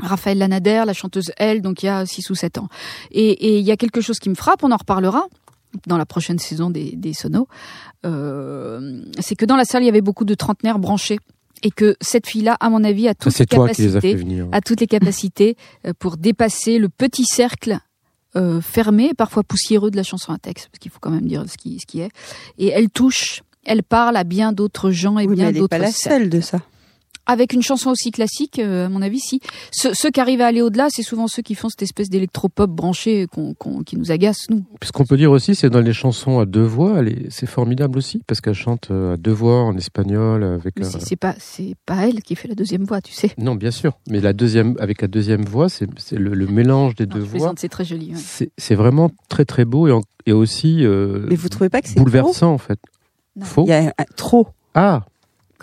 Raphaël 0.00 0.38
Lanader, 0.38 0.82
la 0.86 0.92
chanteuse 0.92 1.32
Elle, 1.36 1.62
donc 1.62 1.82
il 1.82 1.86
y 1.86 1.88
a 1.88 2.04
6 2.04 2.30
ou 2.30 2.34
7 2.34 2.58
ans. 2.58 2.68
Et 3.10 3.30
et 3.30 3.58
il 3.58 3.64
y 3.64 3.70
a 3.70 3.76
quelque 3.76 4.00
chose 4.00 4.18
qui 4.18 4.28
me 4.28 4.34
frappe, 4.34 4.62
on 4.62 4.72
en 4.72 4.76
reparlera 4.76 5.26
dans 5.86 5.98
la 5.98 6.06
prochaine 6.06 6.38
saison 6.38 6.70
des, 6.70 6.92
des 6.96 7.12
sonos, 7.12 7.48
euh, 8.04 9.02
c'est 9.20 9.34
que 9.34 9.44
dans 9.44 9.56
la 9.56 9.64
salle, 9.64 9.82
il 9.82 9.86
y 9.86 9.88
avait 9.88 10.00
beaucoup 10.00 10.24
de 10.24 10.34
trentenaires 10.34 10.78
branchés. 10.78 11.18
Et 11.62 11.70
que 11.70 11.96
cette 12.00 12.26
fille-là, 12.26 12.56
à 12.60 12.68
mon 12.68 12.84
avis, 12.84 13.08
a 13.08 13.14
toutes 13.14 13.32
les 13.32 13.36
c'est 13.38 13.46
toi 13.46 13.70
qui 13.70 13.82
les 13.82 13.96
as 13.96 14.00
fait 14.00 14.08
capacités, 14.08 14.14
venir. 14.14 14.48
a 14.52 14.60
toutes 14.60 14.80
les 14.80 14.86
capacités 14.86 15.56
euh, 15.86 15.92
pour 15.98 16.18
dépasser 16.18 16.78
le 16.78 16.90
petit 16.90 17.24
cercle 17.24 17.78
euh, 18.36 18.60
fermé, 18.60 19.10
et 19.10 19.14
parfois 19.14 19.44
poussiéreux 19.44 19.90
de 19.90 19.96
la 19.96 20.02
chanson 20.02 20.32
à 20.32 20.38
texte, 20.38 20.68
parce 20.70 20.78
qu'il 20.78 20.90
faut 20.90 20.98
quand 21.00 21.10
même 21.10 21.26
dire 21.26 21.44
ce 21.48 21.56
qui, 21.56 21.78
ce 21.80 21.86
qui 21.86 22.00
est. 22.00 22.10
Et 22.58 22.68
elle 22.68 22.90
touche, 22.90 23.42
elle 23.64 23.82
parle 23.82 24.16
à 24.18 24.24
bien 24.24 24.52
d'autres 24.52 24.90
gens 24.90 25.18
et 25.18 25.26
Oui, 25.26 25.36
bien 25.36 25.48
elle 25.48 25.54
n'est 25.54 25.60
pas 25.60 25.78
d'autres 25.78 25.84
la 25.86 25.92
seule 25.92 26.28
de 26.28 26.40
ça. 26.42 26.60
Avec 27.26 27.52
une 27.52 27.62
chanson 27.62 27.90
aussi 27.90 28.10
classique, 28.10 28.58
euh, 28.58 28.86
à 28.86 28.88
mon 28.88 29.02
avis, 29.02 29.18
si. 29.20 29.40
Ceux, 29.72 29.94
ceux 29.94 30.10
qui 30.10 30.20
arrivent 30.20 30.40
à 30.40 30.46
aller 30.46 30.60
au-delà, 30.62 30.88
c'est 30.90 31.02
souvent 31.02 31.26
ceux 31.26 31.42
qui 31.42 31.54
font 31.54 31.68
cette 31.68 31.82
espèce 31.82 32.08
d'électropop 32.10 32.70
branché 32.70 33.26
qu'on, 33.26 33.54
qu'on- 33.54 33.82
qui 33.82 33.96
nous 33.96 34.10
agace, 34.12 34.46
nous. 34.50 34.64
Ce 34.82 34.92
qu'on 34.92 35.04
peut 35.04 35.16
dire 35.16 35.30
aussi, 35.30 35.54
c'est 35.54 35.70
dans 35.70 35.80
les 35.80 35.92
chansons 35.92 36.38
à 36.38 36.46
deux 36.46 36.62
voix, 36.62 36.98
elle 36.98 37.08
est- 37.08 37.30
c'est 37.30 37.46
formidable 37.46 37.98
aussi, 37.98 38.20
parce 38.26 38.40
qu'elle 38.40 38.54
chante 38.54 38.90
euh, 38.90 39.14
à 39.14 39.16
deux 39.16 39.32
voix 39.32 39.62
en 39.62 39.76
espagnol, 39.76 40.42
avec 40.44 40.78
Mais 40.78 40.86
un- 40.86 40.90
c'est, 40.90 41.00
c'est 41.00 41.16
pas, 41.16 41.34
c'est 41.38 41.74
pas 41.86 42.06
elle 42.08 42.22
qui 42.22 42.34
fait 42.36 42.48
la 42.48 42.54
deuxième 42.54 42.84
voix, 42.84 43.00
tu 43.00 43.12
sais. 43.12 43.32
Non, 43.38 43.54
bien 43.54 43.70
sûr, 43.70 43.98
mais 44.10 44.20
la 44.20 44.32
deuxième, 44.32 44.76
avec 44.78 45.00
la 45.02 45.08
deuxième 45.08 45.44
voix, 45.44 45.68
c'est 45.68 45.88
c'est 45.96 46.16
le, 46.16 46.34
le 46.34 46.46
mélange 46.46 46.94
des 46.94 47.06
Non, 47.06 47.16
deux 47.16 47.20
voix. 47.22 47.52
c'est 47.56 47.68
très 47.68 47.84
joli. 47.84 48.10
ouais. 48.12 48.18
C'est 48.22 48.50
c'est 48.58 48.74
vraiment 48.74 49.10
très 49.28 49.44
très 49.44 49.64
beau 49.64 49.88
et, 49.88 49.92
en- 49.92 50.02
et 50.26 50.32
aussi 50.32 50.84
euh, 50.84 51.26
Mais 51.28 51.36
vous 51.36 51.48
trouvez 51.48 51.68
pas 51.70 51.80
que 51.80 51.88
c'est 51.88 51.94
trop 51.94 52.04
bouleversant 52.04 52.52
en 52.52 52.58
fait. 52.58 52.78
Non. 53.36 53.44
Faux? 53.46 53.64
Il 53.66 53.70
y 53.70 53.72
a 53.72 53.88
un- 53.98 54.04
trop. 54.16 54.48
Ah, 54.74 55.04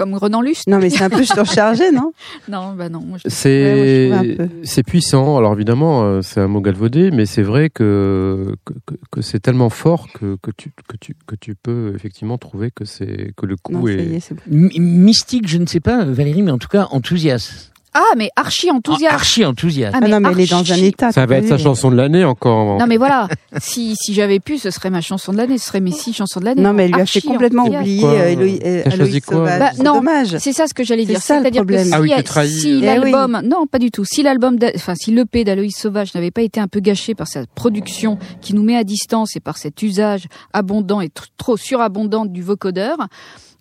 Comme 0.01 0.15
Renan 0.15 0.41
Luce 0.41 0.65
Non, 0.67 0.79
mais 0.79 0.89
c'est 0.89 1.03
un 1.03 1.09
peu 1.11 1.23
surchargé, 1.23 1.91
non 1.91 2.11
Non, 2.49 2.73
bah 2.73 2.89
non. 2.89 3.03
Je... 3.23 3.29
c'est 3.29 4.09
Ouais, 4.09 4.37
puissant. 4.83 5.37
Alors 5.37 5.53
évidemment, 5.53 6.03
euh, 6.03 6.21
c'est 6.23 6.39
un 6.39 6.47
mot 6.47 6.59
galvaudé, 6.59 7.11
mais 7.11 7.27
c'est 7.27 7.43
vrai 7.43 7.69
que 7.69 8.55
que, 8.65 8.73
que- 8.87 8.95
que 9.11 9.21
c'est 9.21 9.39
tellement 9.39 9.69
fort 9.69 10.07
que, 10.11 10.37
que 10.41 10.49
tu 10.57 10.71
que 10.87 10.97
tu 10.99 11.15
que 11.27 11.35
tu 11.35 11.53
peux 11.53 11.93
effectivement 11.95 12.39
trouver 12.39 12.71
que 12.71 12.83
c'est 12.83 13.31
que 13.37 13.45
le 13.45 13.55
coup 13.57 13.73
Non, 13.73 13.87
est. 13.87 14.19
mystique, 14.47 15.47
je 15.47 15.57
ne 15.59 15.67
sais 15.67 15.79
pas, 15.81 16.03
Valérie, 16.03 16.41
mais 16.41 16.51
en 16.51 16.57
tout 16.57 16.67
cas 16.69 16.87
enthousiaste. 16.91 17.70
Ah, 17.93 18.03
mais 18.17 18.29
archi 18.35 18.71
enthousiaste. 18.71 19.13
Archi 19.13 19.45
enthousiaste. 19.45 19.93
Ah, 19.93 19.99
Ah 20.01 20.05
mais 20.05 20.09
non, 20.11 20.19
mais 20.21 20.29
elle 20.31 20.39
est 20.41 20.49
dans 20.51 20.71
un 20.71 20.75
état. 20.77 21.11
Ça 21.11 21.25
va 21.25 21.37
être 21.37 21.47
sa 21.47 21.57
chanson 21.57 21.91
de 21.91 21.95
l'année 21.97 22.23
encore. 22.23 22.77
Non 22.79 22.87
mais 22.87 22.97
voilà, 22.97 23.27
si, 23.59 23.95
si 24.01 24.13
j'avais 24.13 24.39
pu, 24.39 24.57
ce 24.57 24.69
serait 24.71 24.89
ma 24.89 25.01
chanson 25.01 25.31
de 25.33 25.37
l'année, 25.37 25.57
ce 25.57 25.65
serait 25.67 25.81
mes 25.81 25.91
six 25.91 26.13
chansons 26.13 26.39
de 26.39 26.45
l'année. 26.45 26.61
Non, 26.61 26.73
mais 26.73 26.85
elle 26.85 26.91
lui 26.93 27.01
a 27.01 27.05
fait 27.05 27.21
complètement 27.21 27.65
oublier 27.65 28.03
euh, 28.05 28.59
euh, 28.65 28.83
Aloïs 28.91 29.21
Sauvage. 29.25 29.59
Bah, 29.59 29.71
C'est 29.75 29.83
non. 29.83 29.95
dommage. 29.95 30.37
C'est 30.37 30.53
ça 30.53 30.67
ce 30.67 30.73
que 30.73 30.83
j'allais 30.83 31.03
C'est 31.05 31.13
dire. 31.13 31.21
ça, 31.21 31.35
le 31.35 31.41
C'est-à-dire 31.41 31.61
que 31.61 31.67
problème. 31.67 31.85
si, 31.87 31.93
Ah 31.93 32.01
oui, 32.01 32.47
si 32.47 32.69
Eh 32.81 32.85
l'album, 32.85 33.41
non 33.43 33.67
pas 33.67 33.79
du 33.79 33.91
tout, 33.91 34.05
si 34.05 34.23
l'album, 34.23 34.57
enfin 34.75 34.95
si 34.95 35.11
l'EP 35.11 35.43
d'Aloïs 35.43 35.75
Sauvage 35.77 36.13
n'avait 36.15 36.31
pas 36.31 36.41
été 36.43 36.59
un 36.59 36.67
peu 36.67 36.79
gâché 36.79 37.13
par 37.15 37.27
sa 37.27 37.45
production 37.55 38.17
qui 38.41 38.53
nous 38.53 38.63
met 38.63 38.77
à 38.77 38.83
distance 38.83 39.35
et 39.35 39.39
par 39.41 39.57
cet 39.57 39.81
usage 39.81 40.27
abondant 40.53 41.01
et 41.01 41.07
tr- 41.07 41.25
trop 41.37 41.57
surabondant 41.57 42.25
du 42.25 42.41
vocodeur, 42.41 42.95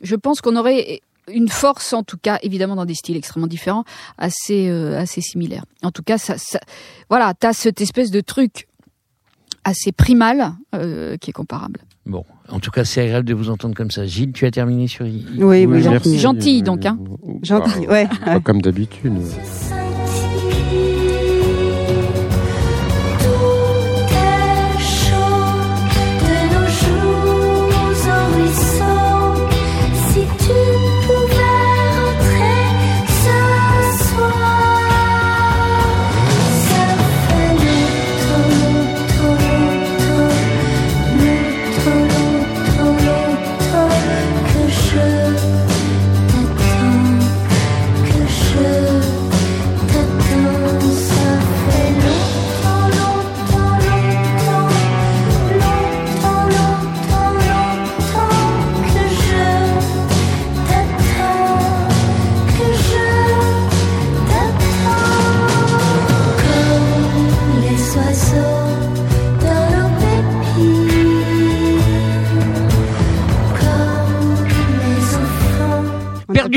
je 0.03 0.15
pense 0.17 0.41
qu'on 0.41 0.57
aurait 0.57 1.01
une 1.29 1.49
force, 1.49 1.93
en 1.93 2.03
tout 2.03 2.17
cas, 2.19 2.39
évidemment 2.43 2.77
dans 2.77 2.85
des 2.87 2.95
styles 2.95 3.17
extrêmement 3.17 3.47
différents, 3.47 3.85
assez 4.19 4.69
euh, 4.69 4.99
assez 4.99 5.21
similaires. 5.21 5.65
En 5.83 5.91
tout 5.91 6.03
cas, 6.03 6.19
ça, 6.19 6.37
ça 6.39 6.61
voilà, 7.09 7.35
t'as 7.35 7.53
cette 7.53 7.81
espèce 7.81 8.11
de 8.11 8.21
truc 8.21 8.67
assez 9.65 9.93
primal 9.93 10.55
euh, 10.75 11.17
qui 11.19 11.31
est 11.31 11.35
comparable. 11.35 11.81
Bon, 12.07 12.25
en 12.49 12.61
tout 12.61 12.71
cas, 12.71 12.85
c'est 12.85 13.03
agréable 13.03 13.29
de 13.29 13.35
vous 13.35 13.51
entendre 13.51 13.75
comme 13.75 13.91
ça. 13.91 14.07
Gilles, 14.07 14.33
tu 14.33 14.47
as 14.47 14.51
terminé 14.51 14.89
sur. 14.89 15.07
I- 15.07 15.25
I- 15.37 15.45
Oui, 15.45 15.67
oui, 15.67 15.83
gentil. 15.83 16.19
gentil. 16.19 16.63
Donc, 16.63 16.87
hein. 16.87 16.99
Gentil, 17.43 17.87
Bah, 17.87 17.93
ouais. 17.93 18.09
Pas 18.25 18.35
ouais. 18.37 18.41
comme 18.41 18.63
d'habitude. 18.63 19.13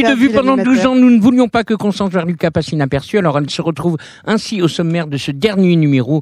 Enfants. 0.01 0.07
On 0.07 0.11
a 0.11 0.15
Perdu 0.15 0.27
de 0.27 0.27
vue 0.27 0.35
pendant 0.35 0.55
12 0.55 0.65
l'animateur. 0.65 0.91
ans, 0.91 0.95
nous 0.95 1.09
ne 1.09 1.21
voulions 1.21 1.47
pas 1.47 1.63
que 1.63 1.73
Constance 1.73 2.11
Verluca 2.11 2.51
passe 2.51 2.69
inaperçue, 2.69 3.17
alors 3.17 3.37
elle 3.37 3.49
se 3.49 3.61
retrouve 3.61 3.97
ainsi 4.25 4.61
au 4.61 4.67
sommaire 4.67 5.07
de 5.07 5.17
ce 5.17 5.31
dernier 5.31 5.75
numéro 5.75 6.21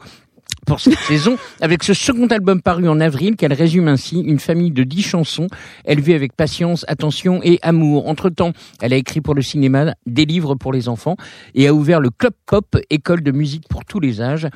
pour 0.66 0.80
cette 0.80 1.00
saison, 1.08 1.38
avec 1.60 1.84
ce 1.84 1.94
second 1.94 2.28
album 2.28 2.62
paru 2.62 2.88
en 2.88 3.00
avril, 3.00 3.36
qu'elle 3.36 3.54
résume 3.54 3.88
ainsi, 3.88 4.20
une 4.20 4.40
famille 4.40 4.72
de 4.72 4.84
dix 4.84 5.02
chansons, 5.02 5.48
élevées 5.86 6.16
avec 6.16 6.34
patience, 6.34 6.86
attention 6.88 7.42
et 7.44 7.60
amour. 7.62 8.08
Entre-temps, 8.08 8.54
elle 8.82 8.94
a 8.94 8.98
écrit 8.98 9.22
pour 9.22 9.36
le 9.36 9.42
cinéma, 9.42 9.96
des 10.06 10.26
livres 10.26 10.56
pour 10.56 10.74
les 10.74 10.88
enfants, 10.88 11.16
et 11.56 11.68
a 11.68 11.74
ouvert 11.74 12.00
le 12.00 12.10
Club 12.10 12.34
Pop, 12.46 12.78
école 12.90 13.22
de 13.22 13.32
musique 13.32 13.68
pour 13.70 13.86
tous 13.86 14.00
les 14.00 14.22
âges. 14.22 14.48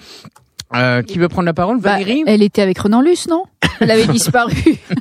Euh, 0.73 1.03
qui 1.03 1.19
veut 1.19 1.29
prendre 1.29 1.45
la 1.45 1.53
parole? 1.53 1.79
Bah, 1.79 1.91
Valérie? 1.91 2.23
elle 2.25 2.41
était 2.41 2.61
avec 2.61 2.79
Renan 2.79 3.01
Luce, 3.01 3.27
non? 3.27 3.43
Elle 3.81 3.91
avait 3.91 4.07
disparu 4.11 4.55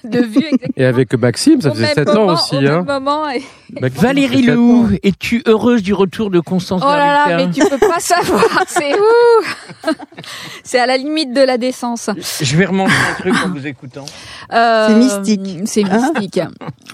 de 0.05 0.19
vue 0.21 0.39
exactement. 0.45 0.73
Et 0.77 0.85
avec 0.85 1.15
Maxime, 1.15 1.61
ça 1.61 1.71
Au 1.71 1.73
faisait 1.73 1.87
même 1.87 1.95
7 1.95 2.07
moment, 2.09 2.27
ans 2.27 2.33
aussi. 2.35 2.55
au 2.57 2.59
Hein. 2.59 2.63
même 2.63 2.85
moment, 2.85 3.29
et- 3.31 3.43
Maxime, 3.81 4.03
Valérie 4.03 4.51
ans. 4.51 4.89
es-tu 5.03 5.43
heureuse 5.47 5.83
du 5.83 5.95
retour 5.95 6.31
de 6.31 6.39
Constance 6.41 6.83
Oh 6.85 6.89
là 6.91 7.27
là, 7.29 7.37
mais 7.37 7.51
tu 7.51 7.61
peux 7.67 7.79
pas 7.79 7.99
savoir, 7.99 8.45
c'est 8.69 8.95
où 8.95 9.91
C'est 10.63 10.79
à 10.79 10.87
la 10.87 10.97
limite 10.97 11.33
de 11.33 11.41
la 11.41 11.57
décence. 11.59 12.11
Je 12.41 12.57
vais 12.57 12.67
remonter 12.67 12.93
un 13.11 13.21
truc 13.21 13.35
en 13.45 13.49
vous 13.49 13.67
écoutant. 13.67 14.05
Euh, 14.53 14.89
C'est 14.89 14.95
mystique. 14.97 15.59
C'est 15.67 15.85
Hein 15.85 16.11
mystique. 16.13 16.41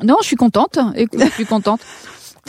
non, 0.04 0.16
je 0.20 0.26
suis 0.26 0.36
contente. 0.36 0.78
Écoute, 0.94 1.20
je 1.24 1.30
suis 1.32 1.46
contente. 1.46 1.80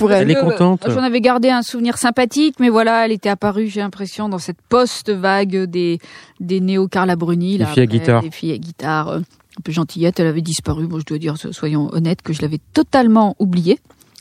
Pour 0.02 0.12
elle. 0.12 0.30
Elle 0.30 0.38
est 0.38 0.42
contente. 0.42 0.84
J'en 0.88 1.04
avais 1.04 1.22
gardé 1.22 1.50
un 1.50 1.62
souvenir 1.62 1.98
sympathique, 1.98 2.56
mais 2.60 2.70
voilà, 2.70 3.06
elle 3.06 3.12
était 3.12 3.30
apparue, 3.30 3.68
j'ai 3.68 3.82
l'impression, 3.82 4.30
dans 4.30 4.38
cette 4.40 4.62
post-vague 4.70 5.66
des, 5.66 6.00
des 6.40 6.60
néo-Carla 6.60 7.16
Bruni. 7.16 7.58
là, 7.58 7.66
Les 7.68 7.72
filles 7.74 7.84
à 7.84 7.86
guitare. 7.86 8.22
Les 8.22 8.32
filles 8.32 8.52
à 8.54 8.58
guitare. 8.58 9.08
euh, 9.10 9.20
Un 9.20 9.62
peu 9.64 9.72
gentillette, 9.72 10.20
elle 10.20 10.28
avait 10.28 10.42
disparu. 10.42 10.88
Bon, 10.88 11.00
je 11.00 11.06
dois 11.06 11.18
dire, 11.18 11.36
soyons 11.52 11.90
honnêtes, 11.94 12.22
que 12.22 12.34
je 12.34 12.42
l'avais 12.42 12.60
totalement 12.74 13.36
oubliée. 13.40 13.80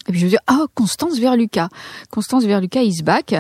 Et 0.09 0.13
puis 0.13 0.21
je 0.21 0.25
me 0.27 0.31
dis, 0.31 0.37
ah, 0.47 0.67
Constance 0.75 1.19
Verluca. 1.19 1.69
Constance 2.11 2.45
Verluca 2.45 2.83
is 2.83 3.03
back. 3.03 3.35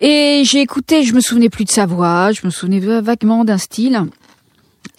Et 0.00 0.42
j'ai 0.44 0.60
écouté, 0.60 1.02
je 1.04 1.14
me 1.14 1.20
souvenais 1.20 1.50
plus 1.50 1.64
de 1.64 1.70
sa 1.70 1.84
voix, 1.86 2.32
je 2.32 2.40
me 2.44 2.50
souvenais 2.50 2.80
vaguement 3.00 3.44
d'un 3.44 3.58
style. 3.58 4.02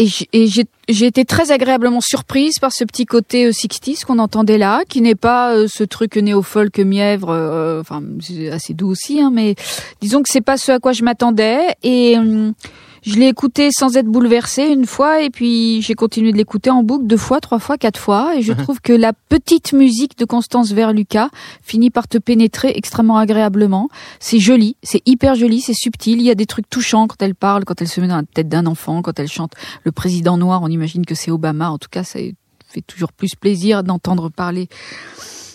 Et 0.02 0.48
j'ai- 0.48 1.06
été 1.06 1.26
très 1.26 1.52
agréablement 1.52 2.02
surprise 2.02 2.58
par 2.60 2.72
ce 2.74 2.84
petit 2.84 3.06
côté 3.06 3.46
euh, 3.46 3.52
60s 3.52 4.04
qu'on 4.04 4.18
entendait 4.20 4.58
là, 4.58 4.82
qui 4.90 5.02
n'est 5.02 5.16
pas 5.16 5.54
euh, 5.56 5.68
ce 5.70 5.84
truc 5.84 6.16
néo-folk 6.18 6.80
mièvre, 6.80 7.30
euh, 7.30 7.82
enfin 7.82 8.02
assez 8.52 8.74
doux 8.74 8.90
aussi, 8.90 9.22
hein, 9.22 9.30
mais 9.32 9.56
disons 10.02 10.24
que 10.24 10.30
c'est 10.32 10.42
pas 10.42 10.58
ce 10.58 10.72
à 10.72 10.80
quoi 10.80 10.92
je 10.94 11.04
m'attendais. 11.04 11.60
Et 11.84 12.18
hum, 12.18 12.54
je 13.04 13.16
l'ai 13.16 13.28
écouté 13.28 13.70
sans 13.72 13.98
être 13.98 14.06
bouleversée 14.06 14.68
une 14.68 14.86
fois, 14.86 15.22
et 15.22 15.30
puis 15.30 15.82
j'ai 15.82 15.96
continué 15.96 16.32
de 16.32 16.38
l'écouter 16.38 16.70
en 16.70 16.84
boucle 16.84 17.08
deux 17.08 17.18
fois, 17.18 17.40
trois 17.40 17.58
fois, 17.60 17.78
quatre 17.78 18.00
fois. 18.00 18.36
Et 18.36 18.42
je 18.42 18.54
trouve 18.64 18.80
que 18.80 18.94
la 18.94 19.14
petite 19.14 19.74
musique 19.74 20.18
de 20.18 20.26
Constance 20.26 20.72
Verluca 20.72 21.30
finit 21.64 21.90
par 21.90 22.08
te 22.08 22.18
pénétrer 22.18 22.74
extrêmement 22.76 23.18
agréablement. 23.18 23.90
C'est 24.20 24.40
joli, 24.40 24.76
c'est 24.84 25.02
hyper 25.08 25.36
joli, 25.36 25.62
c'est 25.62 25.74
subtil. 25.74 26.20
Il 26.20 26.26
y 26.26 26.32
a 26.32 26.36
des 26.36 26.46
trucs 26.46 26.70
touchants 26.70 27.08
quand 27.08 27.22
elle 27.22 27.36
parle, 27.36 27.66
quand 27.66 27.82
elle 27.82 27.88
se 27.88 28.00
met 28.02 28.08
dans 28.08 28.18
la 28.18 28.24
tête 28.24 28.50
d'un 28.50 28.68
enfant, 28.68 29.02
quand 29.02 29.20
elle 29.20 29.28
chante 29.28 29.54
le 29.84 29.92
président 29.92 30.38
noir. 30.38 30.62
On 30.62 30.68
imagine 30.68 31.06
que 31.06 31.16
c'est 31.16 31.32
Obama. 31.32 31.72
En 31.72 31.80
tout 31.80 31.90
cas, 31.90 32.04
ça 32.04 32.20
fait 32.68 32.82
toujours 32.86 33.12
plus 33.14 33.36
plaisir 33.36 33.84
d'entendre 33.84 34.30
parler 34.30 34.70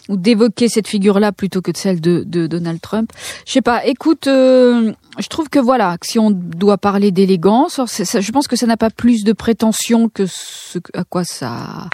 ou 0.09 0.16
d'évoquer 0.16 0.69
cette 0.69 0.88
figure-là 0.88 1.33
plutôt 1.33 1.62
que 1.62 1.71
celle 1.75 2.01
de, 2.01 2.23
de 2.27 2.47
Donald 2.47 2.81
Trump. 2.81 3.12
Je 3.47 3.53
sais 3.53 3.62
pas. 3.62 3.85
Écoute, 3.87 4.27
euh, 4.27 4.92
je 5.19 5.29
trouve 5.29 5.49
que 5.49 5.59
voilà, 5.59 5.97
si 6.03 6.19
on 6.19 6.31
doit 6.31 6.79
parler 6.79 7.11
d'élégance, 7.11 7.81
je 7.87 8.31
pense 8.33 8.49
que 8.49 8.57
ça 8.57 8.66
n'a 8.66 8.77
pas 8.77 8.90
plus 8.90 9.25
de 9.25 9.33
prétention 9.33 10.09
que 10.09 10.27
ce 10.27 10.79
à 10.95 11.05
quoi 11.05 11.25
ça 11.25 11.88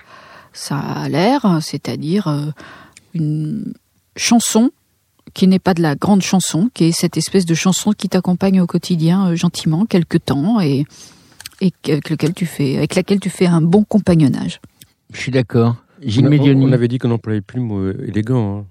ça 0.52 0.78
a 0.78 1.08
l'air, 1.08 1.58
c'est-à-dire 1.62 2.28
euh, 2.28 2.50
une 3.14 3.72
chanson 4.16 4.70
qui 5.32 5.46
n'est 5.46 5.58
pas 5.58 5.72
de 5.72 5.80
la 5.80 5.94
grande 5.94 6.20
chanson, 6.20 6.68
qui 6.74 6.84
est 6.84 6.92
cette 6.92 7.16
espèce 7.16 7.46
de 7.46 7.54
chanson 7.54 7.92
qui 7.92 8.08
t'accompagne 8.08 8.60
au 8.60 8.66
quotidien 8.66 9.28
euh, 9.28 9.36
gentiment 9.36 9.86
quelque 9.86 10.18
temps 10.18 10.60
et 10.60 10.84
et 11.60 11.72
avec 11.86 12.10
lequel 12.10 12.34
tu 12.34 12.44
fais 12.44 12.76
avec 12.76 12.94
laquelle 12.94 13.20
tu 13.20 13.30
fais 13.30 13.46
un 13.46 13.62
bon 13.62 13.84
compagnonnage. 13.84 14.60
Je 15.12 15.20
suis 15.20 15.32
d'accord. 15.32 15.76
Gilles 16.04 16.24
On, 16.24 16.26
a- 16.26 16.30
Médioni. 16.30 16.64
on 16.66 16.72
avait 16.72 16.88
dit 16.88 16.98
qu'on 16.98 17.08
n'employait 17.08 17.40
plus 17.40 17.58
le 17.58 17.64
mot 17.64 17.90
élégant. 17.90 18.58
hein. 18.58 18.64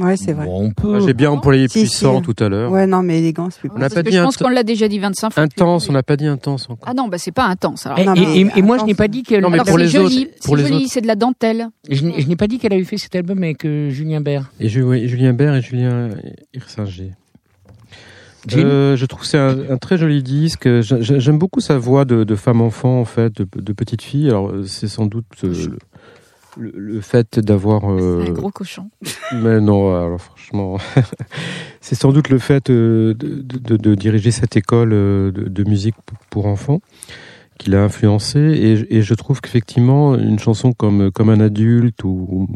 Ouais, 0.00 0.16
c'est 0.16 0.32
vrai. 0.32 0.44
Bon, 0.46 0.66
on 0.66 0.70
peut. 0.70 1.00
J'ai 1.04 1.12
bien 1.12 1.28
employé 1.32 1.66
Si, 1.66 1.80
puissant 1.80 2.18
si. 2.18 2.22
tout 2.22 2.36
à 2.44 2.48
l'heure. 2.48 2.70
Ouais, 2.70 2.86
non, 2.86 3.02
mais 3.02 3.18
élégant, 3.18 3.50
c'est 3.50 3.58
plus 3.58 3.68
On 3.70 3.74
n'a 3.74 3.80
Parce 3.80 3.94
pas 3.94 4.02
que 4.04 4.10
dit 4.10 4.16
je 4.16 4.22
pense 4.22 4.36
qu'on 4.36 4.48
l'a 4.48 4.62
déjà 4.62 4.86
dit 4.86 5.00
25 5.00 5.32
fois. 5.32 5.42
Intense, 5.42 5.88
on 5.88 5.92
n'a 5.92 6.04
pas 6.04 6.16
dit 6.16 6.26
intense 6.28 6.70
encore. 6.70 6.88
Ah 6.88 6.94
non, 6.94 7.08
bah 7.08 7.18
c'est 7.18 7.32
pas 7.32 7.46
intense. 7.46 7.86
Alors, 7.86 7.98
Et, 7.98 8.04
Non, 8.04 8.14
et- 8.14 8.42
et- 8.42 8.58
et 8.58 8.62
moi, 8.62 8.78
je 8.78 8.84
n'ai 8.84 8.94
pas 8.94 9.08
dit 9.08 9.24
qu'elle. 9.24 9.42
Non, 9.42 9.48
mais 9.50 9.54
Alors, 9.54 9.66
pour 9.66 9.78
c'est 9.78 9.82
les 9.84 9.88
joli, 9.90 10.04
autres- 10.04 10.30
pour 10.44 10.56
c'est 10.56 10.62
les 10.62 10.68
joli, 10.68 10.84
autres. 10.84 10.92
c'est 10.92 11.00
de 11.00 11.08
la 11.08 11.16
dentelle. 11.16 11.66
Je 11.90 12.04
n'ai 12.04 12.20
je 12.20 12.32
pas 12.34 12.46
dit 12.46 12.60
qu'elle 12.60 12.72
avait 12.74 12.84
fait 12.84 12.96
cet 12.96 13.16
album 13.16 13.42
avec 13.42 13.64
euh, 13.64 13.90
Julien 13.90 14.20
Bert. 14.20 14.52
Et 14.60 14.68
Ju- 14.68 14.84
oui, 14.84 15.08
Julien 15.08 15.32
Bert 15.32 15.52
et 15.56 15.62
Julien 15.62 16.10
Hirsinger. 16.54 17.10
Euh, 18.56 18.96
je 18.96 19.06
trouve 19.06 19.22
que 19.22 19.26
c'est 19.28 19.38
un, 19.38 19.70
un 19.70 19.76
très 19.78 19.96
joli 19.98 20.22
disque. 20.22 20.68
J'a- 20.80 21.00
j'a- 21.00 21.18
J'aime 21.18 21.38
beaucoup 21.38 21.60
sa 21.60 21.78
voix 21.78 22.04
de, 22.04 22.24
de 22.24 22.34
femme 22.34 22.60
enfant 22.60 23.00
en 23.00 23.04
fait, 23.04 23.32
de, 23.40 23.46
de 23.60 23.72
petite 23.72 24.02
fille. 24.02 24.28
Alors 24.28 24.48
euh, 24.50 24.64
c'est 24.64 24.88
sans 24.88 25.06
doute 25.06 25.26
euh, 25.44 25.76
le, 26.58 27.00
fait 27.00 27.38
d'avoir. 27.38 27.90
euh, 27.90 28.24
Un 28.28 28.30
gros 28.32 28.50
cochon. 28.50 28.90
mais 29.34 29.60
non, 29.60 29.94
alors 29.94 30.20
franchement, 30.20 30.78
c'est 31.80 31.94
sans 31.94 32.12
doute 32.12 32.28
le 32.28 32.38
fait 32.38 32.70
euh, 32.70 33.14
de, 33.14 33.40
de- 33.42 33.76
de 33.76 33.94
diriger 33.94 34.30
cette 34.30 34.56
école 34.56 34.92
euh, 34.92 35.30
de, 35.32 35.48
de 35.48 35.64
musique 35.68 35.94
pour, 36.30 36.46
enfants 36.46 36.80
qui 37.58 37.70
l'a 37.70 37.82
influencé. 37.84 38.38
Et, 38.40 38.76
je- 38.76 38.86
et 38.90 39.02
je 39.02 39.14
trouve 39.14 39.40
qu'effectivement, 39.40 40.14
une 40.16 40.38
chanson 40.38 40.72
comme, 40.72 41.10
comme 41.10 41.28
un 41.30 41.40
adulte 41.40 42.02
ou, 42.04 42.48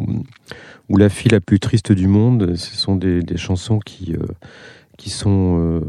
ou 0.88 0.97
La 0.97 1.09
fille 1.09 1.30
la 1.30 1.40
plus 1.40 1.59
triste 1.61 1.92
du 1.92 2.07
monde, 2.09 2.55
ce 2.57 2.76
sont 2.76 2.97
des, 2.97 3.20
des 3.22 3.36
chansons 3.36 3.78
qui, 3.78 4.14
euh, 4.14 4.24
qui 4.97 5.11
sont 5.11 5.59
euh, 5.59 5.80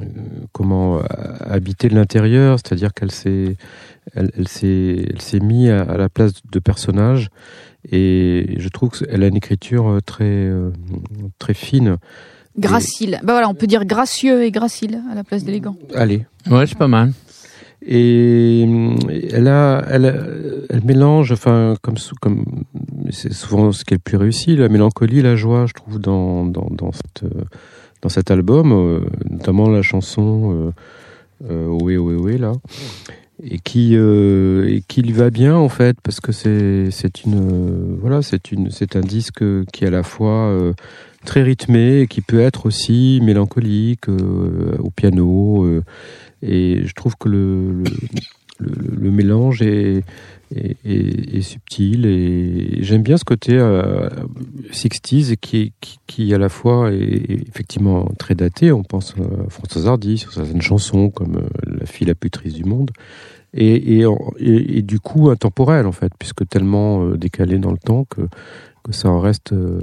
euh, 0.00 0.04
comment 0.52 0.98
euh, 0.98 1.02
habitées 1.40 1.88
de 1.88 1.94
l'intérieur, 1.94 2.58
c'est-à-dire 2.58 2.92
qu'elle 2.92 3.10
s'est 3.10 3.56
elle, 4.14 4.30
elle 4.36 4.48
s'est 4.48 5.06
elle 5.10 5.20
s'est 5.20 5.40
mise 5.40 5.70
à, 5.70 5.82
à 5.82 5.96
la 5.96 6.08
place 6.08 6.32
de 6.50 6.58
personnages 6.58 7.30
et 7.90 8.54
je 8.58 8.68
trouve 8.68 8.90
qu'elle 8.90 9.22
a 9.22 9.26
une 9.26 9.36
écriture 9.36 9.98
très 10.04 10.24
euh, 10.24 10.70
très 11.38 11.54
fine. 11.54 11.96
Gracile. 12.56 13.18
Bah 13.24 13.32
voilà, 13.32 13.48
on 13.48 13.54
peut 13.54 13.66
dire 13.66 13.84
gracieux 13.84 14.44
et 14.44 14.50
gracile 14.50 15.02
à 15.10 15.14
la 15.14 15.24
place 15.24 15.44
d'élégant. 15.44 15.76
Allez. 15.94 16.24
Ouais, 16.48 16.66
c'est 16.66 16.78
pas 16.78 16.88
mal. 16.88 17.12
Et 17.86 18.66
elle 19.30 19.48
a, 19.48 19.84
elle, 19.90 20.66
elle 20.70 20.84
mélange, 20.84 21.32
enfin, 21.32 21.76
comme, 21.82 21.96
comme 22.20 22.44
c'est 23.10 23.32
souvent 23.32 23.72
ce 23.72 23.84
qui 23.84 23.92
est 23.92 23.98
le 23.98 24.02
plus 24.02 24.16
réussi, 24.16 24.56
la 24.56 24.70
mélancolie, 24.70 25.20
la 25.20 25.36
joie, 25.36 25.66
je 25.66 25.74
trouve, 25.74 25.98
dans, 25.98 26.46
dans, 26.46 26.68
dans, 26.70 26.92
cette, 26.92 27.24
euh, 27.24 27.44
dans 28.04 28.10
cet 28.10 28.30
album, 28.30 28.70
euh, 28.72 29.00
notamment 29.30 29.70
la 29.70 29.80
chanson 29.80 30.52
euh, 30.52 31.50
euh, 31.50 31.66
Ohé, 31.68 31.96
ohé, 31.96 32.14
ohé, 32.14 32.38
là, 32.38 32.52
et 33.42 33.58
qui, 33.58 33.94
et 33.94 34.82
qui 34.86 35.02
lui 35.02 35.12
va 35.12 35.30
bien, 35.30 35.56
en 35.56 35.70
fait, 35.70 35.96
parce 36.02 36.20
que 36.20 36.30
c'est, 36.30 37.24
une, 37.24 37.96
voilà, 38.00 38.20
c'est 38.20 38.52
une, 38.52 38.70
c'est 38.70 38.94
un 38.94 39.00
disque 39.00 39.42
qui 39.72 39.84
est 39.84 39.88
à 39.88 39.90
la 39.90 40.02
fois 40.02 40.54
très 41.24 41.42
rythmé 41.42 42.02
et 42.02 42.06
qui 42.06 42.20
peut 42.20 42.40
être 42.40 42.66
aussi 42.66 43.20
mélancolique 43.22 44.08
au 44.08 44.90
piano. 44.90 45.66
et 46.42 46.82
je 46.84 46.92
trouve 46.94 47.16
que 47.18 47.28
le, 47.28 47.82
le- 48.58 48.96
le 48.96 49.10
mélange 49.10 49.62
est, 49.62 50.02
est, 50.54 50.76
est- 50.84 51.36
est 51.36 51.42
subtil 51.42 52.06
et 52.06 52.78
j'aime 52.82 53.02
bien 53.02 53.16
ce 53.16 53.24
côté 53.24 53.54
euh, 53.58 54.08
60s 54.72 55.36
qui, 55.36 55.72
qui, 55.80 55.98
qui 56.06 56.34
à 56.34 56.38
la 56.38 56.48
fois 56.48 56.92
est, 56.92 56.96
est 56.96 57.48
effectivement 57.48 58.08
très 58.18 58.34
daté. 58.34 58.72
On 58.72 58.82
pense 58.82 59.14
à 59.18 59.50
François 59.50 59.86
Hardy 59.90 60.18
sur 60.18 60.32
certaines 60.32 60.62
chansons 60.62 61.10
comme 61.10 61.36
euh, 61.36 61.76
La 61.80 61.86
fille 61.86 62.06
la 62.06 62.14
plus 62.14 62.30
triste 62.30 62.56
du 62.56 62.64
monde. 62.64 62.90
Et, 63.56 64.00
et, 64.00 64.04
et- 64.38 64.78
et 64.78 64.82
du 64.82 64.98
coup 65.00 65.30
intemporel 65.30 65.86
en 65.86 65.92
fait, 65.92 66.12
puisque 66.18 66.46
tellement 66.48 67.04
euh, 67.04 67.16
décalé 67.16 67.58
dans 67.58 67.70
le 67.72 67.78
temps 67.78 68.04
que, 68.04 68.22
que 68.82 68.92
ça 68.92 69.08
en 69.08 69.20
reste 69.20 69.52
euh, 69.52 69.78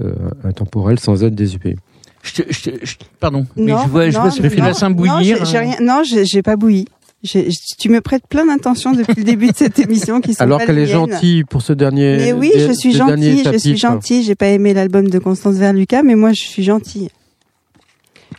euh, 0.00 0.12
intemporel 0.44 0.98
sans 0.98 1.22
être 1.24 1.34
désupé. 1.34 1.76
Je 2.22 2.42
pardon, 3.20 3.46
mais 3.56 3.72
Non, 3.72 3.78
je 3.84 3.88
vois, 3.88 4.10
je 4.10 4.16
non, 4.16 4.22
vois 4.22 4.30
ce 4.32 4.42
que 4.42 4.48
non, 4.56 4.64
Vincent 4.64 4.90
non, 4.90 5.20
j'ai- 5.22 5.34
rien- 5.58 5.76
Non, 5.80 6.02
j'ai 6.04 6.42
pas 6.42 6.56
bouilli. 6.56 6.86
Tu 7.24 7.88
me 7.88 8.00
prêtes 8.00 8.26
plein 8.28 8.46
d'intentions 8.46 8.92
depuis 8.92 9.14
le 9.16 9.24
début 9.24 9.48
de 9.48 9.56
cette 9.56 9.78
émission 9.78 10.20
qui 10.20 10.34
sont 10.34 10.42
Alors 10.42 10.58
pas 10.58 10.66
qu'elle 10.66 10.78
est 10.78 10.86
gentille 10.86 11.44
pour 11.44 11.62
ce 11.62 11.72
dernier. 11.72 12.16
Mais 12.16 12.32
oui, 12.32 12.52
je 12.56 12.72
suis 12.72 12.92
gentille, 12.92 13.42
je 13.44 13.58
suis 13.58 13.76
gentille. 13.76 14.22
J'ai 14.22 14.36
pas 14.36 14.48
aimé 14.48 14.72
l'album 14.72 15.08
de 15.08 15.18
Constance 15.18 15.56
Verluca, 15.56 16.02
mais 16.02 16.14
moi 16.14 16.32
je 16.32 16.42
suis 16.42 16.62
gentille. 16.62 17.08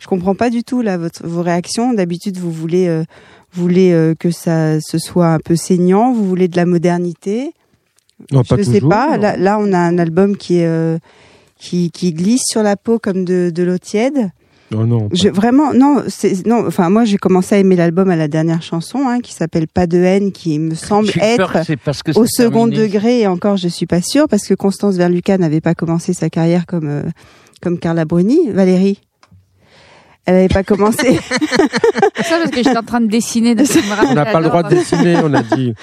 Je 0.00 0.06
comprends 0.06 0.34
pas 0.34 0.48
du 0.48 0.64
tout 0.64 0.80
là 0.80 0.96
votre, 0.96 1.26
vos 1.26 1.42
réactions. 1.42 1.92
D'habitude, 1.92 2.38
vous 2.38 2.50
voulez, 2.50 2.88
euh, 2.88 3.04
voulez 3.52 3.92
euh, 3.92 4.14
que 4.18 4.30
ça 4.30 4.80
ce 4.80 4.98
soit 4.98 5.28
un 5.28 5.40
peu 5.40 5.56
saignant, 5.56 6.12
vous 6.12 6.24
voulez 6.24 6.48
de 6.48 6.56
la 6.56 6.64
modernité. 6.64 7.52
Non, 8.32 8.42
pas 8.44 8.56
je 8.56 8.62
sais 8.62 8.72
toujours. 8.74 8.90
pas. 8.90 9.18
Là, 9.18 9.36
là, 9.36 9.58
on 9.60 9.72
a 9.74 9.78
un 9.78 9.98
album 9.98 10.38
qui 10.38 10.58
est 10.58 10.66
euh, 10.66 10.98
qui, 11.58 11.90
qui 11.90 12.14
glisse 12.14 12.44
sur 12.46 12.62
la 12.62 12.76
peau 12.76 12.98
comme 12.98 13.26
de, 13.26 13.52
de 13.54 13.62
l'eau 13.62 13.78
tiède. 13.78 14.30
Non, 14.70 14.86
non. 14.86 15.08
Je, 15.12 15.28
vraiment, 15.28 15.72
non, 15.74 16.02
c'est 16.08 16.46
non. 16.46 16.66
Enfin, 16.66 16.90
moi, 16.90 17.04
j'ai 17.04 17.16
commencé 17.16 17.56
à 17.56 17.58
aimer 17.58 17.76
l'album 17.76 18.08
à 18.10 18.16
la 18.16 18.28
dernière 18.28 18.62
chanson, 18.62 19.08
hein, 19.08 19.20
qui 19.20 19.32
s'appelle 19.32 19.66
Pas 19.66 19.86
de 19.86 19.98
haine, 19.98 20.32
qui 20.32 20.58
me 20.58 20.74
semble 20.74 21.10
être 21.20 21.52
que 21.52 21.64
c'est 21.64 21.76
parce 21.76 22.02
que 22.02 22.12
au 22.16 22.26
second 22.26 22.68
terminé. 22.68 22.88
degré. 22.88 23.20
Et 23.20 23.26
encore, 23.26 23.56
je 23.56 23.68
suis 23.68 23.86
pas 23.86 24.02
sûre 24.02 24.26
parce 24.28 24.46
que 24.46 24.54
Constance 24.54 24.96
Verluca 24.96 25.38
n'avait 25.38 25.60
pas 25.60 25.74
commencé 25.74 26.12
sa 26.12 26.30
carrière 26.30 26.66
comme 26.66 26.88
euh, 26.88 27.02
comme 27.60 27.78
Carla 27.78 28.04
Bruni. 28.04 28.50
Valérie, 28.50 29.00
elle 30.26 30.34
n'avait 30.34 30.48
pas 30.48 30.62
commencé. 30.62 31.14
Ça 32.22 32.38
parce 32.38 32.50
que 32.50 32.56
j'étais 32.56 32.76
en 32.76 32.82
train 32.82 33.00
de 33.00 33.08
dessiner. 33.08 33.54
de- 33.54 33.64
On 34.10 34.14
n'a 34.14 34.24
pas 34.26 34.40
le 34.40 34.48
droit 34.48 34.62
de 34.62 34.70
dessiner, 34.70 35.16
on 35.24 35.32
a 35.34 35.42
dit. 35.42 35.74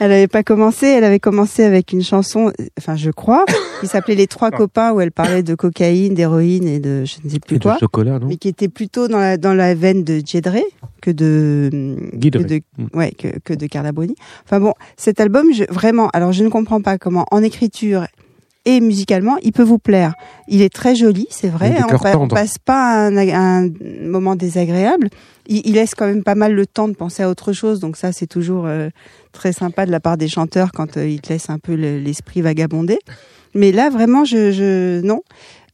elle 0.00 0.10
n'avait 0.10 0.28
pas 0.28 0.42
commencé. 0.42 0.86
Elle 0.86 1.04
avait 1.04 1.18
commencé 1.18 1.64
avec 1.64 1.92
une 1.92 2.02
chanson, 2.02 2.52
enfin, 2.78 2.96
je 2.96 3.10
crois, 3.10 3.44
qui 3.80 3.86
s'appelait 3.86 4.14
Les 4.14 4.26
Trois 4.26 4.50
copains, 4.50 4.92
où 4.92 5.00
elle 5.00 5.10
parlait 5.10 5.42
de 5.42 5.54
cocaïne, 5.54 6.14
d'héroïne 6.14 6.68
et 6.68 6.78
de 6.80 7.04
je 7.04 7.16
ne 7.24 7.30
sais 7.30 7.40
plus 7.40 7.56
Et 7.56 7.58
de 7.58 7.62
quoi. 7.64 7.78
chocolat, 7.78 8.18
non? 8.18 8.26
mais 8.28 8.36
qui 8.36 8.48
était 8.48 8.68
plutôt 8.68 9.08
dans 9.08 9.18
la, 9.18 9.36
dans 9.36 9.54
la 9.54 9.74
veine 9.74 10.04
de 10.04 10.20
Djedré 10.24 10.62
que 11.00 11.10
de, 11.10 11.96
Guidré. 12.14 12.42
que 12.44 12.48
de, 12.48 12.60
Mm. 12.78 12.96
ouais, 12.96 13.10
que, 13.12 13.28
que 13.44 13.54
de 13.54 13.66
Carla 13.66 13.90
Bruni. 13.92 14.14
Enfin 14.44 14.60
bon, 14.60 14.74
cet 14.96 15.20
album, 15.20 15.46
je, 15.52 15.64
vraiment, 15.70 16.08
alors 16.12 16.32
je 16.32 16.44
ne 16.44 16.48
comprends 16.48 16.80
pas 16.80 16.98
comment, 16.98 17.24
en 17.32 17.42
écriture 17.42 18.04
et 18.64 18.80
musicalement, 18.80 19.36
il 19.42 19.52
peut 19.52 19.62
vous 19.62 19.78
plaire. 19.78 20.14
Il 20.46 20.60
est 20.62 20.72
très 20.72 20.94
joli, 20.94 21.26
c'est 21.30 21.48
vrai. 21.48 21.70
Hein, 21.78 21.86
on, 21.86 21.98
pa- 22.02 22.10
on 22.18 22.28
passe 22.34 22.58
pas 22.58 23.06
un, 23.08 23.16
un 23.16 23.70
moment 24.02 24.36
désagréable. 24.36 25.08
Il, 25.46 25.62
il 25.64 25.74
laisse 25.74 25.94
quand 25.94 26.06
même 26.06 26.22
pas 26.22 26.34
mal 26.34 26.52
le 26.54 26.66
temps 26.66 26.88
de 26.88 26.94
penser 26.94 27.22
à 27.22 27.30
autre 27.30 27.52
chose, 27.52 27.80
donc 27.80 27.96
ça, 27.96 28.12
c'est 28.12 28.26
toujours 28.26 28.66
euh, 28.66 28.90
très 29.32 29.52
sympa 29.52 29.86
de 29.86 29.90
la 29.90 30.00
part 30.00 30.16
des 30.18 30.28
chanteurs 30.28 30.72
quand 30.72 30.96
euh, 30.96 31.08
ils 31.08 31.20
te 31.20 31.30
laissent 31.30 31.48
un 31.50 31.58
peu 31.58 31.74
le- 31.76 31.98
l'esprit 31.98 32.42
vagabonder. 32.42 32.98
Mais 33.54 33.72
là, 33.72 33.88
vraiment, 33.88 34.24
je, 34.26 34.52
je 34.52 35.00
non. 35.00 35.22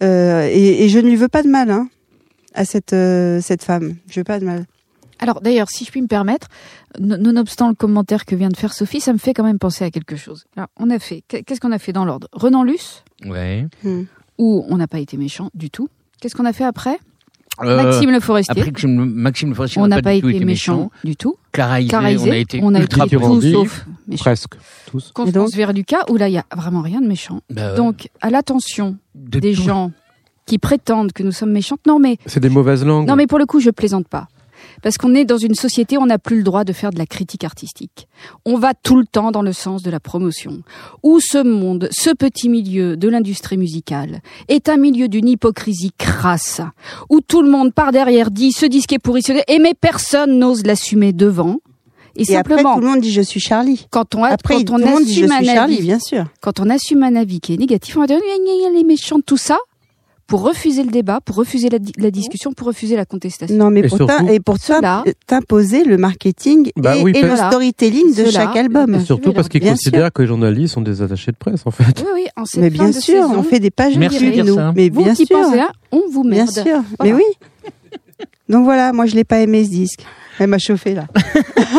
Euh, 0.02 0.48
et, 0.52 0.84
et 0.84 0.88
je 0.88 0.98
ne 1.00 1.08
lui 1.08 1.16
veux 1.16 1.28
pas 1.28 1.42
de 1.42 1.48
mal 1.48 1.70
hein, 1.70 1.88
à 2.54 2.64
cette, 2.64 2.94
cette 3.42 3.64
femme. 3.64 3.96
Je 4.08 4.20
veux 4.20 4.24
pas 4.24 4.38
de 4.38 4.44
mal. 4.44 4.64
Alors 5.20 5.40
d'ailleurs, 5.40 5.68
si 5.70 5.84
je 5.84 5.90
puis 5.90 6.02
me 6.02 6.06
permettre, 6.06 6.48
non- 6.98 7.18
nonobstant 7.18 7.68
le 7.68 7.74
commentaire 7.74 8.24
que 8.24 8.34
vient 8.34 8.48
de 8.48 8.56
faire 8.56 8.72
Sophie, 8.72 9.00
ça 9.00 9.12
me 9.12 9.18
fait 9.18 9.34
quand 9.34 9.44
même 9.44 9.58
penser 9.58 9.84
à 9.84 9.90
quelque 9.90 10.16
chose. 10.16 10.44
Alors, 10.56 10.68
on 10.78 10.90
a 10.90 10.98
fait, 10.98 11.22
qu'est-ce 11.28 11.60
qu'on 11.60 11.72
a 11.72 11.78
fait 11.78 11.92
dans 11.92 12.04
l'ordre? 12.04 12.28
Renan 12.32 12.62
Luce, 12.64 13.04
Ouais. 13.24 13.66
où 14.38 14.64
on 14.68 14.76
n'a 14.76 14.86
pas 14.88 14.98
été 14.98 15.16
méchant 15.16 15.50
du 15.54 15.70
tout? 15.70 15.88
Qu'est-ce 16.20 16.34
qu'on 16.34 16.44
a 16.46 16.52
fait 16.52 16.64
après? 16.64 16.98
Euh, 17.62 17.80
Maxime 17.80 18.10
Le 18.10 18.18
Forestier. 18.18 18.58
Après 18.60 18.72
que 18.72 18.84
Maxime 18.88 19.50
Le 19.50 19.54
Forestier 19.54 19.80
on 19.80 19.86
n'a 19.86 20.02
pas 20.02 20.14
du 20.16 20.22
tout 20.22 20.28
été 20.28 20.44
méchant 20.44 20.90
du 21.04 21.14
tout. 21.14 21.36
Clara 21.52 21.80
Isé, 21.80 21.94
on 21.94 22.00
a 22.02 22.36
été 22.36 22.60
on 22.60 22.74
a 22.74 22.80
ultra 22.80 23.06
été 23.06 23.16
Pyrandi. 23.16 23.52
sauf 23.52 23.86
méchant. 24.08 24.22
Presque, 24.24 24.54
tous. 24.86 25.12
Constance 25.14 25.54
Verluca, 25.54 25.98
où 26.10 26.16
là, 26.16 26.28
il 26.28 26.32
y 26.34 26.38
a 26.38 26.44
vraiment 26.56 26.80
rien 26.82 27.00
de 27.00 27.06
méchant. 27.06 27.42
Bah. 27.50 27.76
Donc, 27.76 28.08
à 28.20 28.30
l'attention 28.30 28.96
De 29.14 29.38
des 29.38 29.54
tout. 29.54 29.62
gens 29.62 29.92
qui 30.46 30.58
prétendent 30.58 31.12
que 31.12 31.22
nous 31.22 31.30
sommes 31.30 31.52
méchantes, 31.52 31.80
non 31.86 32.00
mais 32.00 32.18
C'est 32.26 32.40
des 32.40 32.48
mauvaises 32.48 32.84
langues. 32.84 33.06
Non, 33.06 33.14
mais 33.14 33.28
pour 33.28 33.38
le 33.38 33.46
coup, 33.46 33.60
je 33.60 33.70
plaisante 33.70 34.08
pas. 34.08 34.26
Parce 34.82 34.96
qu'on 34.98 35.14
est 35.14 35.24
dans 35.24 35.38
une 35.38 35.54
société, 35.54 35.98
on 35.98 36.06
n'a 36.06 36.18
plus 36.18 36.36
le 36.38 36.42
droit 36.42 36.64
de 36.64 36.72
faire 36.72 36.90
de 36.90 36.98
la 36.98 37.06
critique 37.06 37.44
artistique. 37.44 38.08
On 38.44 38.58
va 38.58 38.74
tout 38.74 38.96
le 38.96 39.06
temps 39.06 39.30
dans 39.30 39.42
le 39.42 39.52
sens 39.52 39.82
de 39.82 39.90
la 39.90 40.00
promotion. 40.00 40.62
Où 41.02 41.20
ce 41.20 41.42
monde, 41.42 41.88
ce 41.90 42.10
petit 42.10 42.48
milieu 42.48 42.96
de 42.96 43.08
l'industrie 43.08 43.56
musicale, 43.56 44.20
est 44.48 44.68
un 44.68 44.76
milieu 44.76 45.08
d'une 45.08 45.28
hypocrisie 45.28 45.92
crasse. 45.96 46.60
Où 47.10 47.20
tout 47.20 47.42
le 47.42 47.50
monde 47.50 47.72
par 47.72 47.92
derrière 47.92 48.30
dit 48.30 48.52
ce 48.52 48.66
disque 48.66 48.92
est 48.92 48.98
pourri, 48.98 49.22
et 49.48 49.58
mais 49.58 49.74
personne 49.74 50.38
n'ose 50.38 50.64
l'assumer 50.64 51.12
devant. 51.12 51.58
Et, 52.16 52.30
Et 52.30 52.36
après, 52.36 52.54
simplement, 52.56 52.74
tout 52.74 52.80
le 52.80 52.86
monde 52.86 53.00
dit 53.00 53.12
je 53.12 53.20
suis 53.22 53.40
Charlie. 53.40 53.86
quand 53.90 54.14
on, 54.14 54.22
a, 54.22 54.28
Après, 54.28 54.62
quand 54.64 54.74
on 54.74 55.00
dit 55.00 55.14
je 55.14 55.24
assume 55.24 55.32
suis 55.40 55.50
un 55.50 55.54
Charlie, 55.54 55.74
avis, 55.74 55.82
bien 55.82 55.98
sûr. 55.98 56.26
quand 56.40 56.60
on 56.60 56.70
assume 56.70 57.02
un 57.02 57.16
avis 57.16 57.40
qui 57.40 57.54
est 57.54 57.56
négatif, 57.56 57.96
on 57.96 58.00
va 58.00 58.06
dire 58.06 58.20
les 58.72 58.84
méchants, 58.84 59.18
tout 59.24 59.36
ça, 59.36 59.58
pour 60.26 60.42
refuser 60.42 60.82
le 60.84 60.90
débat, 60.90 61.20
pour 61.20 61.36
refuser 61.36 61.68
la, 61.68 61.78
di- 61.78 61.92
la 61.98 62.10
discussion, 62.10 62.52
pour 62.52 62.66
refuser 62.68 62.96
la 62.96 63.04
contestation. 63.04 63.54
Non, 63.56 63.70
mais 63.70 63.80
Et 63.80 63.88
pour 63.88 63.98
surtout- 63.98 64.28
et 64.28 64.40
pour 64.40 64.56
t'imposer 65.26 65.84
le 65.84 65.96
marketing 65.98 66.70
Bah 66.76 66.96
et, 66.96 67.02
oui, 67.02 67.12
et 67.14 67.22
le 67.22 67.36
storytelling 67.36 68.10
de 68.14 68.24
Cela- 68.24 68.30
chaque 68.30 68.56
album. 68.56 68.94
Et 68.94 69.00
surtout 69.04 69.32
parce 69.32 69.48
qu'ils 69.48 69.60
bien 69.60 69.72
considèrent 69.72 70.12
que 70.12 70.22
les 70.22 70.28
journalistes 70.28 70.74
sont 70.74 70.80
des 70.80 71.02
attachés 71.02 71.32
de 71.32 71.36
presse, 71.36 71.62
en 71.66 71.70
fait. 71.70 71.84
Oui, 72.00 72.06
oui, 72.14 72.26
en 72.36 72.44
cette 72.46 72.60
Mais 72.62 72.70
fin 72.70 72.84
bien 72.84 72.88
de 72.88 72.92
sûr, 72.92 73.22
saison, 73.22 73.34
on 73.38 73.42
fait 73.42 73.60
des 73.60 73.70
pages 73.70 73.96
Merci 73.98 74.30
de 74.30 74.42
nous. 74.42 74.54
ça. 74.54 74.72
Mais 74.74 74.88
vous 74.88 75.04
bien 75.04 75.14
qui 75.14 75.26
sûr, 75.26 75.38
pensez 75.38 75.56
là, 75.56 75.70
on 75.92 76.02
vous 76.10 76.22
bien 76.22 76.44
merde. 76.44 76.50
sûr. 76.50 76.64
Voilà. 76.64 76.82
Mais 77.04 77.12
oui. 77.12 77.24
Donc 78.48 78.64
voilà, 78.64 78.92
moi 78.92 79.06
je 79.06 79.14
l'ai 79.14 79.24
pas 79.24 79.40
aimé 79.40 79.64
ce 79.64 79.70
disque. 79.70 80.00
Elle 80.38 80.48
m'a 80.48 80.58
chauffé 80.58 80.94
là. 80.94 81.06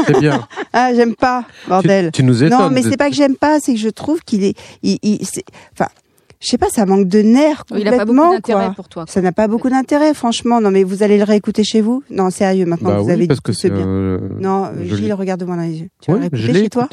C'est 0.08 0.20
bien. 0.20 0.48
Ah, 0.78 0.94
j'aime 0.94 1.16
pas, 1.16 1.46
bordel. 1.70 2.08
Tu, 2.08 2.20
tu 2.20 2.24
nous 2.24 2.44
étonnes. 2.44 2.60
Non, 2.60 2.70
mais 2.70 2.82
de- 2.82 2.90
c'est 2.90 2.98
pas 2.98 3.10
que 3.10 3.16
j'aime 3.16 3.38
pas, 3.38 3.60
c'est 3.62 3.74
que 3.74 3.80
je 3.80 3.88
trouve 3.88 4.20
qu'il 4.26 4.44
est, 4.44 4.58
il, 4.84 4.98
il- 5.04 5.26
c'est- 5.26 5.46
enfin, 5.72 5.90
je 6.46 6.50
sais 6.52 6.58
pas, 6.60 6.70
ça 6.70 6.86
manque 6.86 7.08
de 7.08 7.20
nerfs 7.24 7.64
Il 7.72 7.78
complètement. 7.78 7.94
a 7.94 7.98
pas 7.98 8.06
beaucoup 8.06 8.34
d'intérêt 8.34 8.72
pour 8.76 8.88
toi. 8.88 9.06
Ça 9.08 9.20
n'a 9.22 9.32
pas 9.32 9.48
beaucoup 9.48 9.70
d'intérêt, 9.70 10.14
franchement. 10.14 10.62
Non, 10.62 10.70
mais 10.70 10.84
vous 10.84 11.02
allez 11.02 11.18
le 11.18 11.24
réécouter 11.24 11.64
chez 11.64 11.82
vous? 11.82 12.04
Non, 12.12 12.30
sérieux, 12.30 12.66
maintenant 12.66 12.90
Bah 12.90 12.96
que 12.98 13.02
vous 13.02 13.08
oui, 13.08 13.14
avez 13.14 13.28
parce 13.28 13.40
dit 13.40 13.44
que 13.44 13.52
c'est. 13.52 13.72
bien. 13.72 13.88
euh, 13.88 14.20
Non, 14.40 14.70
je 14.84 14.96
Gilles, 14.96 15.14
regarde-moi 15.14 15.56
dans 15.56 15.64
les 15.64 15.80
yeux. 15.82 15.90
Tu 16.02 16.12
vas 16.12 16.18
le 16.20 16.30
je 16.32 16.48
réécouter 16.48 16.54
l'ai 16.54 16.64
chez 16.64 16.70
toi? 16.70 16.88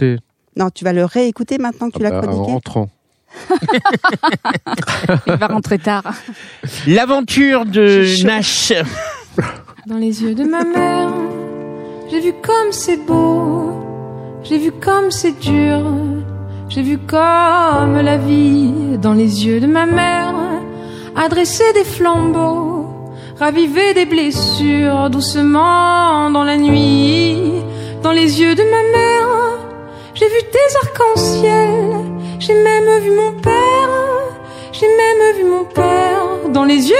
Non, 0.56 0.70
tu 0.74 0.84
vas 0.84 0.92
le 0.94 1.04
réécouter 1.04 1.58
maintenant 1.58 1.90
que 1.90 1.98
tu 1.98 2.04
Ah 2.06 2.10
l'as 2.10 2.20
bah, 2.20 2.28
en 2.28 2.30
chroniqué? 2.32 2.52
rentrant. 2.52 2.88
Il 5.26 5.34
va 5.36 5.46
rentrer 5.46 5.78
tard. 5.78 6.04
L'aventure 6.86 7.64
de. 7.66 8.24
Nash. 8.24 8.72
Dans 9.86 9.96
les 9.98 10.22
yeux 10.22 10.34
de 10.34 10.44
ma 10.44 10.64
mère, 10.64 11.10
j'ai 12.10 12.20
vu 12.20 12.32
comme 12.42 12.72
c'est 12.72 12.98
beau, 13.04 13.72
j'ai 14.44 14.58
vu 14.58 14.70
comme 14.72 15.10
c'est 15.10 15.38
dur, 15.40 15.82
j'ai 16.74 16.80
vu 16.80 16.96
comme 16.96 18.00
la 18.00 18.16
vie 18.16 18.96
dans 18.96 19.12
les 19.12 19.44
yeux 19.44 19.60
de 19.60 19.66
ma 19.66 19.84
mère, 19.84 20.34
adresser 21.14 21.70
des 21.74 21.84
flambeaux, 21.84 22.86
raviver 23.38 23.92
des 23.92 24.06
blessures 24.06 25.10
doucement 25.10 26.30
dans 26.30 26.44
la 26.44 26.56
nuit. 26.56 27.52
Dans 28.02 28.12
les 28.12 28.40
yeux 28.40 28.54
de 28.54 28.62
ma 28.62 28.82
mère, 28.98 29.28
j'ai 30.14 30.24
vu 30.24 30.40
des 30.50 30.76
arcs-en-ciel, 30.82 31.68
j'ai 32.38 32.54
même 32.54 33.02
vu 33.02 33.10
mon 33.10 33.32
père, 33.38 33.90
j'ai 34.72 34.88
même 34.88 35.36
vu 35.36 35.44
mon 35.44 35.64
père 35.64 36.24
dans 36.54 36.64
les 36.64 36.88
yeux 36.88 36.96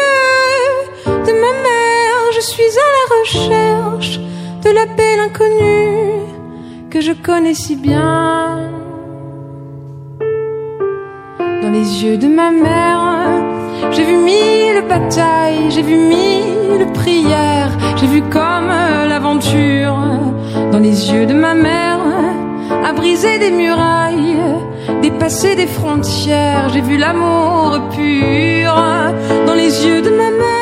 de 1.07 1.33
ma 1.33 1.53
mère. 1.67 2.21
Je 2.35 2.41
suis 2.41 2.73
à 2.85 2.89
la 2.99 3.05
recherche 3.21 4.21
de 4.65 4.71
la 4.71 4.85
belle 4.85 5.21
inconnue 5.21 6.91
que 6.91 7.01
je 7.01 7.13
connais 7.13 7.55
si 7.55 7.75
bien. 7.77 8.82
Les 11.73 12.05
yeux 12.05 12.19
de 12.19 12.29
ma 12.29 12.51
mère, 12.51 13.01
j'ai 13.93 14.05
vu 14.05 14.17
mille 14.17 14.83
batailles, 14.87 15.71
j'ai 15.71 15.81
vu 15.81 15.97
mille 15.97 16.87
prières, 16.93 17.73
j'ai 17.97 18.07
vu 18.07 18.21
comme 18.21 18.69
l'aventure. 19.09 19.97
Dans 20.71 20.79
les 20.79 21.11
yeux 21.13 21.25
de 21.25 21.33
ma 21.33 21.55
mère, 21.55 21.99
à 22.85 22.93
briser 22.93 23.39
des 23.39 23.51
murailles, 23.51 24.37
dépasser 25.01 25.55
des 25.55 25.67
frontières, 25.67 26.69
j'ai 26.75 26.83
vu 26.83 26.99
l'amour 26.99 27.81
pur. 27.97 28.75
Dans 29.47 29.55
les 29.55 29.87
yeux 29.87 30.03
de 30.03 30.11
ma 30.11 30.31
mère, 30.31 30.62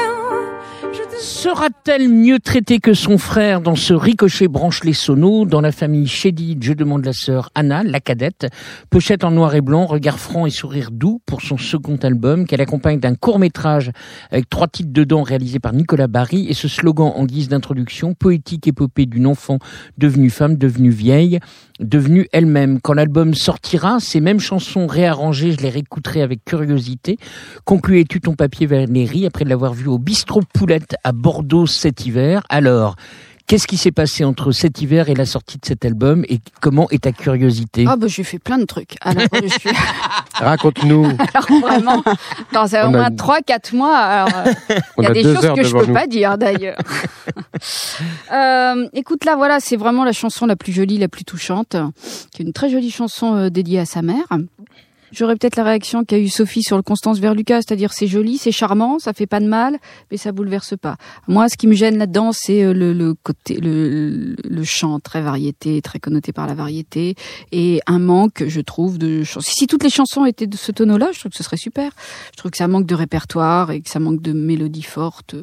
Sera-t-elle 1.22 2.08
mieux 2.08 2.38
traitée 2.38 2.78
que 2.78 2.94
son 2.94 3.18
frère 3.18 3.60
dans 3.60 3.74
ce 3.74 3.92
ricochet 3.92 4.48
branche 4.48 4.84
les 4.84 4.94
sonos 4.94 5.44
dans 5.44 5.60
la 5.60 5.70
famille 5.70 6.06
Shady 6.06 6.56
Je 6.58 6.72
demande 6.72 7.04
la 7.04 7.12
sœur 7.12 7.50
Anna, 7.54 7.82
la 7.82 8.00
cadette, 8.00 8.46
pochette 8.88 9.22
en 9.22 9.30
noir 9.30 9.54
et 9.54 9.60
blanc, 9.60 9.84
regard 9.84 10.18
franc 10.18 10.46
et 10.46 10.50
sourire 10.50 10.90
doux 10.90 11.20
pour 11.26 11.42
son 11.42 11.58
second 11.58 11.96
album 11.96 12.46
qu'elle 12.46 12.62
accompagne 12.62 13.00
d'un 13.00 13.14
court 13.14 13.38
métrage 13.38 13.90
avec 14.30 14.48
trois 14.48 14.66
titres 14.66 14.94
dedans 14.94 15.22
réalisés 15.22 15.60
par 15.60 15.74
Nicolas 15.74 16.06
Barry 16.06 16.48
et 16.48 16.54
ce 16.54 16.68
slogan 16.68 17.12
en 17.14 17.26
guise 17.26 17.48
d'introduction 17.48 18.14
poétique 18.14 18.66
épopée 18.66 19.04
d'une 19.04 19.26
enfant 19.26 19.58
devenue 19.98 20.30
femme, 20.30 20.56
devenue 20.56 20.90
vieille, 20.90 21.38
devenue 21.80 22.28
elle-même. 22.32 22.80
Quand 22.80 22.92
l'album 22.92 23.34
sortira, 23.34 23.98
ces 24.00 24.20
mêmes 24.20 24.40
chansons 24.40 24.86
réarrangées, 24.86 25.52
je 25.52 25.58
les 25.58 25.70
réécouterai 25.70 26.22
avec 26.22 26.44
curiosité. 26.44 27.18
Concluais-tu 27.64 28.20
ton 28.20 28.34
papier 28.34 28.66
Valérie 28.66 29.26
après 29.26 29.44
l'avoir 29.44 29.72
vu 29.72 29.88
au 29.88 29.98
bistrot 29.98 30.42
Poulette 30.54 30.96
à 31.04 31.12
Bordeaux 31.12 31.66
cet 31.66 32.06
hiver? 32.06 32.42
Alors, 32.48 32.96
qu'est-ce 33.46 33.66
qui 33.66 33.76
s'est 33.76 33.90
passé 33.90 34.24
entre 34.24 34.52
cet 34.52 34.80
hiver 34.80 35.08
et 35.08 35.14
la 35.14 35.26
sortie 35.26 35.58
de 35.58 35.66
cet 35.66 35.84
album 35.84 36.24
et 36.28 36.38
comment 36.60 36.88
est 36.90 37.02
ta 37.02 37.10
curiosité? 37.12 37.84
Ah 37.88 37.96
bah 37.96 38.06
j'ai 38.08 38.22
fait 38.22 38.38
plein 38.38 38.58
de 38.58 38.64
trucs. 38.64 38.94
Alors 39.00 39.24
je 39.42 39.48
suis 39.48 39.70
Raconte-nous. 40.34 41.04
alors 41.34 41.60
vraiment 41.60 42.04
dans 42.52 42.86
au 42.86 42.90
moins 42.90 43.10
3 43.10 43.40
4 43.42 43.74
mois 43.74 44.26
euh, 44.28 44.52
il 44.98 45.02
y 45.02 45.06
a, 45.06 45.10
a 45.10 45.12
des 45.12 45.22
choses 45.22 45.52
que 45.56 45.64
je 45.64 45.76
peux 45.76 45.86
nous. 45.86 45.94
pas 45.94 46.06
dire 46.06 46.38
d'ailleurs. 46.38 46.78
Euh, 48.32 48.88
écoute 48.92 49.24
là 49.24 49.34
voilà, 49.34 49.58
c'est 49.58 49.76
vraiment 49.76 50.04
la 50.04 50.12
chanson 50.12 50.46
la 50.46 50.54
plus 50.54 50.72
jolie, 50.72 50.98
la 50.98 51.08
plus 51.08 51.24
touchante, 51.24 51.76
qui 52.30 52.42
est 52.42 52.44
une 52.44 52.52
très 52.52 52.70
jolie 52.70 52.90
chanson 52.90 53.34
euh, 53.34 53.50
dédiée 53.50 53.80
à 53.80 53.86
sa 53.86 54.02
mère. 54.02 54.26
J'aurais 55.12 55.34
peut-être 55.34 55.56
la 55.56 55.64
réaction 55.64 56.04
qu'a 56.04 56.18
eu 56.18 56.28
Sophie 56.28 56.62
sur 56.62 56.76
le 56.76 56.82
Constance 56.82 57.18
vers 57.18 57.34
Lucas, 57.34 57.62
c'est-à-dire 57.62 57.92
c'est 57.92 58.06
joli, 58.06 58.38
c'est 58.38 58.52
charmant, 58.52 59.00
ça 59.00 59.12
fait 59.12 59.26
pas 59.26 59.40
de 59.40 59.46
mal, 59.46 59.78
mais 60.10 60.16
ça 60.16 60.30
bouleverse 60.30 60.74
pas. 60.80 60.96
Moi, 61.26 61.48
ce 61.48 61.56
qui 61.56 61.66
me 61.66 61.74
gêne 61.74 61.98
là-dedans, 61.98 62.30
c'est 62.32 62.62
euh, 62.62 62.72
le, 62.72 63.14
côté, 63.14 63.56
le, 63.56 64.36
le 64.44 64.64
chant 64.64 65.00
très 65.00 65.20
variété, 65.20 65.82
très 65.82 65.98
connoté 65.98 66.32
par 66.32 66.46
la 66.46 66.54
variété, 66.54 67.16
et 67.50 67.80
un 67.86 67.98
manque, 67.98 68.44
je 68.46 68.60
trouve, 68.60 68.98
de 68.98 69.24
chansons. 69.24 69.50
Si 69.52 69.66
toutes 69.66 69.82
les 69.82 69.90
chansons 69.90 70.26
étaient 70.26 70.46
de 70.46 70.56
ce 70.56 70.70
tonneau-là, 70.70 71.10
je 71.12 71.18
trouve 71.18 71.32
que 71.32 71.38
ce 71.38 71.44
serait 71.44 71.56
super. 71.56 71.90
Je 72.32 72.36
trouve 72.36 72.52
que 72.52 72.58
ça 72.58 72.68
manque 72.68 72.86
de 72.86 72.94
répertoire 72.94 73.72
et 73.72 73.80
que 73.80 73.90
ça 73.90 73.98
manque 73.98 74.22
de 74.22 74.32
mélodie 74.32 74.82
forte. 74.82 75.34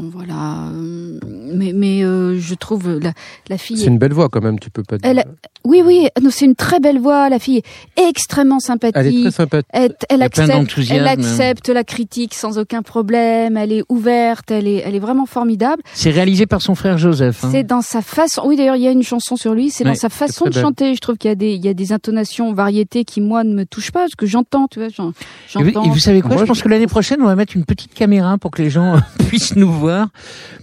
Bon, 0.00 0.10
voilà. 0.12 0.68
euh, 0.72 1.18
Mais, 1.54 1.72
mais 1.74 2.02
euh, 2.04 2.38
je 2.38 2.54
trouve 2.54 2.98
la, 3.00 3.12
la 3.48 3.58
fille. 3.58 3.78
C'est 3.78 3.86
une 3.86 3.98
belle 3.98 4.12
voix 4.12 4.28
quand 4.28 4.42
même, 4.42 4.58
tu 4.58 4.70
peux 4.70 4.82
pas 4.82 4.98
dire. 4.98 5.08
Elle, 5.10 5.24
oui, 5.64 5.82
oui, 5.84 6.08
non, 6.22 6.30
c'est 6.30 6.44
une 6.44 6.54
très 6.54 6.80
belle 6.80 6.98
voix. 6.98 7.28
La 7.28 7.38
fille 7.38 7.62
est 7.96 8.08
extrêmement 8.08 8.60
sympathique. 8.60 8.96
Elle 8.96 9.06
est 9.08 9.20
très 9.22 9.30
sympathique. 9.30 9.68
Elle, 9.72 10.22
accepte, 10.22 10.86
elle 10.90 11.06
accepte 11.06 11.68
la 11.68 11.84
critique 11.84 12.34
sans 12.34 12.58
aucun 12.58 12.82
problème. 12.82 13.56
Elle 13.56 13.72
est 13.72 13.82
ouverte. 13.88 14.50
Elle 14.50 14.66
est, 14.68 14.82
elle 14.84 14.94
est 14.94 14.98
vraiment 15.00 15.26
formidable. 15.26 15.82
C'est 15.94 16.10
réalisé 16.10 16.46
par 16.46 16.62
son 16.62 16.74
frère 16.74 16.96
Joseph. 16.98 17.44
hein. 17.44 17.48
C'est 17.50 17.64
dans 17.64 17.82
sa 17.82 18.02
façon. 18.02 18.42
Oui, 18.46 18.56
d'ailleurs, 18.56 18.76
il 18.76 18.82
y 18.82 18.88
a 18.88 18.92
une 18.92 19.02
chanson 19.02 19.36
sur 19.36 19.54
lui. 19.54 19.70
C'est 19.70 19.84
Ouais, 19.84 19.90
dans 19.90 19.96
sa 19.96 20.08
façon 20.08 20.44
de 20.46 20.50
belle. 20.50 20.62
chanter. 20.62 20.94
Je 20.94 21.00
trouve 21.00 21.16
qu'il 21.16 21.28
y 21.28 21.32
a 21.32 21.34
des, 21.34 21.52
il 21.54 21.64
y 21.64 21.68
a 21.68 21.74
des 21.74 21.92
intonations, 21.92 22.52
variétés 22.52 23.04
qui 23.04 23.20
moi 23.20 23.44
ne 23.44 23.54
me 23.54 23.64
touchent 23.66 23.90
pas, 23.90 24.00
parce 24.00 24.14
que 24.14 24.26
j'entends, 24.26 24.66
tu 24.70 24.78
vois, 24.78 24.88
j'en- 24.88 25.10
Et 25.10 25.12
vous, 25.12 25.64
j'entends. 25.70 25.84
et 25.84 25.88
vous 25.88 25.98
savez 25.98 26.20
quoi? 26.20 26.30
Moi, 26.34 26.42
Je 26.42 26.46
pense 26.46 26.62
que 26.62 26.68
l'année 26.68 26.86
prochaine, 26.86 27.20
on 27.20 27.26
va 27.26 27.34
mettre 27.36 27.56
une 27.56 27.64
petite 27.64 27.92
caméra 27.94 28.38
pour 28.38 28.50
que 28.52 28.62
les 28.62 28.70
gens 28.70 28.96
puissent 29.28 29.56
nous 29.56 29.70
voir. 29.72 29.87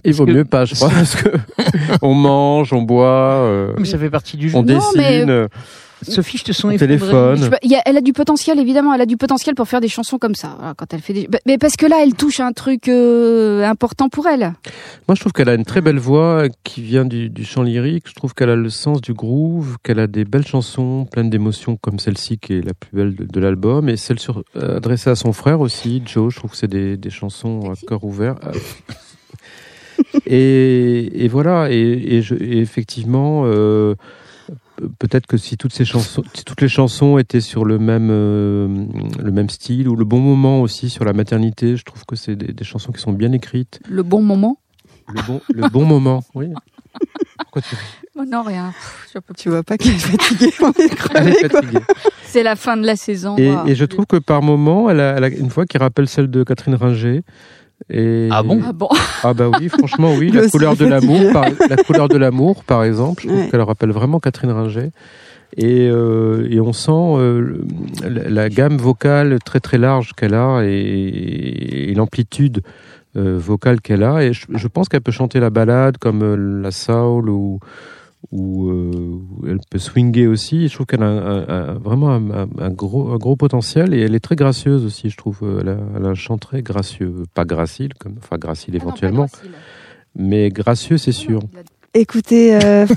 Il 0.04 0.14
vaut 0.14 0.26
que- 0.26 0.30
mieux 0.32 0.44
pas, 0.44 0.64
je 0.64 0.74
crois, 0.74 0.90
parce 0.90 1.16
que 1.16 1.28
on 2.02 2.14
mange, 2.14 2.72
on 2.72 2.82
boit, 2.82 3.06
euh, 3.44 3.72
Mais 3.78 3.84
ça 3.84 3.98
fait 3.98 4.10
partie 4.10 4.36
du 4.36 4.48
jeu. 4.50 4.56
on 4.56 4.62
Non, 4.62 4.80
mais- 4.96 5.12
dessine. 5.18 5.30
euh, 5.30 5.48
Sophie, 6.02 6.36
je 6.36 6.44
te 6.44 6.52
sens 6.52 6.76
téléphone. 6.76 7.48
Pas, 7.48 7.56
elle 7.86 7.96
a 7.96 8.00
du 8.02 8.12
potentiel, 8.12 8.60
évidemment. 8.60 8.92
Elle 8.92 9.00
a 9.00 9.06
du 9.06 9.16
potentiel 9.16 9.54
pour 9.54 9.66
faire 9.66 9.80
des 9.80 9.88
chansons 9.88 10.18
comme 10.18 10.34
ça. 10.34 10.54
voilà, 10.58 10.74
quand 10.76 10.92
elle 10.92 11.00
fait 11.00 11.14
des... 11.14 11.28
Mais 11.46 11.56
parce 11.56 11.74
que 11.76 11.86
là, 11.86 11.96
elle 12.02 12.12
touche 12.12 12.38
un 12.38 12.52
truc 12.52 12.88
euh, 12.88 13.64
important 13.64 14.10
pour 14.10 14.26
elle. 14.28 14.40
Moi, 15.08 15.14
je 15.14 15.20
trouve 15.20 15.32
qu'elle 15.32 15.48
a 15.48 15.54
une 15.54 15.64
très 15.64 15.80
belle 15.80 15.98
voix 15.98 16.44
qui 16.64 16.82
vient 16.82 17.06
du, 17.06 17.30
du 17.30 17.46
chant 17.46 17.62
lyrique. 17.62 18.04
Je 18.08 18.12
trouve 18.14 18.34
qu'elle 18.34 18.50
a 18.50 18.56
le 18.56 18.68
sens 18.68 19.00
du 19.00 19.14
groove, 19.14 19.78
qu'elle 19.82 19.98
a 19.98 20.06
des 20.06 20.26
belles 20.26 20.46
chansons 20.46 21.06
pleines 21.10 21.30
d'émotions 21.30 21.76
comme 21.80 21.98
celle-ci 21.98 22.36
qui 22.38 22.52
est 22.58 22.62
la 22.64 22.74
plus 22.74 22.90
belle 22.92 23.14
de, 23.16 23.24
de 23.24 23.40
l'album 23.40 23.88
et 23.88 23.96
celle 23.96 24.18
sur, 24.18 24.42
euh, 24.56 24.76
adressée 24.76 25.08
à 25.08 25.14
son 25.16 25.32
frère 25.32 25.60
aussi, 25.60 26.02
Joe. 26.04 26.30
Je 26.32 26.38
trouve 26.38 26.50
que 26.50 26.58
c'est 26.58 26.68
des, 26.68 26.98
des 26.98 27.10
chansons 27.10 27.72
à 27.72 27.86
cœur 27.86 28.04
ouvert. 28.04 28.34
Et, 30.26 31.24
et 31.24 31.28
voilà. 31.28 31.70
Et, 31.70 31.76
et 32.16 32.22
je- 32.22 32.34
et 32.34 32.58
effectivement, 32.58 33.42
euh, 33.46 33.94
pe- 34.76 34.88
peut-être 34.98 35.26
que 35.26 35.36
si 35.36 35.56
toutes 35.56 35.72
ces 35.72 35.84
chansons, 35.84 36.22
si 36.34 36.44
toutes 36.44 36.60
les 36.60 36.68
chansons 36.68 37.18
étaient 37.18 37.40
sur 37.40 37.64
le 37.64 37.78
même 37.78 38.08
euh, 38.10 38.68
le 39.22 39.30
même 39.32 39.48
style 39.50 39.88
ou 39.88 39.96
le 39.96 40.04
bon 40.04 40.20
moment 40.20 40.60
aussi 40.62 40.90
sur 40.90 41.04
la 41.04 41.12
maternité, 41.12 41.76
je 41.76 41.84
trouve 41.84 42.04
que 42.04 42.16
c'est 42.16 42.36
des, 42.36 42.52
des 42.52 42.64
chansons 42.64 42.92
qui 42.92 43.00
sont 43.00 43.12
bien 43.12 43.32
écrites. 43.32 43.80
Le 43.88 44.02
bon 44.02 44.22
moment? 44.22 44.58
Le 45.08 45.22
bon, 45.26 45.40
le 45.54 45.68
bon 45.68 45.84
moment, 45.84 46.24
oui. 46.34 46.48
Pourquoi 47.38 47.62
tu 47.62 47.76
Oh 48.18 48.24
non, 48.26 48.42
rien. 48.42 48.72
Je 49.12 49.18
peux. 49.18 49.34
Tu 49.34 49.50
vois 49.50 49.62
pas 49.62 49.76
qu'elle 49.76 49.92
est 49.94 49.98
fatiguée, 49.98 50.52
on 50.62 50.70
est 50.72 50.74
Elle 50.78 50.84
est 50.86 50.94
crevé, 50.96 51.34
quoi. 51.48 51.48
fatiguée. 51.60 51.78
C'est 52.24 52.42
la 52.42 52.56
fin 52.56 52.76
de 52.78 52.84
la 52.86 52.96
saison. 52.96 53.36
Et, 53.36 53.74
je 53.74 53.84
trouve 53.84 54.06
que 54.06 54.16
par 54.16 54.42
moment, 54.42 54.88
elle 54.90 55.00
a, 55.00 55.14
elle 55.16 55.24
a 55.24 55.28
une 55.28 55.48
voix 55.48 55.66
qui 55.66 55.76
rappelle 55.78 56.08
celle 56.08 56.28
de 56.30 56.42
Catherine 56.42 56.74
Ringer. 56.74 57.22
Et 57.90 58.28
Ah 58.30 58.42
bon 58.42 58.60
Ah 58.66 58.72
bon 58.72 58.88
Ah 59.22 59.34
bah 59.34 59.50
oui, 59.60 59.68
franchement 59.68 60.12
oui, 60.18 60.30
la 60.34 60.48
couleur 60.48 60.76
de 60.76 60.84
l'amour, 60.86 61.32
par, 61.32 61.44
la 61.68 61.76
couleur 61.76 62.08
de 62.08 62.16
l'amour, 62.16 62.64
par 62.64 62.84
exemple, 62.84 63.22
je 63.22 63.28
trouve 63.28 63.40
Ouais. 63.40 63.48
qu'elle 63.50 63.60
rappelle 63.62 63.90
vraiment 63.90 64.18
Catherine 64.20 64.50
Ringer. 64.50 64.90
Et, 65.56 65.88
euh, 65.88 66.48
et 66.50 66.60
on 66.60 66.72
sent 66.72 66.90
euh, 66.90 67.60
la, 68.02 68.28
la 68.28 68.48
gamme 68.48 68.76
vocale 68.78 69.38
très 69.44 69.60
très 69.60 69.78
large 69.78 70.12
qu'elle 70.16 70.34
a 70.34 70.62
et, 70.64 71.90
et 71.90 71.94
l'amplitude 71.94 72.62
euh, 73.16 73.38
vocale 73.38 73.80
qu'elle 73.80 74.02
a. 74.02 74.22
Et 74.24 74.32
je, 74.32 74.46
je 74.52 74.68
pense 74.68 74.88
qu'elle 74.88 75.00
peut 75.02 75.12
chanter 75.12 75.38
la 75.38 75.50
balade 75.50 75.98
comme 75.98 76.22
euh, 76.22 76.60
la 76.62 76.70
soul 76.72 77.30
ou 77.30 77.60
ou 78.32 78.68
euh, 78.70 79.20
elle 79.46 79.58
peut 79.70 79.78
swinger 79.78 80.26
aussi. 80.26 80.68
Je 80.68 80.74
trouve 80.74 80.86
qu'elle 80.86 81.02
a 81.02 81.06
un- 81.06 81.26
un- 81.26 81.48
un- 81.48 81.74
vraiment 81.74 82.10
un, 82.10 82.70
gros, 82.70 83.10
un 83.12 83.16
gros 83.18 83.36
potentiel 83.36 83.94
et 83.94 84.00
elle 84.00 84.14
est 84.14 84.20
très 84.20 84.36
gracieuse 84.36 84.84
aussi, 84.84 85.10
je 85.10 85.16
trouve. 85.16 85.38
Elle 85.60 85.68
a, 85.68 85.76
elle 85.96 86.04
a 86.04 86.08
un 86.08 86.14
chant 86.14 86.36
très 86.38 86.62
gracieux, 86.62 87.14
pas 87.34 87.44
gracile, 87.44 87.94
comme, 87.98 88.16
enfin 88.18 88.36
gracile 88.38 88.74
Ah 88.74 88.78
non, 88.78 88.84
éventuellement, 88.84 89.26
gracile. 89.26 89.50
mais 90.16 90.48
gracieux 90.50 90.98
c'est 90.98 91.12
sûr. 91.12 91.40
Écoutez, 91.94 92.56
euh, 92.62 92.86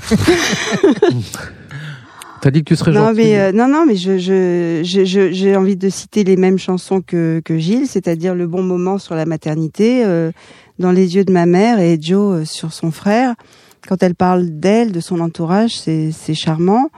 T'as 2.42 2.50
dit 2.50 2.60
que 2.64 2.68
tu 2.68 2.76
serais 2.76 2.92
non 2.92 3.08
gentil. 3.08 3.16
mais 3.18 3.38
euh, 3.38 3.52
non 3.52 3.68
non 3.68 3.84
mais 3.86 3.96
je 3.96 4.16
je 4.16 4.80
je- 4.82 5.04
je- 5.04 5.30
j'ai 5.30 5.56
envie 5.56 5.76
de 5.76 5.90
citer 5.90 6.24
les 6.24 6.36
mêmes 6.36 6.58
chansons 6.58 7.02
que 7.02 7.42
que 7.44 7.58
Gilles, 7.58 7.86
c'est-à-dire 7.86 8.34
le 8.34 8.46
bon 8.46 8.62
moment 8.62 8.96
sur 8.96 9.14
la 9.14 9.26
maternité, 9.26 10.02
euh, 10.06 10.32
dans 10.78 10.90
les 10.90 11.16
yeux 11.16 11.24
de 11.24 11.32
ma 11.32 11.44
mère 11.44 11.80
et 11.80 11.98
Joe 12.00 12.40
euh, 12.40 12.44
sur 12.46 12.72
son 12.72 12.90
frère. 12.90 13.34
Quand 13.90 14.04
elle 14.04 14.14
parle 14.14 14.50
d'elle, 14.50 14.92
de 14.92 15.00
son 15.00 15.18
entourage, 15.18 15.76
c'est 15.76 16.34
charmant. 16.34 16.90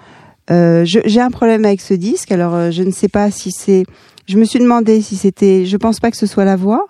Euh, 0.50 0.84
j'ai 0.84 1.20
un 1.22 1.30
problème 1.30 1.64
avec 1.64 1.80
ce 1.80 1.94
disque. 1.94 2.30
Alors, 2.30 2.54
euh, 2.54 2.70
je 2.70 2.82
ne 2.82 2.90
sais 2.90 3.08
pas 3.08 3.30
si 3.30 3.50
c'est 3.50 3.84
Je 4.26 4.36
me 4.36 4.44
suis 4.44 4.58
demandé 4.58 5.00
si 5.00 5.16
c'était. 5.16 5.64
Je 5.64 5.78
pense 5.78 6.00
pas 6.00 6.10
que 6.10 6.18
ce 6.18 6.26
soit 6.26 6.44
la 6.44 6.54
voix. 6.54 6.84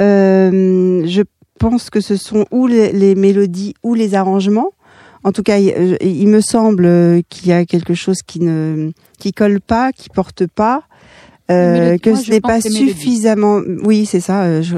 Euh, 0.00 1.06
je 1.06 1.20
pense 1.58 1.90
que 1.90 2.00
ce 2.00 2.16
sont 2.16 2.46
ou 2.52 2.66
les, 2.66 3.14
mélodies 3.14 3.74
ou 3.82 3.92
les 3.92 4.14
arrangements. 4.14 4.70
En 5.24 5.32
tout 5.32 5.42
cas, 5.42 5.58
il, 5.58 5.98
il 6.00 6.28
me 6.28 6.40
semble 6.40 7.22
qu'il 7.28 7.48
y 7.48 7.52
a 7.52 7.66
quelque 7.66 7.92
chose 7.92 8.22
qui 8.22 8.40
ne 8.40 8.92
qui 9.18 9.34
colle 9.34 9.60
pas, 9.60 9.92
qui 9.92 10.08
porte 10.08 10.46
pas. 10.46 10.84
Euh, 11.50 11.98
que 11.98 12.10
moi, 12.10 12.18
ce 12.18 12.30
n'est 12.30 12.40
pas 12.40 12.60
suffisamment. 12.60 13.60
Oui, 13.84 14.06
c'est 14.06 14.20
ça. 14.20 14.42
euh, 14.44 14.62
je- 14.62 14.76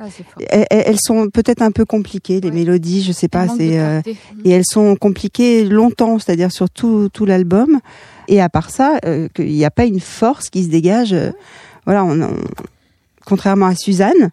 Ah, 0.00 0.04
elles, 0.50 0.66
elles 0.70 1.00
sont 1.00 1.28
peut-être 1.30 1.62
un 1.62 1.70
peu 1.70 1.84
compliquées, 1.84 2.40
les 2.40 2.48
Ouais. 2.48 2.54
mélodies. 2.54 3.02
Je 3.02 3.12
sais 3.12 3.28
pas. 3.28 3.46
C'est 3.48 3.78
euh, 3.80 4.00
et 4.44 4.50
elles 4.50 4.66
sont 4.66 4.96
compliquées 4.96 5.64
longtemps, 5.64 6.18
c'est-à-dire 6.18 6.52
sur 6.52 6.68
tout, 6.70 7.08
tout 7.12 7.24
l'album. 7.24 7.80
Et 8.28 8.40
à 8.40 8.48
part 8.48 8.70
ça, 8.70 8.98
euh, 9.06 9.28
qu'il 9.34 9.46
n'y 9.52 9.64
a 9.64 9.70
pas 9.70 9.84
une 9.86 10.00
force 10.00 10.50
qui 10.50 10.64
se 10.64 10.68
dégage. 10.68 11.12
euh, 11.12 11.30
voilà, 11.86 12.04
on, 12.04 12.20
on- 12.20 12.36
contrairement 13.24 13.66
à 13.66 13.74
Suzanne. 13.74 14.30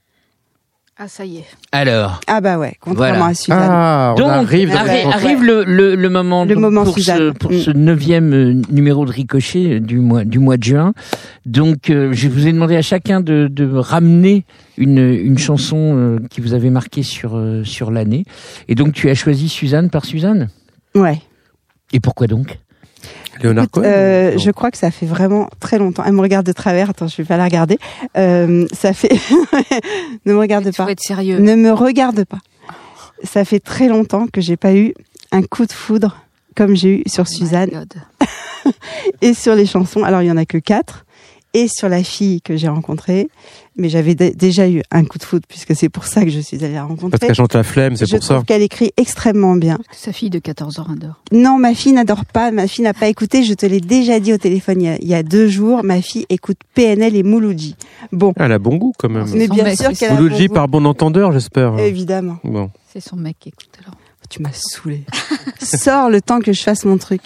Ah, 0.99 1.07
ça 1.07 1.25
y 1.25 1.37
est. 1.37 1.45
Alors, 1.71 2.21
Ah 2.25 2.41
bah 2.41 2.57
ouais, 2.57 2.73
contrairement 2.79 3.17
Voilà. 3.19 3.31
à 3.31 3.33
Suzanne. 3.35 3.67
Ah, 3.69 4.13
on 4.15 4.19
donc 4.19 4.29
arrive 4.31 4.69
dans 4.71 4.77
arri- 4.77 5.05
Ouais. 5.05 5.13
arrive 5.13 5.43
le, 5.43 5.63
le, 5.63 5.93
le 5.95 6.09
moment, 6.09 6.43
Le 6.43 6.55
donc, 6.55 6.61
moment 6.61 6.83
pour, 6.85 6.97
ce, 6.97 7.29
pour 7.33 7.51
Mm. 7.51 7.59
ce 7.59 7.69
neuvième 7.69 8.33
euh, 8.33 8.53
numéro 8.71 9.05
de 9.05 9.11
Ricochet 9.11 9.79
du 9.79 9.99
mois, 9.99 10.23
du 10.23 10.39
mois 10.39 10.57
de 10.57 10.63
juin. 10.63 10.93
Donc, 11.45 11.91
euh, 11.91 12.09
je 12.13 12.27
vous 12.27 12.47
ai 12.47 12.51
demandé 12.51 12.75
à 12.75 12.81
chacun 12.81 13.21
de, 13.21 13.47
de 13.51 13.71
ramener 13.77 14.43
une, 14.77 14.97
une 14.97 15.37
chanson 15.37 15.77
euh, 15.95 16.19
qui 16.31 16.41
vous 16.41 16.55
avait 16.55 16.71
marqué 16.71 17.03
sur, 17.03 17.37
euh, 17.37 17.63
sur 17.63 17.91
l'année. 17.91 18.23
Et 18.67 18.73
donc, 18.73 18.93
tu 18.93 19.07
as 19.11 19.13
choisi 19.15 19.49
Suzanne 19.49 19.91
par 19.91 20.03
Suzanne? 20.03 20.49
Ouais. 20.95 21.21
Et 21.93 21.99
pourquoi 21.99 22.25
donc? 22.25 22.57
Léonard 23.41 23.65
Écoute, 23.65 23.83
Cohen 23.83 23.91
euh, 23.91 24.37
je 24.37 24.51
crois 24.51 24.71
que 24.71 24.77
ça 24.77 24.91
fait 24.91 25.05
vraiment 25.05 25.49
très 25.59 25.77
longtemps. 25.77 26.03
Elle 26.05 26.13
me 26.13 26.21
regarde 26.21 26.45
de 26.45 26.51
travers. 26.51 26.89
Attends, 26.89 27.07
je 27.07 27.17
vais 27.17 27.25
pas 27.25 27.37
la 27.37 27.45
regarder. 27.45 27.77
Euh, 28.17 28.65
ça 28.71 28.93
fait. 28.93 29.09
ne 30.25 30.33
me 30.33 30.39
regarde 30.39 30.69
pas. 30.75 30.89
être 30.89 31.01
sérieux. 31.01 31.39
Ne 31.39 31.55
me 31.55 31.71
regarde 31.71 32.25
pas. 32.25 32.39
Ça 33.23 33.45
fait 33.45 33.59
très 33.59 33.87
longtemps 33.87 34.27
que 34.31 34.41
j'ai 34.41 34.57
pas 34.57 34.75
eu 34.75 34.93
un 35.31 35.41
coup 35.41 35.65
de 35.65 35.71
foudre 35.71 36.17
comme 36.55 36.75
j'ai 36.75 36.99
eu 36.99 37.03
sur 37.07 37.23
Oh 37.27 37.31
Suzanne 37.31 37.85
et 39.21 39.33
sur 39.33 39.55
les 39.55 39.65
chansons. 39.65 40.03
Alors 40.03 40.21
il 40.21 40.27
y 40.27 40.31
en 40.31 40.37
a 40.37 40.45
que 40.45 40.57
quatre 40.57 41.05
et 41.53 41.67
sur 41.67 41.89
la 41.89 42.03
fille 42.03 42.41
que 42.41 42.55
j'ai 42.57 42.67
rencontrée, 42.67 43.29
mais 43.77 43.89
j'avais 43.89 44.15
dé- 44.15 44.31
déjà 44.31 44.67
eu 44.69 44.81
un 44.91 45.05
coup 45.05 45.17
de 45.17 45.23
foudre 45.23 45.45
puisque 45.47 45.75
c'est 45.75 45.89
pour 45.89 46.05
ça 46.05 46.23
que 46.23 46.29
je 46.29 46.39
suis 46.39 46.57
allée 46.63 46.73
la 46.73 46.81
Parce 46.81 46.89
rencontrer. 46.89 47.19
qu'elle 47.27 47.35
chante 47.35 47.53
la 47.55 47.63
flemme, 47.63 47.95
c'est 47.95 48.05
je 48.05 48.15
pour 48.15 48.23
ça. 48.23 48.33
trouve 48.35 48.45
qu'elle 48.45 48.61
écrit 48.61 48.91
extrêmement 48.97 49.55
bien. 49.55 49.79
Sa 49.91 50.11
fille 50.13 50.29
de 50.29 50.39
14 50.39 50.79
ans 50.79 50.87
adore. 50.91 51.21
Non, 51.31 51.57
ma 51.57 51.73
fille 51.73 51.93
n'adore 51.93 52.25
pas. 52.25 52.51
Ma 52.51 52.67
fille 52.67 52.83
n'a 52.83 52.93
pas 52.93 53.07
écouté. 53.07 53.43
Je 53.43 53.53
te 53.53 53.65
l'ai 53.65 53.79
déjà 53.81 54.19
dit 54.19 54.33
au 54.33 54.37
téléphone 54.37 54.81
il 54.81 54.85
y, 54.85 54.89
a, 54.89 54.97
il 54.99 55.07
y 55.07 55.13
a 55.15 55.23
deux 55.23 55.47
jours. 55.47 55.83
Ma 55.83 56.01
fille 56.01 56.25
écoute 56.29 56.57
PNL 56.75 57.15
et 57.15 57.23
Mouloudji. 57.23 57.75
Bon, 58.11 58.33
Elle 58.35 58.51
a 58.51 58.59
bon 58.59 58.75
goût 58.77 58.93
quand 58.97 59.09
même. 59.09 59.25
Mais 59.33 59.47
bien 59.47 59.75
sûr 59.75 59.91
qu'elle 59.93 60.11
a 60.11 60.15
bon 60.15 60.23
Mouloudji 60.23 60.49
par 60.49 60.67
bon 60.67 60.85
entendeur, 60.85 61.31
j'espère. 61.31 61.77
Évidemment. 61.79 62.37
Bon. 62.43 62.69
C'est 62.93 62.99
son 63.01 63.15
mec 63.15 63.37
qui 63.39 63.49
écoute 63.49 63.69
alors. 63.81 63.95
Tu 64.29 64.41
m'as 64.41 64.49
saoulé. 64.53 65.03
Sors 65.61 66.09
le 66.09 66.19
temps 66.21 66.39
que 66.39 66.51
je 66.51 66.61
fasse 66.61 66.83
mon 66.83 66.97
truc. 66.97 67.21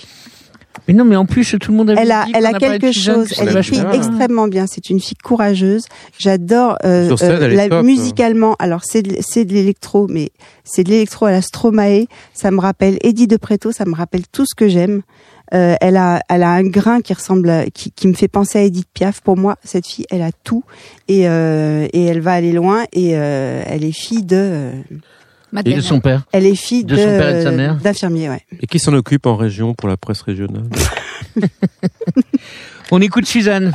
Mais 0.92 0.98
non, 0.98 1.06
mais 1.06 1.16
en 1.16 1.26
plus, 1.26 1.56
tout 1.60 1.72
le 1.72 1.78
monde 1.78 1.90
a 1.92 1.94
Elle 1.94 2.12
a, 2.12 2.26
dit 2.26 2.34
elle 2.36 2.46
a 2.46 2.54
quelque 2.54 2.92
chose. 2.92 3.34
Elle 3.40 3.58
écrit 3.58 3.80
bien. 3.80 3.92
extrêmement 3.94 4.48
bien. 4.50 4.66
C'est 4.68 4.90
une 4.90 5.00
fille 5.00 5.16
courageuse. 5.24 5.86
J'adore 6.20 6.78
euh, 6.84 7.16
la- 7.50 7.70
top. 7.70 7.86
musicalement. 7.86 8.56
Alors 8.60 8.82
c'est 8.84 9.02
de, 9.02 9.16
c'est 9.22 9.46
de 9.46 9.54
l'électro, 9.54 10.08
mais 10.10 10.32
c'est 10.66 10.84
de 10.84 10.90
l'électro 10.90 11.28
à 11.28 11.32
la 11.32 11.42
Stromae. 11.42 12.08
Ça 12.34 12.52
me 12.52 12.60
rappelle 12.60 12.98
Eddie 13.04 13.28
de 13.28 13.38
Preto. 13.38 13.72
Ça 13.72 13.86
me 13.86 13.96
rappelle 13.96 14.24
tout 14.32 14.46
ce 14.46 14.54
que 14.54 14.68
j'aime. 14.68 15.02
Euh, 15.54 15.76
elle 15.82 15.96
a, 15.98 16.22
elle 16.30 16.44
a 16.44 16.50
un 16.52 16.64
grain 16.64 17.02
qui 17.02 17.14
ressemble, 17.14 17.50
à- 17.50 17.66
qui, 17.70 17.92
qui 17.92 18.08
me 18.08 18.14
fait 18.14 18.28
penser 18.28 18.60
à 18.60 18.64
Edith 18.64 18.88
Piaf. 18.94 19.22
Pour 19.22 19.38
moi, 19.38 19.56
cette 19.64 19.88
fille, 19.88 20.06
elle 20.12 20.22
a 20.22 20.32
tout 20.44 20.64
et 21.08 21.28
euh, 21.30 21.88
et 21.94 22.04
elle 22.06 22.20
va 22.22 22.34
aller 22.34 22.52
loin. 22.52 22.84
Et 22.92 23.12
euh, 23.16 23.64
elle 23.66 23.84
est 23.86 23.92
fille 23.98 24.24
de, 24.24 24.72
euh, 25.54 25.54
Et 25.54 25.56
Madeleine. 25.56 25.78
de 25.78 25.82
son 25.84 26.00
père. 26.00 26.24
elle 26.32 26.46
est 26.46 26.56
fille 26.56 26.84
De 26.84 26.96
de, 26.96 27.00
son 27.02 27.06
père 27.08 27.30
et 27.30 27.34
de 27.40 27.42
sa 27.44 27.52
mère. 27.52 27.76
d'infirmier, 27.76 28.30
ouais. 28.30 28.42
Et 28.62 28.68
qui 28.68 28.80
s'en 28.80 28.94
occupe 28.94 29.26
en 29.26 29.36
région 29.36 29.74
pour 29.74 29.90
la 29.90 29.98
presse 29.98 30.22
régionale 30.22 30.64
On 32.92 33.00
écoute 33.02 33.26
Suzanne. 33.26 33.74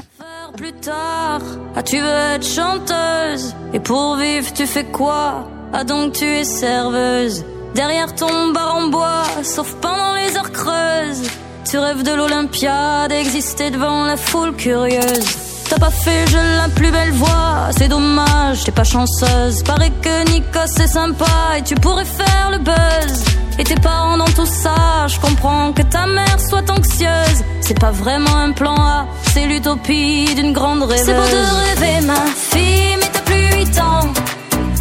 Plus 0.57 0.73
tard, 0.73 1.41
ah 1.75 1.83
tu 1.83 1.99
veux 1.99 2.35
être 2.35 2.47
chanteuse 2.47 3.55
Et 3.75 3.81
pour 3.81 4.17
vivre 4.17 4.51
tu 4.55 4.67
fais 4.67 4.85
quoi? 4.85 5.49
Ah 5.73 5.85
donc 5.85 6.15
tu 6.15 6.25
es 6.25 6.45
serveuse 6.45 7.45
Derrière 7.75 8.15
ton 8.15 8.53
bar 8.53 8.77
en 8.77 8.89
bois, 8.89 9.25
sauf 9.43 9.75
pendant 9.83 10.15
les 10.15 10.35
heures 10.37 10.53
creuses 10.53 11.29
Tu 11.71 11.77
rêves 11.79 12.03
de 12.05 12.13
l'Olympiade, 12.15 13.13
exister 13.13 13.71
devant 13.71 14.05
la 14.05 14.17
foule 14.17 14.55
curieuse 14.57 15.37
T'as 15.69 15.79
pas 15.79 15.91
fait 15.91 16.27
je 16.29 16.37
la 16.37 16.69
plus 16.69 16.91
belle 16.91 17.13
voix, 17.13 17.71
c'est 17.77 17.89
dommage, 17.89 18.65
t'es 18.65 18.73
pas 18.73 18.85
chanceuse. 18.85 19.63
Paraît 19.65 19.93
que 20.03 20.31
Nikos 20.31 20.73
c'est 20.77 20.87
sympa. 20.87 21.27
Et 21.59 21.63
tu 21.63 21.75
pourrais 21.75 22.05
faire 22.05 22.51
le 22.53 22.59
buzz. 22.59 23.25
Et 23.59 23.65
tes 23.65 23.75
parents 23.77 24.19
dans 24.19 24.33
tout 24.39 24.47
ça, 24.47 25.07
je 25.09 25.19
comprends 25.19 25.73
que 25.73 25.83
ta 25.83 26.07
mère 26.07 26.39
soit 26.39 26.71
anxieuse. 26.71 27.43
C'est 27.63 27.79
pas 27.81 27.91
vraiment 27.91 28.37
un 28.37 28.53
plan 28.53 28.77
A, 28.77 29.07
c'est 29.33 29.47
l'utopie 29.47 30.35
d'une 30.35 30.53
grande 30.53 30.83
rêveuse. 30.83 31.05
C'est 31.05 31.15
pour 31.15 31.25
te 31.25 31.81
rêver 31.81 32.07
ma 32.07 32.27
fille, 32.27 32.97
mais 33.01 33.11
t'as 33.13 33.23
plus 33.23 33.67
8 33.67 33.81
ans. 33.81 34.13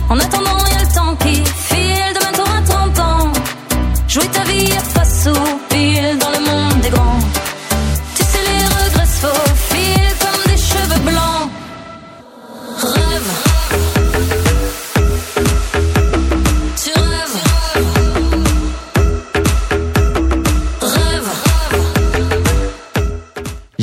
En 0.10 0.20
attendant 0.20 0.58
y 0.72 0.76
a 0.76 0.82
le 0.82 0.94
temps 0.94 1.16
qui 1.16 1.36
file, 1.46 2.14
demain 2.14 2.32
t'auras 2.36 2.62
30 2.62 3.00
ans. 3.00 3.32
Jouer 4.08 4.28
ta 4.28 4.45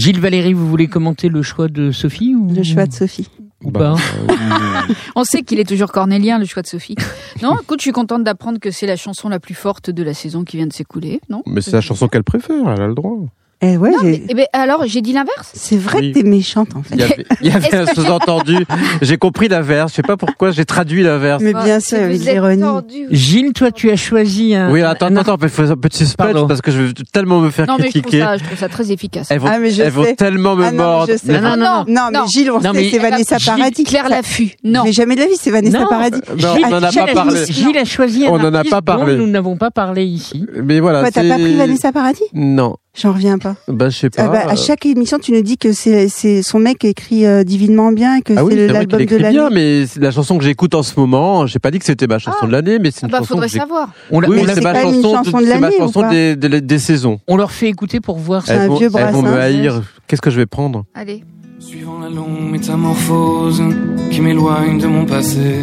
Gilles 0.03 0.19
Valéry, 0.19 0.53
vous 0.53 0.69
voulez 0.69 0.89
commenter 0.89 1.29
le 1.29 1.43
choix 1.43 1.69
de 1.69 1.93
Sophie 1.93 2.35
ou 2.35 2.53
Le 2.53 2.65
choix 2.65 2.87
de 2.87 2.93
Sophie. 2.93 3.29
ou 3.63 3.71
Bah, 3.71 3.95
pas 3.95 4.33
euh, 4.91 4.95
On 5.15 5.23
sait 5.23 5.43
qu'il 5.43 5.61
est 5.61 5.65
toujours 5.69 5.93
cornélien, 5.93 6.41
le 6.41 6.45
choix 6.45 6.61
de 6.63 6.67
Sophie. 6.67 6.97
Non, 7.41 7.57
écoute, 7.63 7.79
je 7.79 7.85
suis 7.85 7.93
contente 7.93 8.25
d'apprendre 8.25 8.59
que 8.59 8.73
c'est 8.73 8.89
la 8.89 8.97
chanson 8.97 9.29
la 9.29 9.39
plus 9.39 9.55
forte 9.55 9.91
de 9.91 10.03
la 10.03 10.13
saison 10.13 10.43
qui 10.43 10.57
vient 10.57 10.67
de 10.67 10.73
s'écouler, 10.73 11.21
non? 11.29 11.45
Mais 11.47 11.61
c'est 11.61 11.71
la 11.71 11.81
chanson 11.81 12.09
qu'elle 12.09 12.25
préfère, 12.25 12.69
elle 12.69 12.83
a 12.83 12.89
le 12.89 12.95
droit. 12.95 13.17
Eh 13.65 13.77
ouais, 13.77 13.91
Non, 13.91 13.99
mais, 14.03 14.21
eh 14.29 14.35
ben, 14.35 14.47
alors, 14.53 14.83
j'ai 14.87 15.01
dit 15.03 15.13
l'inverse 15.13 15.53
c'est 15.55 15.77
vrai 15.77 15.99
Oui. 16.01 16.13
que 16.13 16.19
t'es 16.19 16.25
méchante 16.29 16.75
en 16.75 16.83
fait. 16.83 16.95
Il 16.97 17.01
y 17.01 17.05
avait, 17.05 17.27
il 17.41 17.47
y 17.47 17.51
avait 17.53 17.75
un 17.77 17.87
sous-entendu. 17.87 18.57
J'ai 19.01 19.17
compris 19.19 19.47
l'inverse. 19.49 19.93
Je 19.93 19.97
sais 19.97 20.03
pas 20.03 20.17
pourquoi 20.17 20.51
j'ai 20.51 20.65
traduit 20.65 21.03
l'inverse. 21.05 21.43
Mais 21.43 21.53
bien 21.53 21.77
Ah, 21.77 21.81
sûr, 21.81 21.99
avec 21.99 22.17
vous 22.17 22.29
êtes 22.29 22.35
l'ironie. 22.35 23.07
Gilles, 23.11 23.53
toi, 23.53 23.71
tu 23.71 23.91
as 23.91 23.97
choisi 23.97 24.55
un. 24.57 24.71
Oui, 24.73 24.83
attends, 24.83 25.07
un- 25.07 25.17
attends, 25.17 25.35
attends, 25.35 25.49
fais 25.49 25.71
un 25.71 25.77
peu 25.77 25.89
de 25.89 25.95
suspense 25.95 26.33
Pardon. 26.33 26.47
parce 26.49 26.61
que 26.61 26.71
je 26.73 26.81
vais 26.83 26.93
tellement 27.13 27.39
me 27.41 27.51
faire 27.51 27.67
Non, 27.67 27.77
mais 27.79 27.85
je 27.87 27.91
trouve, 27.91 28.03
critiquer. 28.03 28.21
ça, 28.25 28.37
je 28.37 28.45
trouve 28.45 28.59
ça 28.59 28.69
très 28.69 28.91
efficace. 28.91 29.29
Elles 29.31 29.39
vont, 29.39 29.49
Ah, 29.51 29.59
mais 29.61 29.71
je 29.71 29.83
elles 29.83 29.91
vont 29.93 30.13
tellement 30.17 30.57
me 30.57 30.65
Ah 30.65 30.73
mordre. 30.73 31.13
Non, 31.29 31.41
non, 31.41 31.57
non, 31.57 31.85
Non, 31.87 32.09
mais 32.13 32.19
Non. 32.19 32.27
Gilles, 32.27 32.51
on 32.51 32.61
Non, 32.61 32.73
sait, 32.73 32.89
c'est 32.91 32.99
Vanessa 32.99 33.37
Paradis. 33.45 33.85
Claire 33.85 34.09
Laffut, 34.09 34.51
non. 34.65 34.83
Mais 34.85 34.93
jamais 34.93 35.15
de 35.15 35.21
la 35.21 35.27
vie, 35.27 35.37
c'est 35.39 35.51
Vanessa 35.53 35.85
Paradis. 35.89 36.21
on 36.29 36.73
en 36.73 36.83
a 36.83 36.91
pas 36.93 37.07
parlé. 37.15 37.41
Gilles 37.49 37.79
a 37.79 37.85
choisi 37.85 38.27
un 38.27 38.31
On 38.31 38.41
en 38.41 38.53
a 38.55 38.59
artiste 38.59 38.71
pas 38.75 38.83
parlé. 38.83 39.17
dont 39.17 39.25
nous 39.25 39.31
n'avons 39.31 39.57
pas 39.57 39.71
parlé 39.71 40.05
ici. 40.05 40.47
Mais 40.65 40.81
voilà. 40.81 41.09
T'as 41.13 41.23
pas 41.23 41.35
pris 41.35 41.55
Vanessa 41.55 41.93
Paradis? 41.93 42.23
Non. 42.35 42.77
J'en 42.95 43.13
reviens 43.13 43.39
pas. 43.39 43.55
Bah, 43.69 43.89
je 43.89 43.97
sais 43.97 44.11
pas. 44.11 44.25
Ah 44.25 44.29
bah, 44.29 44.43
à 44.51 44.55
chaque 44.55 44.85
émission, 44.85 45.19
tu 45.19 45.33
nous 45.33 45.41
dis 45.41 45.57
que 45.57 45.73
c'est 45.73 46.09
c'est 46.09 46.43
son 46.43 46.59
mec 46.59 46.85
écrit 46.85 47.25
euh, 47.25 47.43
divinement 47.43 47.91
bien 47.91 48.17
et 48.17 48.21
que 48.21 48.35
Ah 48.37 48.45
oui, 48.45 48.53
c'est 48.53 48.67
c'est 48.67 48.73
l'album 48.75 49.03
de 49.07 49.17
l'année. 49.17 49.31
bien, 49.39 49.49
mais 49.49 49.87
c'est 49.87 49.99
la 50.01 50.11
chanson 50.11 50.37
que 50.37 50.45
j'écoute 50.45 50.75
en 50.75 50.83
ce 50.83 51.01
moment, 51.01 51.47
j'ai 51.47 51.59
pas 51.59 51.71
dit 51.71 51.79
que 51.79 51.87
c'était 51.87 52.07
ma 52.07 52.19
chanson 52.19 52.47
de 52.47 52.53
l'année, 52.53 52.79
mais 52.79 52.91
c'est 52.91 53.05
Ah 53.05 53.07
une 53.07 53.13
bah, 53.13 53.19
chanson 53.21 53.29
faudrait 53.35 53.49
que 53.49 53.55
savoir. 53.55 53.89
On, 54.11 54.21
l'a- 54.21 54.29
Oui, 54.29 54.41
on 54.43 54.45
l'a- 54.45 54.55
c'est 54.55 54.61
ma 54.61 54.75
chanson, 54.75 55.15
chanson 55.15 55.39
de- 55.39 55.43
de 55.45 55.49
c'est 55.51 55.59
ma 55.59 55.71
chanson 55.71 56.11
des, 56.11 56.37
des, 56.37 56.61
des 56.61 56.79
saisons. 56.79 57.19
on 57.29 57.37
leur 57.39 57.51
fait 57.51 57.69
écouter 57.71 58.01
pour 58.01 58.19
voir 58.19 58.45
C'est 58.45 58.53
ça. 58.55 58.61
un 58.61 58.63
Elles 58.65 58.69
vont, 58.69 58.77
vieux 58.77 58.91
elles 58.95 59.13
vont 59.15 59.23
me 59.23 59.39
haïr. 59.41 59.81
Qu'est-ce 60.07 60.21
que 60.21 60.31
je 60.31 60.37
vais 60.37 60.47
prendre? 60.47 60.85
Allez. 60.95 61.25
Suivant 61.61 61.99
la 61.99 62.11
longue 62.11 62.51
métamorphose 62.51 63.63
qui 64.11 64.21
m'éloigne 64.21 64.79
de 64.79 64.87
mon 64.87 65.07
passé, 65.07 65.61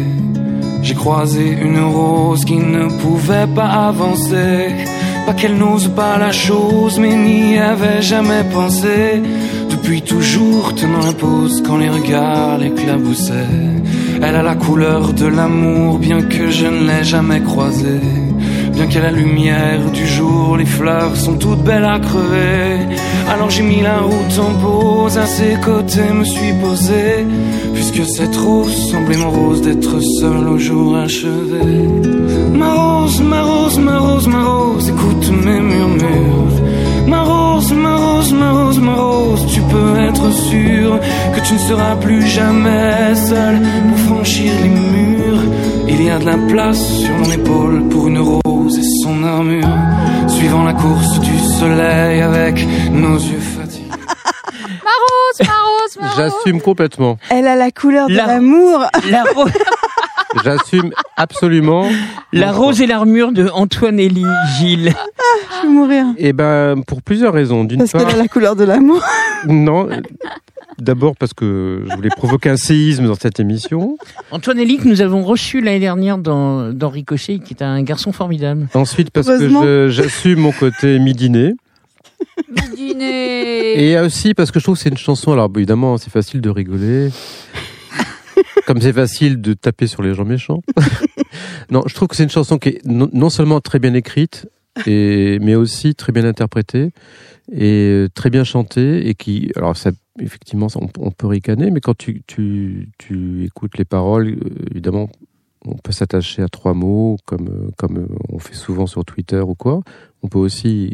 j'ai 0.82 0.94
croisé 0.94 1.46
une 1.62 1.78
rose 1.78 2.44
qui 2.44 2.56
ne 2.56 2.88
pouvait 3.00 3.46
pas 3.54 3.66
avancer. 3.88 4.70
Qu'elle 5.36 5.56
n'ose 5.56 5.88
pas 5.88 6.18
la 6.18 6.32
chose, 6.32 6.98
mais 6.98 7.14
n'y 7.14 7.58
avait 7.58 8.02
jamais 8.02 8.44
pensé. 8.52 9.22
Depuis 9.70 10.02
toujours 10.02 10.74
tenant 10.74 11.02
la 11.02 11.12
pose 11.12 11.62
quand 11.66 11.78
les 11.78 11.88
regards 11.88 12.58
l'éclaboussaient. 12.58 13.56
Elle 14.22 14.34
a 14.34 14.42
la 14.42 14.54
couleur 14.54 15.14
de 15.14 15.26
l'amour, 15.26 15.98
bien 15.98 16.20
que 16.20 16.50
je 16.50 16.66
ne 16.66 16.86
l'ai 16.86 17.04
jamais 17.04 17.40
croisée. 17.40 18.29
Bien 18.80 18.88
qu'à 18.88 19.02
la 19.02 19.10
lumière 19.10 19.90
du 19.92 20.06
jour, 20.06 20.56
les 20.56 20.64
fleurs 20.64 21.14
sont 21.14 21.34
toutes 21.34 21.62
belles 21.62 21.84
à 21.84 21.98
crever. 21.98 22.78
Alors 23.28 23.50
j'ai 23.50 23.62
mis 23.62 23.82
la 23.82 23.98
route 23.98 24.38
en 24.38 24.54
pause, 24.58 25.18
à 25.18 25.26
ses 25.26 25.56
côtés 25.62 26.10
me 26.14 26.24
suis 26.24 26.54
posé. 26.62 27.26
Puisque 27.74 28.06
cette 28.06 28.34
rose 28.36 28.74
semblait 28.90 29.18
mon 29.18 29.28
rose 29.28 29.60
d'être 29.60 30.00
seul 30.00 30.48
au 30.48 30.56
jour 30.56 30.96
achevé. 30.96 31.88
Ma 32.54 32.72
rose, 32.72 33.20
ma 33.20 33.42
rose, 33.42 33.78
ma 33.78 33.98
rose, 33.98 34.26
ma 34.28 34.44
rose, 34.44 34.88
écoute 34.88 35.30
mes 35.44 35.60
murmures. 35.60 36.56
Ma 37.06 37.22
rose, 37.22 37.72
ma 37.74 37.96
rose, 37.96 38.32
ma 38.32 38.50
rose, 38.50 38.78
ma 38.78 38.94
rose, 38.94 39.46
tu 39.46 39.60
peux 39.60 40.00
être 40.08 40.32
sûr 40.32 40.98
que 41.34 41.40
tu 41.46 41.52
ne 41.52 41.58
seras 41.58 41.96
plus 41.96 42.26
jamais 42.26 43.14
seul 43.14 43.60
pour 43.90 43.98
franchir 44.14 44.50
les 44.62 44.70
murs. 44.70 45.42
Il 45.86 46.02
y 46.02 46.08
a 46.08 46.18
de 46.18 46.24
la 46.24 46.38
place 46.48 46.82
sur 46.82 47.14
mon 47.18 47.30
épaule 47.30 47.82
pour 47.90 48.08
une 48.08 48.20
rose 48.20 48.49
son 49.02 49.22
armure. 49.24 49.68
Suivant 50.28 50.64
la 50.64 50.72
course 50.74 51.18
du 51.20 51.38
soleil 51.58 52.20
avec 52.22 52.66
nos 52.90 53.16
yeux 53.16 53.40
fatigués. 53.40 53.86
Ma 53.90 54.90
rose, 55.06 55.46
ma 55.46 55.46
rose, 55.46 55.96
ma 56.00 56.08
rose. 56.08 56.16
J'assume 56.44 56.60
complètement. 56.60 57.18
Elle 57.30 57.46
a 57.46 57.56
la 57.56 57.70
couleur 57.70 58.08
de 58.08 58.14
La- 58.14 58.26
l'amour. 58.26 58.84
La, 59.10 59.24
J'assume 60.44 60.90
absolument. 61.16 61.86
la 62.32 62.52
rose 62.52 62.80
et 62.80 62.86
l'armure 62.86 63.32
de 63.32 63.48
Antoine 63.52 63.98
Elie 63.98 64.24
Gilles. 64.58 64.92
Je 65.62 65.66
vais 65.66 65.72
mourir. 65.72 66.06
Et 66.18 66.32
ben 66.32 66.82
pour 66.86 67.02
plusieurs 67.02 67.32
raisons. 67.32 67.64
D'une 67.64 67.78
Parce 67.80 67.92
part, 67.92 68.06
qu'elle 68.06 68.14
a 68.14 68.22
la 68.22 68.28
couleur 68.28 68.54
de 68.56 68.64
l'amour. 68.64 69.02
non. 69.48 69.88
euh, 69.90 69.96
D'abord 70.78 71.14
parce 71.16 71.34
que 71.34 71.84
je 71.90 71.94
voulais 71.96 72.08
provoquer 72.08 72.48
un 72.48 72.56
séisme 72.56 73.06
dans 73.06 73.14
cette 73.14 73.38
émission. 73.38 73.98
Antoine 74.30 74.58
Elie 74.58 74.78
que 74.78 74.88
nous 74.88 75.02
avons 75.02 75.22
reçu 75.22 75.60
l'année 75.60 75.80
dernière 75.80 76.16
dans, 76.16 76.72
dans 76.72 76.88
Ricochet, 76.88 77.38
qui 77.40 77.52
est 77.52 77.62
un 77.62 77.82
garçon 77.82 78.12
formidable. 78.12 78.66
Ensuite 78.72 79.10
parce 79.10 79.26
que 79.26 79.48
je- 79.48 79.88
j'assume 79.90 80.38
mon 80.40 80.52
côté. 80.52 80.98
Le 80.98 81.12
dîner. 81.12 81.54
Et 83.90 83.98
aussi 83.98 84.32
parce 84.34 84.50
que 84.50 84.58
je 84.58 84.64
trouve 84.64 84.76
que 84.76 84.82
c'est 84.82 84.88
une 84.90 84.96
chanson. 84.96 85.32
Alors 85.32 85.50
évidemment, 85.54 85.98
c'est 85.98 86.10
facile 86.10 86.40
de 86.40 86.48
rigoler. 86.50 87.10
Comme 88.70 88.80
c'est 88.80 88.92
facile 88.92 89.40
de 89.40 89.52
taper 89.52 89.88
sur 89.88 90.00
les 90.00 90.14
gens 90.14 90.24
méchants. 90.24 90.62
non, 91.72 91.82
je 91.88 91.94
trouve 91.96 92.06
que 92.06 92.14
c'est 92.14 92.22
une 92.22 92.30
chanson 92.30 92.56
qui 92.56 92.68
est 92.68 92.84
non, 92.84 93.28
seulement 93.28 93.60
très 93.60 93.80
bien 93.80 93.94
écrite, 93.94 94.46
mais 94.86 95.56
aussi 95.56 95.96
très 95.96 96.12
bien 96.12 96.24
interprétée 96.24 96.92
et 97.50 97.88
euh, 97.88 98.08
très 98.14 98.30
bien 98.30 98.44
chantée 98.44 99.08
et 99.08 99.16
qui, 99.16 99.50
alors 99.56 99.74
effectivement, 100.20 100.68
on, 100.76 101.10
peut 101.10 101.26
ricaner, 101.26 101.72
mais 101.72 101.80
quand 101.80 101.98
tu, 101.98 102.22
écoutes 103.44 103.76
les 103.76 103.84
paroles, 103.84 104.28
euh, 104.28 104.68
évidemment, 104.70 105.10
on 105.64 105.74
peut 105.74 105.90
s'attacher 105.90 106.40
à 106.42 106.48
trois 106.48 106.72
mots, 106.72 107.16
comme, 107.24 107.48
euh, 107.48 108.06
on 108.28 108.38
fait 108.38 108.54
souvent 108.54 108.86
sur 108.86 109.04
Twitter 109.04 109.40
ou 109.40 109.56
quoi. 109.56 109.80
On 110.22 110.28
peut 110.28 110.38
aussi 110.38 110.92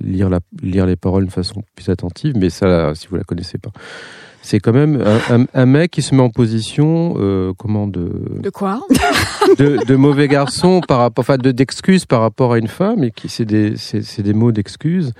lire, 0.00 0.28
lire 0.60 0.86
les 0.86 0.96
paroles 0.96 1.22
d'une 1.22 1.30
façon 1.30 1.62
plus 1.76 1.88
attentive, 1.88 2.34
mais 2.36 2.50
ça, 2.50 2.96
si 2.96 3.06
vous 3.06 3.14
la 3.14 3.22
connaissez 3.22 3.58
pas. 3.58 3.70
C'est 4.44 4.58
quand 4.58 4.72
même 4.72 5.00
un, 5.30 5.36
un- 5.42 5.46
un 5.54 5.66
mec 5.66 5.92
qui 5.92 6.02
se 6.02 6.14
met 6.14 6.20
en 6.22 6.28
position, 6.30 7.14
euh, 7.18 7.52
comment 7.56 7.86
de, 7.86 8.10
De 8.42 8.50
quoi 8.50 8.80
de, 9.58 9.78
de 9.86 9.96
mauvais 9.96 10.26
garçon 10.28 10.80
par 10.86 10.98
rapport, 10.98 11.22
enfin, 11.22 11.36
de 11.38 11.52
d'excuses 11.52 12.06
par 12.06 12.20
rapport 12.20 12.52
à 12.54 12.58
une 12.58 12.66
femme, 12.68 13.04
et 13.04 13.10
qui 13.12 13.28
c'est 13.28 13.44
des, 13.44 13.76
c'est, 13.76 14.02
c'est 14.02 14.22
des 14.22 14.34
mots 14.34 14.50
d'excuses 14.52 15.12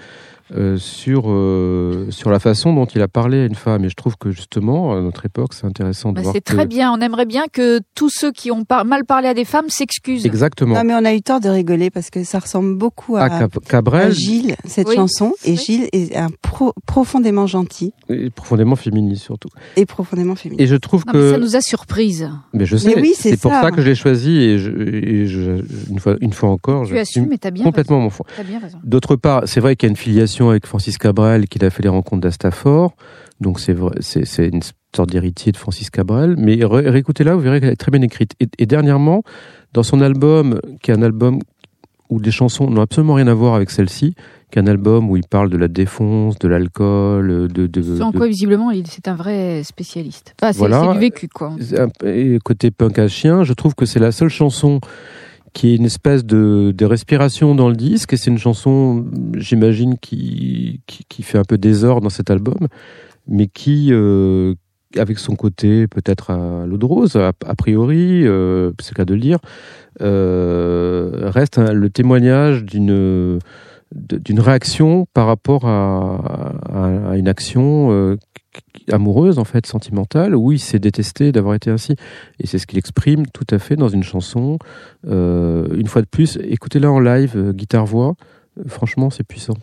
euh, 0.54 0.76
sur 0.76 1.24
euh, 1.30 2.06
sur 2.10 2.30
la 2.30 2.38
façon 2.38 2.72
dont 2.74 2.84
il 2.86 3.00
a 3.02 3.08
parlé 3.08 3.40
à 3.42 3.44
une 3.46 3.54
femme. 3.54 3.84
Et 3.84 3.88
je 3.88 3.94
trouve 3.94 4.16
que 4.16 4.30
justement, 4.30 4.92
à 4.92 5.00
notre 5.00 5.24
époque, 5.26 5.54
c'est 5.54 5.66
intéressant 5.66 6.10
de 6.10 6.16
Bah, 6.16 6.22
voir 6.22 6.34
C'est 6.34 6.40
que- 6.44 6.52
très 6.52 6.66
bien. 6.66 6.92
On 6.92 7.00
aimerait 7.00 7.26
bien 7.26 7.44
que 7.52 7.80
tous 7.94 8.10
ceux 8.12 8.32
qui 8.32 8.50
ont 8.50 8.64
par- 8.64 8.84
mal 8.84 9.04
parlé 9.04 9.28
à 9.28 9.34
des 9.34 9.44
femmes 9.44 9.68
s'excusent. 9.68 10.26
Exactement. 10.26 10.74
Non, 10.74 10.82
mais 10.84 10.94
on 10.94 11.04
a 11.04 11.14
eu 11.14 11.22
tort 11.22 11.40
de 11.40 11.48
rigoler 11.48 11.90
parce 11.90 12.10
que 12.10 12.24
ça 12.24 12.38
ressemble 12.38 12.76
beaucoup 12.76 13.16
à, 13.16 13.22
à 13.22 13.28
Cap- 13.30 13.56
à 13.56 13.68
Cabrel, 13.68 14.12
Gilles, 14.12 14.56
cette 14.64 14.88
Oui. 14.88 14.96
chanson. 14.96 15.32
Et 15.44 15.52
Oui. 15.52 15.56
Gilles 15.56 15.88
est 15.92 16.16
un 16.16 16.28
pro- 16.42 16.72
profondément 16.86 17.46
gentil 17.46 17.92
et 18.08 18.30
profondément 18.30 18.76
féministe 18.76 19.22
surtout. 19.22 19.48
et 19.76 19.86
profondément 19.86 20.34
féminin. 20.34 20.62
Et 20.62 20.66
je 20.66 20.76
trouve 20.76 21.04
Non, 21.06 21.12
mais 21.14 21.18
que 21.20 21.30
ça 21.32 21.38
nous 21.38 21.56
a 21.56 21.60
surprise. 21.60 22.28
Mais 22.52 22.66
je 22.66 22.76
sais, 22.76 22.92
Mais 22.94 23.00
oui, 23.02 23.12
c'est 23.16 23.30
c'est 23.30 23.40
pour 23.40 23.52
ça. 23.52 23.70
que 23.70 23.80
je 23.80 23.86
l'ai 23.86 23.94
choisi 23.94 24.36
et, 24.38 24.58
je, 24.58 24.70
et 24.70 25.26
je- 25.26 25.62
une, 25.90 25.98
fois, 25.98 26.16
une 26.20 26.32
fois 26.32 26.50
encore, 26.50 26.84
Tu 26.86 26.92
je 26.94 26.96
assumes, 26.98 27.26
mais 27.30 27.38
t'as 27.38 27.50
bien 27.50 27.64
complètement 27.64 28.00
mon 28.00 28.10
fond. 28.10 28.24
raison. 28.28 28.36
T'as 28.42 28.48
bien 28.48 28.58
raison. 28.58 28.78
D'autre 28.84 29.16
part, 29.16 29.42
c'est 29.46 29.60
vrai 29.60 29.76
qu'il 29.76 29.86
y 29.86 29.90
a 29.90 29.92
une 29.92 29.96
filiation 29.96 30.31
avec 30.40 30.66
Francis 30.66 30.98
Cabrel, 30.98 31.48
qu'il 31.48 31.64
a 31.64 31.70
fait 31.70 31.82
les 31.82 31.88
rencontres 31.88 32.22
d'Astafor, 32.22 32.94
donc 33.40 33.60
c'est 33.60 33.72
une 34.48 34.60
sorte 34.94 35.10
d'héritier 35.10 35.52
de 35.52 35.56
Francis 35.56 35.90
Cabrel. 35.90 36.34
Mais 36.38 36.64
ré- 36.64 36.88
réécoutez-la, 36.90 37.34
vous 37.34 37.40
verrez 37.40 37.60
qu'elle 37.60 37.70
est 37.70 37.76
très 37.76 37.90
bien 37.90 38.02
écrite. 38.02 38.32
Et, 38.40 38.46
et 38.58 38.66
dernièrement, 38.66 39.22
dans 39.72 39.82
son 39.82 40.00
album, 40.00 40.60
qui 40.82 40.90
est 40.90 40.94
un 40.94 41.02
album 41.02 41.38
où 42.10 42.18
les 42.20 42.30
chansons 42.30 42.68
n'ont 42.68 42.82
absolument 42.82 43.14
rien 43.14 43.26
à 43.26 43.34
voir 43.34 43.54
avec 43.54 43.70
celle-ci, 43.70 44.14
qui 44.50 44.58
est 44.58 44.62
un 44.62 44.66
album 44.66 45.08
où 45.10 45.16
il 45.16 45.24
parle 45.26 45.48
de 45.48 45.56
la 45.56 45.66
défonce, 45.68 46.38
de 46.38 46.46
l'alcool, 46.46 47.48
de, 47.50 47.66
de, 47.66 48.12
quoi, 48.12 48.26
visiblement, 48.26 48.70
c'est 48.84 49.08
un 49.08 49.14
vrai 49.14 49.62
spécialiste. 49.64 50.34
Enfin, 50.42 50.52
c'est 50.52 50.58
Voilà. 50.58 50.92
du 50.92 50.98
vécu, 50.98 51.28
quoi. 51.28 51.56
Et 52.04 52.38
côté 52.44 52.70
punk 52.70 52.98
à 52.98 53.08
chien, 53.08 53.44
je 53.44 53.54
trouve 53.54 53.74
que 53.74 53.86
c'est 53.86 53.98
la 54.00 54.12
seule 54.12 54.28
chanson 54.28 54.80
qui 55.52 55.68
est 55.70 55.76
une 55.76 55.84
espèce 55.84 56.24
de, 56.24 56.72
de 56.76 56.84
respiration 56.84 57.54
dans 57.54 57.68
le 57.68 57.76
disque. 57.76 58.12
Et 58.12 58.16
c'est 58.16 58.30
une 58.30 58.38
chanson, 58.38 59.04
j'imagine, 59.36 59.98
qui, 59.98 60.80
qui, 60.86 61.04
qui 61.08 61.22
fait 61.22 61.38
un 61.38 61.44
peu 61.44 61.58
désordre 61.58 62.02
dans 62.02 62.10
cet 62.10 62.30
album, 62.30 62.68
mais 63.28 63.46
qui, 63.48 63.88
euh, 63.90 64.54
avec 64.98 65.18
son 65.18 65.36
côté 65.36 65.86
peut-être 65.86 66.30
à 66.30 66.64
l'eau 66.66 66.76
de 66.78 66.84
rose, 66.86 67.16
a, 67.16 67.32
priori, 67.54 68.26
euh, 68.26 68.72
c'est 68.80 68.92
le 68.92 68.96
cas 68.96 69.04
de 69.04 69.14
le 69.14 69.20
dire, 69.20 69.38
euh, 70.00 71.30
reste 71.30 71.58
le 71.58 71.88
témoignage 71.90 72.64
d'une 72.64 73.38
d'une 73.94 74.40
réaction 74.40 75.04
par 75.12 75.26
rapport 75.26 75.66
à, 75.66 76.56
à- 76.72 77.10
à 77.10 77.16
une 77.18 77.28
action 77.28 77.88
euh, 77.92 78.16
amoureuse 78.90 79.38
en 79.38 79.44
fait 79.44 79.66
sentimentale 79.66 80.34
où 80.34 80.52
il 80.52 80.58
s'est 80.58 80.78
détesté 80.78 81.32
d'avoir 81.32 81.54
été 81.54 81.70
ainsi. 81.70 81.94
Et 82.40 82.46
c'est 82.46 82.58
ce 82.58 82.66
qu'il 82.66 82.78
exprime 82.78 83.26
tout 83.26 83.46
à 83.50 83.58
fait 83.58 83.76
dans 83.76 83.88
une 83.88 84.02
chanson 84.02 84.58
Euh, 85.08 85.66
une 85.76 85.88
fois 85.88 86.02
de 86.02 86.06
plus 86.06 86.38
écoutez-la 86.42 86.90
en 86.90 87.00
live 87.00 87.32
euh, 87.36 87.52
guitare 87.52 87.86
voix 87.86 88.14
Euh, 88.58 88.64
franchement 88.68 89.10
c'est 89.10 89.24
puissant 89.24 89.54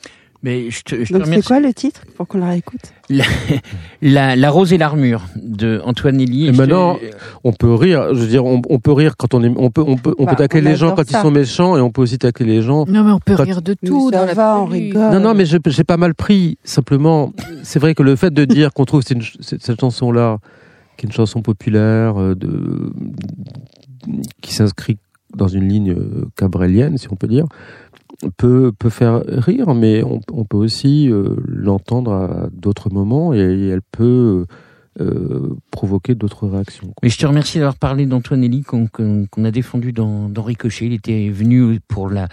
Mais 0.42 0.70
je 0.72 0.84
te, 0.84 1.04
je 1.04 1.12
te 1.12 1.18
Donc 1.18 1.26
c'est 1.28 1.44
quoi 1.46 1.60
le 1.60 1.74
titre 1.74 2.02
pour 2.16 2.26
qu'on 2.28 2.38
la 2.38 2.48
réécoute? 2.50 2.80
La, 4.02 4.36
la 4.38 4.50
rose 4.50 4.72
et 4.72 4.78
l'armure 4.78 5.26
de 5.36 5.82
Antoine 5.84 6.22
Elie. 6.22 6.48
Et 6.48 6.52
te- 6.54 6.58
maintenant, 6.58 6.98
on 7.44 7.52
peut 7.52 7.74
rire 7.74 8.14
je 8.14 8.20
veux 8.22 8.28
dire 8.28 8.46
on, 8.46 8.62
on 8.70 8.80
peut 8.80 8.94
rire 8.94 9.18
quand 9.18 9.34
on 9.34 9.44
est 9.44 9.52
on 9.58 9.70
peut 9.70 9.84
on 9.86 9.98
peut 9.98 10.16
on 10.18 10.24
Bah, 10.26 10.32
peut 10.32 10.38
tacler 10.38 10.62
on 10.62 10.70
les 10.70 10.76
gens 10.78 10.96
quand 10.96 11.06
ça. 11.10 11.20
ils 11.20 11.22
sont 11.22 11.32
méchants 11.32 11.76
et 11.78 11.82
on 11.82 11.90
peut 11.92 12.02
aussi 12.04 12.18
tacler 12.18 12.46
les 12.46 12.62
gens 12.62 12.86
Non, 12.88 13.04
mais 13.04 13.12
on 13.12 13.20
peut 13.20 13.36
Quand- 13.36 13.44
rire 13.44 13.62
de 13.62 13.74
tout 13.74 14.12
ça 14.12 14.20
dans 14.22 14.26
la 14.28 14.34
va, 14.34 14.60
on 14.62 14.66
rigole. 14.66 15.12
Non, 15.12 15.20
non, 15.20 15.34
mais 15.34 15.46
j'ai 15.46 15.60
pas 15.84 15.98
mal 15.98 16.16
pris. 16.16 16.58
Simplement, 16.64 17.34
c'est 17.64 17.80
vrai 17.80 17.94
que 17.94 18.04
le 18.04 18.16
fait 18.16 18.34
de 18.34 18.46
dire 18.46 18.72
qu'on 18.74 18.86
trouve 18.86 19.04
une 19.12 19.22
cette 19.42 19.80
chanson-là, 19.82 20.38
qui 20.98 21.06
est 21.06 21.10
une 21.10 21.14
chanson 21.14 21.42
populaire, 21.42 22.18
euh, 22.22 22.36
de, 22.36 22.94
qui 24.42 24.54
s'inscrit 24.54 24.98
dans 25.36 25.48
une 25.48 25.68
ligne 25.68 25.92
euh, 25.92 26.26
cabrelienne, 26.36 26.98
si 26.98 27.08
on 27.12 27.16
peut 27.16 27.28
dire, 27.28 27.46
peut, 28.38 28.72
peut 28.78 28.90
faire 28.90 29.22
rire, 29.28 29.74
mais 29.74 30.04
on, 30.04 30.20
on 30.34 30.44
peut 30.46 30.58
aussi 30.58 31.10
euh, 31.10 31.36
l'entendre 31.46 32.12
à 32.12 32.50
d'autres 32.52 32.90
moments 32.90 33.34
et, 33.34 33.40
elle 33.70 33.82
peut 33.82 34.46
euh, 35.00 35.56
provoquer 35.72 36.16
d'autres 36.16 36.48
réactions. 36.48 36.94
Mais 37.02 37.08
je 37.10 37.18
te 37.18 37.26
remercie 37.26 37.58
d'avoir 37.60 37.76
parlé 37.76 38.06
d'Antoine 38.06 38.44
Elie 38.44 38.64
qu'on 38.64 38.88
qu'on- 38.88 39.26
qu'on 39.32 39.46
a 39.46 39.52
défendu 39.52 39.94
dans, 39.94 40.28
dans 40.28 40.44
Ricochet. 40.44 40.88
Il 40.88 40.94
était 40.94 41.30
venu 41.30 41.80
pour 41.88 42.10
la, 42.10 42.28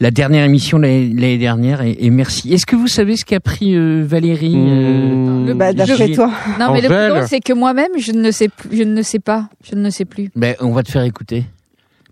la 0.00 0.10
dernière 0.10 0.44
émission 0.44 0.78
l'année 0.78 1.38
dernière 1.38 1.82
et, 1.82 1.96
et 2.00 2.10
merci. 2.10 2.52
Est-ce 2.52 2.66
que 2.66 2.74
vous 2.74 2.88
savez 2.88 3.16
ce 3.16 3.24
qu'a 3.24 3.38
pris 3.38 3.76
euh, 3.76 4.02
Valérie 4.04 4.56
euh, 4.56 5.14
Mmh. 5.14 5.46
le- 5.46 5.54
Bah, 5.54 5.72
d'après 5.72 6.10
toi. 6.12 6.30
Non, 6.58 6.72
mais 6.72 6.80
le 6.80 6.88
plus 6.88 7.08
drôle, 7.10 7.28
c'est 7.28 7.40
que 7.40 7.52
moi-même, 7.52 7.92
je 7.98 8.10
ne 8.12 8.30
sais 8.32 8.48
plus, 8.48 8.76
je 8.76 8.82
ne 8.82 9.02
sais 9.02 9.20
pas, 9.20 9.48
je 9.62 9.76
ne 9.76 9.90
sais 9.90 10.04
plus. 10.04 10.30
ben, 10.34 10.56
On 10.60 10.72
va 10.72 10.82
te 10.82 10.90
faire 10.90 11.04
écouter. 11.04 11.44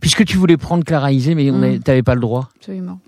Puisque 0.01 0.25
tu 0.25 0.37
voulais 0.37 0.57
prendre 0.57 0.85
Clara 0.85 1.11
Isé, 1.11 1.35
mais 1.35 1.51
on 1.51 1.59
Mm. 1.59 1.63
avait- 1.65 1.79
t'avais 1.81 2.03
pas 2.05 2.15
le 2.15 2.21
droit. 2.21 2.51
Absolument. 2.61 3.01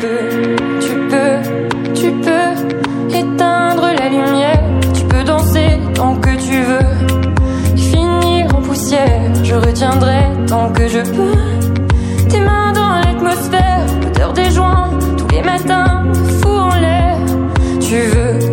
Tu 0.00 0.06
peux, 0.06 0.56
tu 0.80 0.94
peux, 1.10 1.92
tu 1.92 2.10
peux 2.10 3.14
éteindre 3.14 3.90
la 3.98 4.08
lumière. 4.08 4.62
Tu 4.94 5.04
peux 5.04 5.22
danser 5.24 5.78
tant 5.94 6.14
que 6.14 6.30
tu 6.36 6.62
veux. 6.62 7.76
Finir 7.76 8.46
en 8.54 8.62
poussière, 8.62 9.20
je 9.44 9.54
retiendrai 9.54 10.22
tant 10.46 10.72
que 10.72 10.88
je 10.88 11.00
peux. 11.00 11.36
Tes 12.30 12.40
mains 12.40 12.72
dans 12.72 12.94
l'atmosphère, 12.94 13.84
l'odeur 14.02 14.32
des 14.32 14.50
joints. 14.50 14.88
Tous 15.18 15.28
les 15.28 15.42
matins, 15.42 16.04
fou 16.40 16.48
en 16.48 16.74
l'air. 16.76 17.18
Tu 17.80 17.96
veux, 17.96 18.49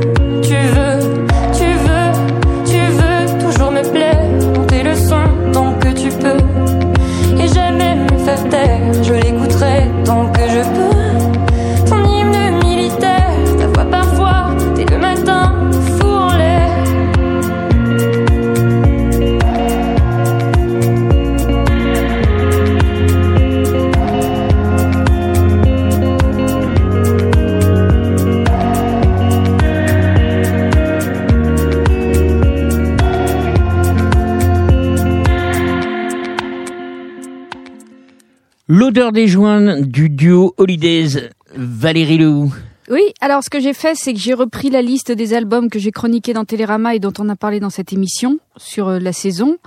L'odeur 38.70 39.14
des 39.14 39.28
joints 39.28 39.80
du 39.80 40.10
duo 40.10 40.54
Holidays, 40.58 41.30
Valérie 41.56 42.18
Lehoux. 42.18 42.54
Oui, 42.90 43.02
alors 43.22 43.42
ce 43.42 43.50
que 43.50 43.62
j'ai 43.62 43.74
fait, 43.74 43.96
c'est 43.96 44.14
que 44.14 44.20
j'ai 44.20 44.34
repris 44.34 44.70
la 44.70 44.82
liste 44.82 45.12
des 45.12 45.34
albums 45.34 45.70
que 45.70 45.80
j'ai 45.80 45.92
chroniqués 45.92 46.34
dans 46.34 46.44
Télérama 46.44 46.94
et 46.94 47.00
dont 47.00 47.14
on 47.18 47.30
a 47.30 47.38
parlé 47.38 47.62
dans 47.62 47.70
cette 47.70 47.94
émission 47.94 48.40
sur 48.58 48.90
euh, 48.90 49.00
la 49.00 49.14
saison. 49.14 49.58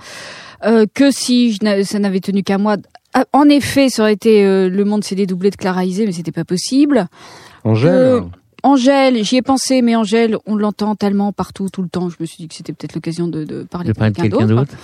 Euh, 0.65 0.85
que 0.93 1.09
si 1.09 1.53
je 1.53 1.83
ça 1.83 1.97
n'avait 1.97 2.19
tenu 2.19 2.43
qu'à 2.43 2.59
moi. 2.59 2.77
Ah, 3.15 3.25
En 3.33 3.49
effet, 3.49 3.89
ça 3.89 4.03
aurait 4.03 4.13
été 4.13 4.45
euh, 4.45 4.69
Le 4.69 4.85
Monde 4.85 5.03
s'est 5.03 5.15
dédoublé 5.15 5.49
de 5.49 5.55
Clara 5.55 5.83
Isé, 5.83 6.05
mais 6.05 6.11
c'était 6.11 6.31
pas 6.31 6.45
possible. 6.45 7.07
Angèle. 7.63 7.91
Euh, 7.91 8.21
Angèle, 8.63 9.23
j'y 9.23 9.37
ai 9.37 9.41
pensé, 9.41 9.81
mais 9.81 9.95
Angèle, 9.95 10.37
on 10.45 10.55
l'entend 10.55 10.95
tellement 10.95 11.31
partout, 11.31 11.69
tout 11.73 11.81
le 11.81 11.89
temps. 11.89 12.09
Je 12.09 12.17
me 12.19 12.27
suis 12.27 12.37
dit 12.37 12.47
que 12.47 12.53
c'était 12.53 12.73
peut-être 12.73 12.93
l'occasion 12.93 13.27
de, 13.27 13.43
de 13.43 13.63
parler 13.63 13.91
De 13.91 13.97
quelqu'un 13.97 14.45
d'autre. 14.45 14.75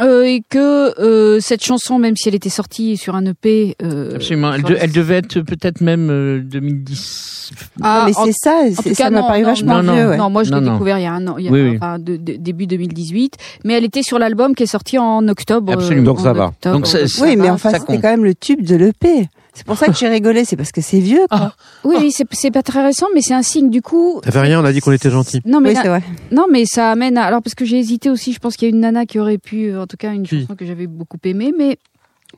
Euh, 0.00 0.22
et 0.24 0.42
que 0.48 0.98
euh, 1.00 1.38
cette 1.40 1.62
chanson, 1.62 1.98
même 1.98 2.16
si 2.16 2.28
elle 2.28 2.34
était 2.34 2.48
sortie 2.48 2.96
sur 2.96 3.14
un 3.14 3.26
EP, 3.26 3.76
euh, 3.82 4.14
Absolument. 4.14 4.54
Elle, 4.54 4.62
de- 4.62 4.92
devait 4.94 5.16
être 5.16 5.40
peut-être 5.40 5.80
même 5.82 6.08
euh, 6.10 6.40
2010. 6.40 7.50
Ah, 7.82 8.04
mais 8.06 8.16
en- 8.16 8.24
c'est 8.24 8.32
ça, 8.32 8.60
en 8.62 8.70
c'est- 8.82 8.88
tout 8.90 8.94
ça 8.94 9.10
m'a 9.10 9.20
non, 9.20 9.26
paru 9.26 9.40
non, 9.42 9.46
vachement 9.46 9.82
non, 9.82 9.92
vieux. 9.92 10.08
ouais. 10.08 10.16
Non, 10.16 10.30
moi 10.30 10.44
je 10.44 10.52
l'ai 10.54 10.60
découvert 10.62 10.98
il 10.98 11.02
y 11.02 11.06
a 11.06 11.12
un 11.12 11.26
an, 11.28 11.36
il 11.36 11.44
y 11.44 11.48
a, 11.48 11.50
Oui, 11.52 11.60
oui. 11.62 11.76
enfin, 11.76 11.98
de- 11.98 12.16
de- 12.16 12.36
début 12.36 12.66
2018, 12.66 13.36
mais 13.64 13.74
elle 13.74 13.84
était 13.84 14.02
sur 14.02 14.18
l'album 14.18 14.54
qui 14.54 14.62
est 14.62 14.66
sorti 14.66 14.96
en 14.98 15.28
octobre. 15.28 15.72
Absolument. 15.72 16.02
euh, 16.02 16.06
Donc 16.06 16.20
ça 16.20 16.30
en 16.30 16.34
va. 16.34 16.46
octobre. 16.46 16.76
Donc 16.76 16.86
ça- 16.86 17.06
ça 17.06 17.22
Oui, 17.22 17.36
mais 17.36 17.48
va, 17.48 17.52
enfin, 17.54 17.70
c'était 17.72 17.96
quand 18.00 18.10
même 18.10 18.24
le 18.24 18.34
tube 18.34 18.64
de 18.64 18.76
l'EP. 18.76 19.28
C'est 19.54 19.66
pour 19.66 19.76
ça 19.76 19.86
que 19.86 19.92
j'ai 19.94 20.08
rigolé, 20.08 20.44
c'est 20.44 20.56
parce 20.56 20.72
que 20.72 20.80
c'est 20.80 21.00
vieux, 21.00 21.26
quoi. 21.30 21.52
Oui, 21.84 21.96
oui, 22.00 22.12
c'est 22.32 22.50
pas 22.50 22.62
très 22.62 22.82
récent, 22.82 23.06
mais 23.14 23.20
c'est 23.20 23.34
un 23.34 23.42
signe 23.42 23.68
du 23.68 23.82
coup. 23.82 24.20
Ça 24.24 24.30
fait 24.30 24.40
rien, 24.40 24.60
on 24.60 24.64
a 24.64 24.72
dit 24.72 24.80
qu'on 24.80 24.92
était 24.92 25.10
gentils. 25.10 25.42
Non, 25.44 25.60
mais 25.60 25.70
oui, 25.70 25.78
c'est 25.80 25.88
vrai. 25.88 26.02
non, 26.30 26.46
mais 26.50 26.64
ça 26.64 26.90
amène. 26.90 27.18
À... 27.18 27.24
Alors 27.24 27.42
parce 27.42 27.54
que 27.54 27.64
j'ai 27.64 27.78
hésité 27.78 28.08
aussi, 28.08 28.32
je 28.32 28.38
pense 28.38 28.56
qu'il 28.56 28.68
y 28.68 28.72
a 28.72 28.74
une 28.74 28.80
nana 28.80 29.04
qui 29.04 29.18
aurait 29.18 29.38
pu, 29.38 29.66
euh, 29.66 29.82
en 29.82 29.86
tout 29.86 29.96
cas, 29.98 30.12
une 30.12 30.26
chanson 30.26 30.54
que 30.56 30.64
j'avais 30.64 30.86
beaucoup 30.86 31.18
aimée, 31.24 31.52
mais 31.56 31.76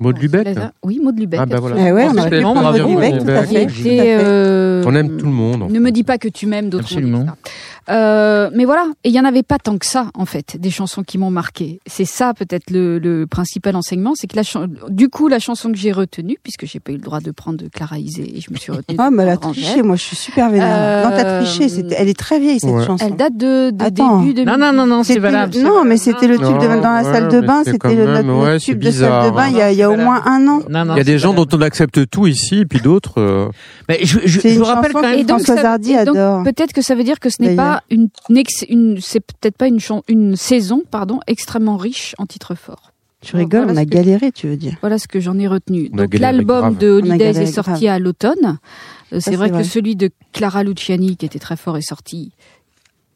Maud 0.01 0.19
Lubeck. 0.19 0.49
Oui, 0.83 1.01
Maud 1.03 1.19
Lubeck. 1.19 1.41
Ah, 1.41 1.47
bah 1.47 1.61
voilà. 1.61 1.77
Eh 1.89 1.93
ouais, 1.93 2.09
on 2.09 2.15
Maud 2.15 2.77
Lubeck, 2.77 3.15
Maud 3.15 3.25
tout 3.25 3.31
à 3.31 3.43
fait. 3.45 3.63
Et, 3.85 4.17
euh, 4.19 4.83
On 4.87 4.95
aime 4.95 5.17
tout 5.17 5.27
le 5.27 5.33
monde. 5.33 5.63
en 5.63 5.69
Ne 5.69 5.79
me 5.79 5.91
dis 5.91 6.03
pas 6.03 6.19
que 6.19 6.29
tu 6.29 6.47
m'aimes 6.47 6.69
d'autres. 6.69 6.85
Absolument. 6.85 7.23
etc. 7.23 7.33
Euh, 7.91 8.51
mais 8.55 8.65
voilà, 8.65 8.87
et 9.05 9.11
il 9.11 9.15
y 9.15 9.21
en 9.21 9.25
avait 9.25 9.43
pas 9.43 9.59
tant 9.59 9.77
que 9.79 9.87
ça 9.87 10.07
en 10.15 10.25
fait, 10.25 10.57
des 10.59 10.71
chansons 10.71 11.03
qui 11.03 11.19
m'ont 11.19 11.31
marqué. 11.31 11.81
C'est 11.87 12.05
ça 12.07 12.33
peut-être 12.35 12.71
le, 12.71 12.99
le 12.99 13.27
principal 13.27 13.77
enseignement, 13.77 14.13
c'est 14.15 14.27
que 14.27 14.37
la 14.37 14.43
chan- 14.43 14.67
du 14.89 15.09
coup 15.11 15.29
la 15.29 15.39
chanson 15.39 15.71
que 15.71 15.77
j'ai 15.77 15.93
retenue, 15.93 16.37
puisque 16.43 16.65
j'ai 16.67 16.81
pas 16.81 16.93
eu 16.93 16.97
le 16.97 17.03
droit 17.03 17.21
de 17.21 17.31
prendre 17.31 17.59
de 17.59 17.69
Clara 17.69 17.99
Isé 17.99 18.37
et 18.37 18.41
je 18.41 18.51
me 18.51 18.57
suis 18.57 18.73
retenue. 18.73 18.97
Oh, 19.01 19.09
mais 19.13 19.23
elle 19.25 19.29
a 19.31 19.37
triché, 19.37 19.83
moi 19.83 19.97
je 19.97 20.03
suis 20.03 20.17
super 20.17 20.49
vénère. 20.51 20.67
Euh, 20.71 21.05
Non, 21.05 21.11
t'as 21.11 21.43
triché, 21.43 21.67
elle 21.97 22.09
est 22.09 22.19
très 22.19 22.41
vieille 22.41 22.59
cette 22.61 22.71
Ouais. 22.71 22.87
chanson. 22.87 23.05
Elle 23.07 23.17
date 23.17 23.37
de, 23.37 23.71
de 23.71 23.85
Attends. 23.85 24.21
début 24.21 24.35
de. 24.35 24.45
Non, 24.45 24.57
non, 24.59 24.73
non, 24.73 24.87
non, 24.87 25.03
c'est 25.03 25.19
valable. 25.19 25.55
Non, 25.59 25.85
mais 25.85 25.97
c'était 25.99 26.27
le 26.27 26.39
tube 26.39 26.47
de, 26.59 26.81
dans 26.81 26.91
la 26.91 27.03
ouais, 27.03 27.13
salle 27.13 27.29
de 27.29 27.41
bain, 27.41 27.63
c'était 27.65 27.95
le, 27.95 28.07
notre, 28.07 28.33
ouais, 28.45 28.59
tube 28.59 28.79
de 28.79 28.91
salle 28.91 29.27
de 29.31 29.31
bain 29.37 29.43
hein. 29.45 29.49
il 29.51 29.57
y 29.57 29.61
a, 29.63 29.73
il 29.73 29.79
y 29.79 29.83
a 29.83 29.91
au 29.91 29.97
moins 29.97 30.23
un 30.27 30.47
an. 30.49 30.61
Il 30.69 30.97
y 30.97 31.01
a 31.01 31.05
des 31.05 31.19
gens 31.19 31.35
dont 31.35 31.47
on 31.53 31.61
accepte 31.61 32.09
tout 32.09 32.27
ici, 32.27 32.61
et 32.61 32.65
puis 32.67 32.81
d'autres. 32.81 33.21
euh, 33.21 33.49
Mais 33.89 33.99
je, 34.05 34.19
vous 34.59 34.65
rappelle 34.65 34.93
quand 34.93 35.03
que 35.03 35.07
même. 35.07 35.19
Et 35.19 35.25
donc. 35.25 35.43
Peut-être 36.45 36.73
que 36.73 36.83
ça 36.83 36.95
veut 36.95 37.05
dire 37.05 37.21
que 37.21 37.29
ce 37.29 37.43
n'est 37.43 37.55
pas 37.57 37.74
une, 37.91 38.09
c'est 39.01 39.21
peut-être 39.21 39.57
pas 39.57 39.69
une, 39.69 40.37
saison, 40.37 40.83
pardon, 40.91 41.21
extrêmement 41.27 41.77
riche 41.77 42.15
en 42.19 42.27
titres 42.27 42.55
forts. 42.55 42.93
Tu 43.21 43.37
rigoles, 43.37 43.65
Voilà 43.65 43.73
on 43.73 43.77
a 43.77 43.85
que- 43.87 43.91
galéré, 43.91 44.33
tu 44.33 44.49
veux 44.49 44.57
dire. 44.57 44.77
Voilà 44.83 44.99
ce 44.99 45.09
que 45.09 45.19
j'en 45.19 45.39
ai 45.39 45.49
retenu. 45.49 45.89
On 45.93 45.97
Donc 45.97 46.13
l'album 46.19 46.75
de 46.77 46.91
Holidays 46.91 47.41
est 47.41 47.47
sorti 47.47 47.85
grave. 47.87 47.95
à 47.97 47.99
l'automne. 47.99 48.59
C'est 49.19 49.37
vrai 49.37 49.49
que 49.49 49.55
vrai. 49.55 49.65
celui 49.65 49.97
de 49.97 50.11
Clara 50.33 50.63
Luciani, 50.63 51.17
qui 51.17 51.25
était 51.25 51.39
très 51.39 51.57
fort, 51.57 51.77
est 51.79 51.83
sorti 51.89 52.33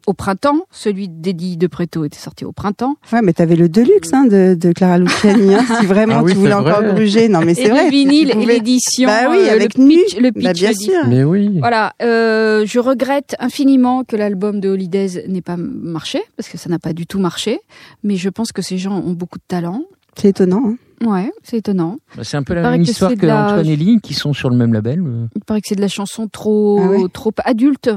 au 0.09 0.15
printemps. 0.15 0.61
Celui 0.71 1.09
d'Eddie 1.09 1.57
De 1.57 1.67
Preto 1.67 2.05
était 2.05 2.19
sorti 2.19 2.45
au 2.45 2.53
printemps. 2.53 2.97
Ouais, 3.13 3.21
mais 3.23 3.33
t'avais 3.33 3.57
le 3.57 3.69
deluxe 3.69 4.13
hein, 4.13 4.25
de, 4.25 4.55
de 4.55 4.73
Clara 4.73 4.99
Luciani, 4.99 5.55
hein, 5.55 5.65
si 5.81 5.87
vraiment 5.87 6.17
Ah 6.19 6.23
oui, 6.23 6.33
tu 6.33 6.39
voulais 6.39 6.55
encore 6.55 6.83
gruger. 6.83 7.29
Non, 7.29 7.41
mais 7.45 7.55
c'est 7.55 7.69
vrai. 7.69 7.85
le 7.85 7.91
vinyle 7.91 8.31
et 8.31 8.35
pouvais- 8.35 8.47
l'édition. 8.47 9.07
Bah 9.09 9.29
oui, 9.31 9.39
euh, 9.49 9.53
avec 9.53 9.77
le 9.77 9.85
nu. 9.85 9.95
pitch, 10.05 10.17
le 10.19 10.33
pitch 10.33 10.45
Bah, 10.45 10.53
bien 10.55 10.71
du- 10.71 10.77
sûr. 10.77 11.07
Mais 11.09 11.25
oui. 11.25 11.59
Voilà, 11.59 11.93
euh, 12.03 12.65
je 12.67 12.79
regrette 12.79 13.37
infiniment 13.39 14.03
que 14.05 14.17
l'album 14.17 14.61
de 14.61 14.69
Holidays 14.71 15.25
n'ait 15.29 15.43
pas 15.43 15.57
marché, 15.59 16.23
parce 16.37 16.49
que 16.49 16.57
ça 16.59 16.69
n'a 16.71 16.79
pas 16.79 16.93
du 16.93 17.07
tout 17.07 17.19
marché. 17.19 17.61
Mais 18.03 18.17
je 18.17 18.29
pense 18.31 18.51
que 18.53 18.63
ces 18.63 18.79
gens 18.79 18.97
ont 18.99 19.13
beaucoup 19.13 19.39
de 19.39 19.45
talent. 19.47 19.83
C'est 20.17 20.29
étonnant. 20.31 20.63
Hein. 20.67 20.77
Ouais, 21.07 21.31
c'est 21.45 21.59
étonnant. 21.59 21.99
Bah, 22.17 22.25
C'est 22.25 22.37
un 22.37 22.43
peu 22.43 22.55
la 22.55 22.69
même 22.71 22.83
que 22.85 22.91
histoire 22.91 23.15
que 23.15 23.25
la- 23.27 23.45
Antoine 23.53 23.67
et 23.67 23.77
Lee, 23.77 24.01
qui 24.03 24.15
sont 24.15 24.33
sur 24.33 24.51
le 24.51 24.57
même 24.57 24.73
label. 24.73 25.01
euh. 25.07 25.27
Il 25.37 25.45
paraît 25.45 25.61
que 25.61 25.69
c'est 25.69 25.77
de 25.77 25.81
la 25.81 25.87
chanson 25.89 26.27
trop, 26.27 26.81
Ah 26.83 26.89
ouais 26.89 26.99
trop 27.13 27.31
adulte. 27.45 27.91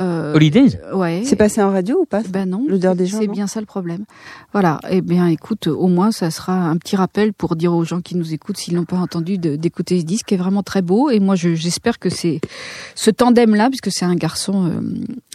Euh, 0.00 0.34
Holidays 0.34 0.80
Ouais. 0.94 1.22
C'est 1.26 1.36
passé 1.36 1.62
en 1.62 1.70
radio 1.70 1.98
ou 2.00 2.06
pas 2.06 2.22
Ben 2.28 2.48
non. 2.48 2.64
L'odeur 2.68 2.94
des 2.96 3.06
gens, 3.06 3.18
C'est 3.20 3.26
bien 3.26 3.46
ça 3.46 3.60
le 3.60 3.66
problème. 3.66 4.04
Voilà. 4.52 4.80
Eh 4.90 5.00
bien, 5.02 5.26
écoute, 5.26 5.66
au 5.66 5.88
moins, 5.88 6.10
ça 6.10 6.30
sera 6.30 6.54
un 6.54 6.76
petit 6.78 6.96
rappel 6.96 7.32
pour 7.32 7.54
dire 7.56 7.74
aux 7.74 7.84
gens 7.84 8.00
qui 8.00 8.16
nous 8.16 8.32
écoutent, 8.32 8.56
s'ils 8.56 8.74
n'ont 8.74 8.84
pas 8.86 8.96
entendu, 8.96 9.36
d'écouter 9.38 10.00
ce 10.00 10.04
disque, 10.04 10.26
qui 10.28 10.34
est 10.34 10.38
vraiment 10.38 10.62
très 10.62 10.80
beau. 10.82 11.10
Et 11.10 11.20
moi, 11.20 11.34
je- 11.34 11.54
j'espère 11.54 11.98
que 11.98 12.08
c'est 12.08 12.40
ce 12.94 13.10
tandem-là, 13.10 13.68
puisque 13.68 13.92
c'est 13.92 14.04
un 14.06 14.14
garçon, 14.14 14.66
euh, 14.66 14.80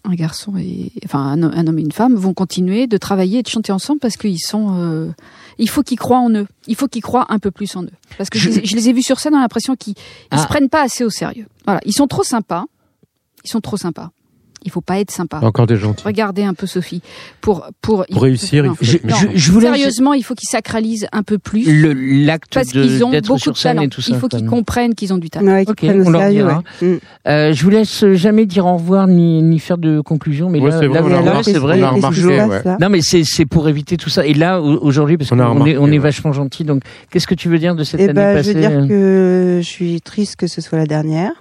un 0.03 0.13
garçon 0.16 0.53
et 0.57 0.91
enfin 1.05 1.20
un, 1.20 1.43
ho- 1.43 1.51
un 1.53 1.68
homme 1.68 1.80
et 1.80 1.84
une 1.84 1.91
femme, 1.91 2.16
vont 2.16 2.34
continuer 2.34 2.88
de 2.88 2.97
travailler 2.97 3.39
et 3.39 3.43
de 3.43 3.47
chanter 3.47 3.72
ensemble 3.72 3.99
parce 3.99 4.18
qu'ils 4.18 4.39
sont. 4.39 4.76
euh, 4.80 5.11
il 5.57 5.70
faut 5.70 5.84
qu'ils 5.84 5.99
croient 5.99 6.20
en 6.20 6.32
eux. 6.32 6.47
Il 6.68 6.76
faut 6.76 6.88
qu'ils 6.88 7.01
croient 7.03 7.26
un 7.30 7.39
peu 7.39 7.51
plus 7.51 7.76
en 7.76 7.84
eux. 7.84 7.89
Parce 8.18 8.30
que 8.30 8.38
je, 8.39 8.49
Je- 8.49 8.55
les 8.55 8.59
ai- 8.59 8.66
je 8.66 8.76
les 8.76 8.89
ai 8.89 8.93
vus 8.93 9.03
sur 9.03 9.20
scène, 9.20 9.34
on 9.36 9.38
a 9.38 9.41
l'impression 9.41 9.76
qu'ils 9.76 9.93
ils 9.93 10.28
Ah. 10.32 10.38
se 10.39 10.47
prennent 10.47 10.70
pas 10.70 10.82
assez 10.84 11.03
au 11.03 11.09
sérieux. 11.09 11.45
Voilà. 11.66 11.80
Ils 11.86 11.93
sont 11.93 12.07
trop 12.07 12.24
sympas. 12.24 12.66
Ils 13.43 13.49
sont 13.49 13.61
trop 13.61 13.78
sympas. 13.78 14.09
Il 14.66 14.72
faut 14.72 14.82
pas 14.82 14.99
être 14.99 15.11
sympa. 15.11 15.39
Encore 15.43 15.68
des 15.68 15.76
gentils. 15.78 16.03
Regardez 16.03 16.43
un 16.43 16.53
peu 16.53 16.66
Sophie. 16.68 17.01
Pour 17.41 17.66
pour, 17.82 18.05
Pour 18.11 18.24
réussir, 18.24 18.66
il 18.66 18.70
faut 18.72 18.78
Je, 18.82 18.95
être 18.97 19.03
méchant. 19.05 19.18
je, 19.34 19.38
je 19.38 19.51
voulais 19.51 19.68
sérieusement, 19.68 20.13
il 20.13 20.24
faut 20.24 20.34
qu'ils 20.36 20.49
sacralisent 20.49 21.07
un 21.13 21.24
peu 21.24 21.38
plus 21.38 21.82
le- 21.82 21.93
l'acte 21.93 22.53
parce 22.53 22.70
qu'ils 22.72 23.03
ont 23.05 23.11
d'être 23.11 23.28
beaucoup 23.28 23.39
sur 23.39 23.53
de 23.53 23.57
talent. 23.59 23.82
et 23.84 23.88
tout 23.89 24.01
ça. 24.01 24.13
il 24.13 24.20
faut 24.20 24.28
qu'ils 24.28 24.45
comprennent 24.45 24.95
qu'ils 24.95 25.13
ont 25.13 25.18
du 25.18 25.30
talent. 25.30 25.51
Ouais, 25.53 25.66
qu'ils 25.66 25.72
Ok, 25.72 25.78
prennent 25.78 26.01
au 26.01 26.05
on 26.07 26.09
leur 26.09 26.30
dira. 26.30 26.63
ouais. 26.82 26.88
Mm. 26.88 26.99
Euh, 27.28 27.53
je 27.53 27.63
vous 27.63 27.70
laisse 27.70 28.05
jamais 28.13 28.45
dire 28.45 28.66
au 28.66 28.74
revoir 28.78 29.07
ni, 29.07 29.41
ni 29.41 29.59
faire 29.59 29.78
de 29.78 30.01
conclusion, 30.01 30.49
mais 30.49 30.59
Ouais, 30.59 30.72
là, 30.72 30.80
c'est 30.80 30.88
vrai, 30.88 30.99
là, 30.99 31.05
on 31.05 31.13
a 31.13 31.20
remarqué, 31.22 32.78
Non, 32.82 32.89
mais 32.89 32.99
c'est 33.01 33.45
pour 33.45 33.70
éviter 33.70 33.97
tout 33.97 34.09
ça. 34.09 34.26
Et 34.26 34.34
là, 34.34 34.61
au- 34.61 34.80
aujourd'hui, 34.82 35.18
parce 35.18 35.30
qu'on 35.30 35.66
est, 35.66 35.78
on 35.78 35.91
vachement 35.99 36.34
gentil, 36.34 36.63
donc 36.63 36.82
qu'est-ce 37.11 37.28
que 37.28 37.36
tu 37.36 37.49
veux 37.49 37.57
dire 37.59 37.76
de 37.76 37.84
cette 37.84 37.99
Eh 38.01 38.05
année 38.05 38.13
ben, 38.13 38.32
je 38.34 38.38
passée 38.38 38.53
veux 38.53 38.59
dire 38.59 38.72
euh 38.72 38.88
que 38.88 39.59
je 39.61 39.68
suis 39.68 40.01
triste 40.01 40.36
que 40.36 40.47
ce 40.47 40.59
soit 40.61 40.78
la 40.78 40.86
dernière. 40.86 41.32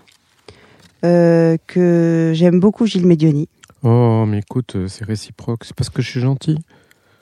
Euh, 1.05 1.57
que 1.67 2.33
j'aime 2.35 2.61
beaucoup 2.61 2.87
Gilles 2.87 3.07
Medioni. 3.07 3.49
Oh, 3.83 4.25
mais 4.27 4.39
écoute, 4.39 4.77
euh, 4.77 4.89
c'est 4.89 5.05
réciproque. 5.05 5.65
C'est 5.65 5.77
parce 5.77 5.91
que 5.91 6.01
je 6.01 6.11
suis 6.11 6.21
gentil. 6.21 6.57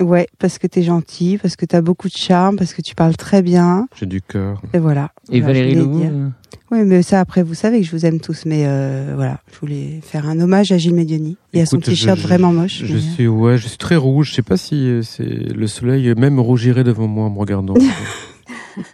Ouais, 0.00 0.28
parce 0.38 0.58
que 0.58 0.66
t'es 0.68 0.82
gentil, 0.82 1.38
parce 1.40 1.56
que 1.56 1.66
t'as 1.66 1.80
beaucoup 1.80 2.08
de 2.08 2.16
charme, 2.16 2.56
parce 2.56 2.74
que 2.74 2.82
tu 2.82 2.94
parles 2.94 3.16
très 3.16 3.42
bien. 3.42 3.88
J'ai 3.96 4.06
du 4.06 4.22
cœur. 4.22 4.62
Et 4.72 4.78
voilà. 4.78 5.10
Et 5.30 5.40
Voilà, 5.40 5.58
Valérie 5.58 5.74
Lou 5.74 6.02
euh, 6.02 6.28
Oui, 6.70 6.84
mais 6.84 7.02
ça, 7.02 7.20
après, 7.20 7.42
vous 7.42 7.54
savez 7.54 7.80
que 7.80 7.86
je 7.86 7.90
vous 7.90 8.06
aime 8.06 8.20
tous. 8.20 8.46
Mais 8.46 8.64
euh, 8.66 9.12
voilà, 9.16 9.40
je 9.52 9.58
voulais 9.58 10.00
faire 10.02 10.28
un 10.28 10.40
hommage 10.40 10.70
à 10.70 10.78
Gilles 10.78 10.94
Medioni 10.94 11.36
et 11.52 11.62
à 11.62 11.66
son 11.66 11.78
t-shirt 11.78 12.18
vraiment 12.18 12.52
moche. 12.52 12.82
Je 12.84 12.94
mais, 12.94 13.00
suis, 13.00 13.26
ouais, 13.26 13.58
je 13.58 13.66
suis 13.66 13.78
très 13.78 13.96
rouge. 13.96 14.30
Je 14.30 14.34
sais 14.34 14.42
pas 14.42 14.56
si 14.56 15.00
c'est 15.02 15.24
le 15.24 15.66
soleil 15.66 16.14
même 16.16 16.38
rougirait 16.38 16.84
devant 16.84 17.08
moi 17.08 17.26
en 17.26 17.30
me 17.30 17.38
regardant. 17.38 17.74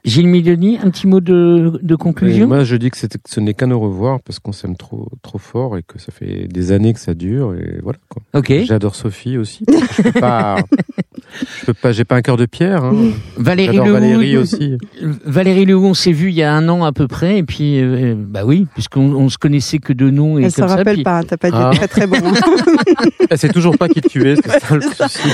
Gilles 0.04 0.28
Milioni, 0.28 0.78
un 0.82 0.90
petit 0.90 1.06
mot 1.06 1.20
de, 1.20 1.78
de 1.82 1.94
Et 1.94 1.96
conclusion 1.96 2.46
moi, 2.48 2.64
je 2.64 2.76
dis 2.76 2.90
que, 2.90 2.96
c'est- 2.96 3.08
que 3.12 3.28
ce 3.30 3.40
n'est 3.40 3.54
qu'un 3.54 3.70
au 3.70 3.80
revoir 3.80 4.20
parce 4.20 4.38
qu'on 4.38 4.52
s'aime 4.52 4.76
trop, 4.76 5.08
trop 5.22 5.38
fort 5.38 5.76
et 5.76 5.82
que 5.82 5.98
ça 5.98 6.12
fait 6.12 6.46
des 6.48 6.72
années 6.72 6.92
que 6.94 7.00
ça 7.00 7.14
dure 7.14 7.54
et 7.54 7.78
voilà. 7.82 7.98
Quoi. 8.08 8.22
Ok. 8.34 8.52
J'adore 8.64 8.94
Sophie 8.94 9.36
aussi. 9.38 9.64
Je 9.96 10.02
peux 10.02 10.12
pas, 10.20 10.56
je 11.60 11.66
peux 11.66 11.74
pas, 11.74 11.92
j'ai 11.92 12.04
pas 12.04 12.16
un 12.16 12.22
cœur 12.22 12.36
de 12.36 12.46
pierre. 12.46 12.84
Hein. 12.84 12.94
Valérie 13.36 13.76
J'adore 13.76 13.86
Lehou, 13.86 13.94
Valérie 14.00 14.36
aussi. 14.36 14.78
Valérie 15.24 15.64
Lehou, 15.66 15.84
on 15.86 15.94
s'est 15.94 16.12
vu 16.12 16.28
il 16.30 16.34
y 16.34 16.42
a 16.42 16.52
un 16.54 16.68
an 16.68 16.84
à 16.84 16.92
peu 16.92 17.06
près, 17.08 17.38
et 17.38 17.42
puis, 17.42 17.80
euh, 17.80 18.14
bah 18.16 18.42
oui, 18.44 18.66
puisqu'on 18.74 19.12
on 19.14 19.28
se 19.28 19.38
connaissait 19.38 19.78
que 19.78 19.92
de 19.92 20.10
nom 20.10 20.38
et 20.38 20.44
Elle 20.44 20.50
se 20.50 20.60
comme 20.60 20.68
ça. 20.68 20.76
rappelle 20.76 20.94
puis- 20.96 21.04
pas, 21.04 21.18
hein, 21.18 21.24
t'as 21.26 21.36
pas 21.36 21.50
dit 21.50 21.56
Ah. 21.58 21.70
très 21.74 21.88
très 21.88 22.06
bon. 22.06 22.16
Elle 23.30 23.38
sait 23.38 23.48
toujours 23.50 23.76
pas 23.76 23.88
qui 23.88 24.00
tu 24.00 24.26
es. 24.28 24.36
C'est 24.36 24.58
ça 24.60 24.74
le 24.76 24.80
souci. 24.82 25.28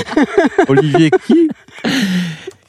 Olivier 0.67 1.09
qui? 1.25 1.47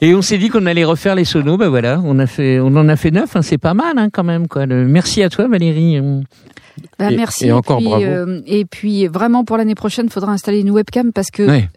Et 0.01 0.13
on 0.13 0.21
s'est 0.21 0.37
dit 0.37 0.49
qu'on 0.49 0.65
allait 0.67 0.83
refaire 0.85 1.15
les 1.15 1.25
sonos, 1.25 1.57
bah 1.57 1.69
voilà, 1.69 1.99
on 2.05 2.19
a 2.19 2.27
fait, 2.27 2.59
on 2.59 2.67
en 2.67 2.87
a 2.87 2.95
fait 2.95 3.09
neuf, 3.11 3.35
hein, 3.35 3.41
c'est 3.41 3.57
pas 3.57 3.73
mal 3.73 3.97
hein, 3.97 4.09
quand 4.11 4.23
même 4.23 4.47
quoi. 4.47 4.65
Le- 4.67 4.85
merci 4.85 5.23
à 5.23 5.29
toi 5.29 5.47
Valérie. 5.47 5.99
Bah, 6.99 7.11
Et- 7.11 7.15
merci. 7.15 7.47
et 7.47 7.51
encore 7.51 7.77
puis, 7.77 7.87
bravo. 7.87 8.03
euh, 8.05 8.41
et 8.45 8.65
puis 8.65 9.07
vraiment 9.07 9.43
pour 9.43 9.57
l'année 9.57 9.73
prochaine, 9.73 10.05
il 10.05 10.11
faudra 10.11 10.31
installer 10.31 10.59
une 10.59 10.69
webcam 10.69 11.11
parce 11.11 11.31
que 11.31 11.41
Ouais. 11.47 11.69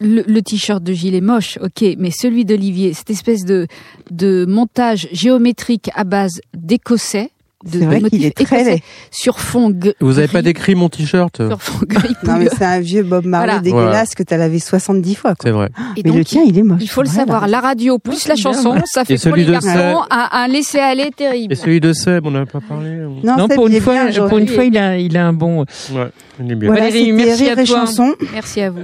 le, 0.00 0.22
le 0.26 0.42
t-shirt 0.42 0.82
de 0.82 0.92
Gilles 0.92 1.14
est 1.14 1.20
moche, 1.20 1.58
ok, 1.62 1.84
mais 1.98 2.10
celui 2.10 2.44
d'Olivier, 2.44 2.92
cette 2.94 3.10
espèce 3.10 3.44
de 3.44 3.68
de 4.10 4.44
montage 4.44 5.06
géométrique 5.12 5.88
à 5.94 6.02
base 6.02 6.40
d'écossais, 6.56 7.30
de 7.64 7.78
C'est 7.78 7.84
vrai 7.86 8.00
motifs 8.00 8.24
est 8.24 8.30
très 8.44 8.44
écossais 8.60 8.70
laid. 8.76 8.82
sur 9.10 9.38
fond 9.40 9.72
g- 9.80 9.94
Vous 10.00 10.18
avez 10.18 10.28
pas 10.28 10.40
gris- 10.42 10.52
décrit 10.52 10.74
mon 10.74 10.88
t-shirt? 10.88 11.36
Sur 11.36 11.62
fond 11.62 11.78
gris 11.86 12.14
Non, 12.26 12.36
mais 12.38 12.48
c'est 12.56 12.64
un 12.64 12.80
vieux 12.80 13.02
Bob 13.02 13.24
Marley 13.24 13.46
Voilà. 13.52 13.62
dégueulasse 13.62 14.14
que 14.14 14.22
t'as 14.22 14.36
lavé 14.36 14.58
70 14.58 15.14
fois. 15.14 15.34
C'est 15.42 15.50
vrai. 15.50 15.68
Et 15.96 16.02
Mais 16.04 16.10
donc, 16.10 16.18
le 16.18 16.24
tien, 16.24 16.42
il 16.46 16.58
est 16.58 16.62
moche. 16.62 16.80
il 16.82 16.88
faut 16.88 17.02
le 17.02 17.08
vrai, 17.08 17.16
savoir, 17.18 17.46
la 17.48 17.60
radio 17.60 17.98
plus 17.98 18.26
la 18.28 18.34
bien, 18.34 18.42
chanson, 18.42 18.74
ça 18.84 19.04
fait 19.04 19.14
Et 19.14 19.18
pour 19.18 19.36
les 19.36 19.44
de 19.44 19.52
garçons 19.52 20.02
un, 20.10 20.28
un 20.32 20.48
laisser-aller 20.48 21.10
terrible. 21.16 21.52
Et 21.52 21.56
celui 21.56 21.80
de 21.80 21.92
Seb, 21.92 22.26
on 22.26 22.30
n'a 22.32 22.46
pas 22.46 22.60
parlé. 22.60 22.90
Non, 23.22 23.36
Non, 23.36 23.46
Seb, 23.48 23.54
pour 23.56 23.68
une 23.68 23.80
fois, 23.80 24.04
bien, 24.06 24.28
pour 24.28 24.38
une 24.38 24.48
fois, 24.48 24.64
il 24.64 24.76
a, 24.78 24.96
il 24.98 25.16
a 25.16 25.26
un 25.26 25.32
bon. 25.32 25.60
Ouais, 25.92 26.08
il 26.40 26.50
est 26.52 26.54
bien. 26.54 26.68
Voilà, 26.68 26.84
Valérie, 26.86 27.12
merci 27.12 27.44
Rire 27.44 27.58
à 27.58 27.60
et 27.60 27.64
toi. 27.64 27.76
chanson. 27.80 28.14
Merci 28.32 28.60
à 28.60 28.70
vous. 28.70 28.82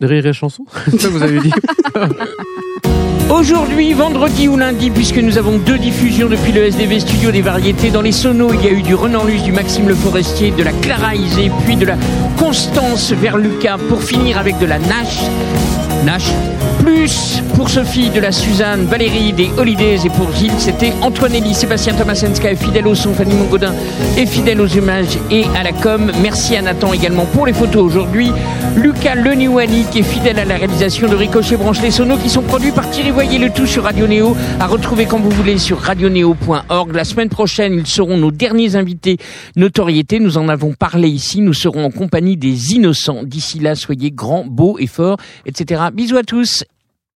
Rire 0.00 0.26
et 0.26 0.32
chanson 0.32 0.64
C'est 0.90 1.00
ça 1.00 1.08
que 1.08 1.12
vous 1.12 1.22
avez 1.22 1.38
dit 1.40 1.52
Aujourd'hui, 3.32 3.94
vendredi 3.94 4.46
ou 4.46 4.58
lundi, 4.58 4.90
puisque 4.90 5.16
nous 5.16 5.38
avons 5.38 5.56
deux 5.56 5.78
diffusions 5.78 6.28
depuis 6.28 6.52
le 6.52 6.66
SDV 6.66 7.00
Studio 7.00 7.30
des 7.30 7.40
Variétés. 7.40 7.90
Dans 7.90 8.02
les 8.02 8.12
sonos, 8.12 8.52
il 8.52 8.62
y 8.62 8.68
a 8.68 8.72
eu 8.72 8.82
du 8.82 8.94
Renan 8.94 9.24
Luce, 9.24 9.42
du 9.42 9.52
Maxime 9.52 9.88
Le 9.88 9.94
Forestier, 9.94 10.50
de 10.50 10.62
la 10.62 10.72
Clara 10.72 11.14
Isé, 11.14 11.50
puis 11.64 11.76
de 11.76 11.86
la 11.86 11.96
Constance 12.36 13.10
vers 13.12 13.38
Lucas, 13.38 13.78
pour 13.88 14.02
finir 14.02 14.36
avec 14.36 14.58
de 14.58 14.66
la 14.66 14.78
Nash. 14.78 15.22
Nash. 16.04 16.30
Plus 16.82 17.40
pour 17.54 17.70
Sophie 17.70 18.10
de 18.10 18.18
la 18.18 18.32
Suzanne, 18.32 18.86
Valérie 18.86 19.32
des 19.32 19.50
Holidays 19.56 20.04
et 20.04 20.10
pour 20.10 20.32
Gilles, 20.32 20.58
c'était 20.58 20.92
Antoine 21.00 21.34
Elie, 21.34 21.54
Sébastien 21.54 21.94
Thomasenska 21.94 22.56
fidèle 22.56 22.88
au 22.88 22.94
son, 22.96 23.14
Fanny 23.14 23.34
Mongodin 23.34 23.72
est 24.16 24.26
fidèle 24.26 24.60
aux 24.60 24.66
images 24.66 25.18
et 25.30 25.44
à 25.54 25.62
la 25.62 25.72
com. 25.72 26.10
Merci 26.20 26.56
à 26.56 26.62
Nathan 26.62 26.92
également 26.92 27.24
pour 27.26 27.46
les 27.46 27.52
photos 27.52 27.84
aujourd'hui. 27.84 28.32
Lucas 28.76 29.14
Leniwani 29.14 29.84
qui 29.92 30.00
est 30.00 30.02
fidèle 30.02 30.38
à 30.38 30.44
la 30.44 30.56
réalisation 30.56 31.08
de 31.08 31.14
Ricochet 31.14 31.56
Branche 31.56 31.80
les 31.82 31.90
Sonos 31.90 32.18
qui 32.18 32.30
sont 32.30 32.42
produits 32.42 32.72
par 32.72 32.90
Thierry 32.90 33.10
Voyer 33.10 33.38
le 33.38 33.50
tout 33.50 33.66
sur 33.66 33.84
Radio 33.84 34.06
Néo 34.06 34.36
à 34.58 34.66
retrouver 34.66 35.06
quand 35.06 35.20
vous 35.20 35.30
voulez 35.30 35.58
sur 35.58 35.78
radionéo.org. 35.78 36.94
La 36.94 37.04
semaine 37.04 37.28
prochaine, 37.28 37.74
ils 37.74 37.86
seront 37.86 38.16
nos 38.16 38.30
derniers 38.30 38.74
invités 38.74 39.18
notoriété. 39.56 40.18
Nous 40.18 40.36
en 40.36 40.48
avons 40.48 40.72
parlé 40.72 41.08
ici. 41.08 41.42
Nous 41.42 41.54
serons 41.54 41.84
en 41.84 41.90
compagnie 41.90 42.36
des 42.36 42.72
innocents. 42.72 43.22
D'ici 43.22 43.60
là, 43.60 43.76
soyez 43.76 44.10
grands, 44.10 44.44
beaux 44.44 44.78
et 44.80 44.86
forts, 44.88 45.18
etc. 45.46 45.82
Bisous 45.92 46.16
à 46.16 46.22
tous 46.22 46.64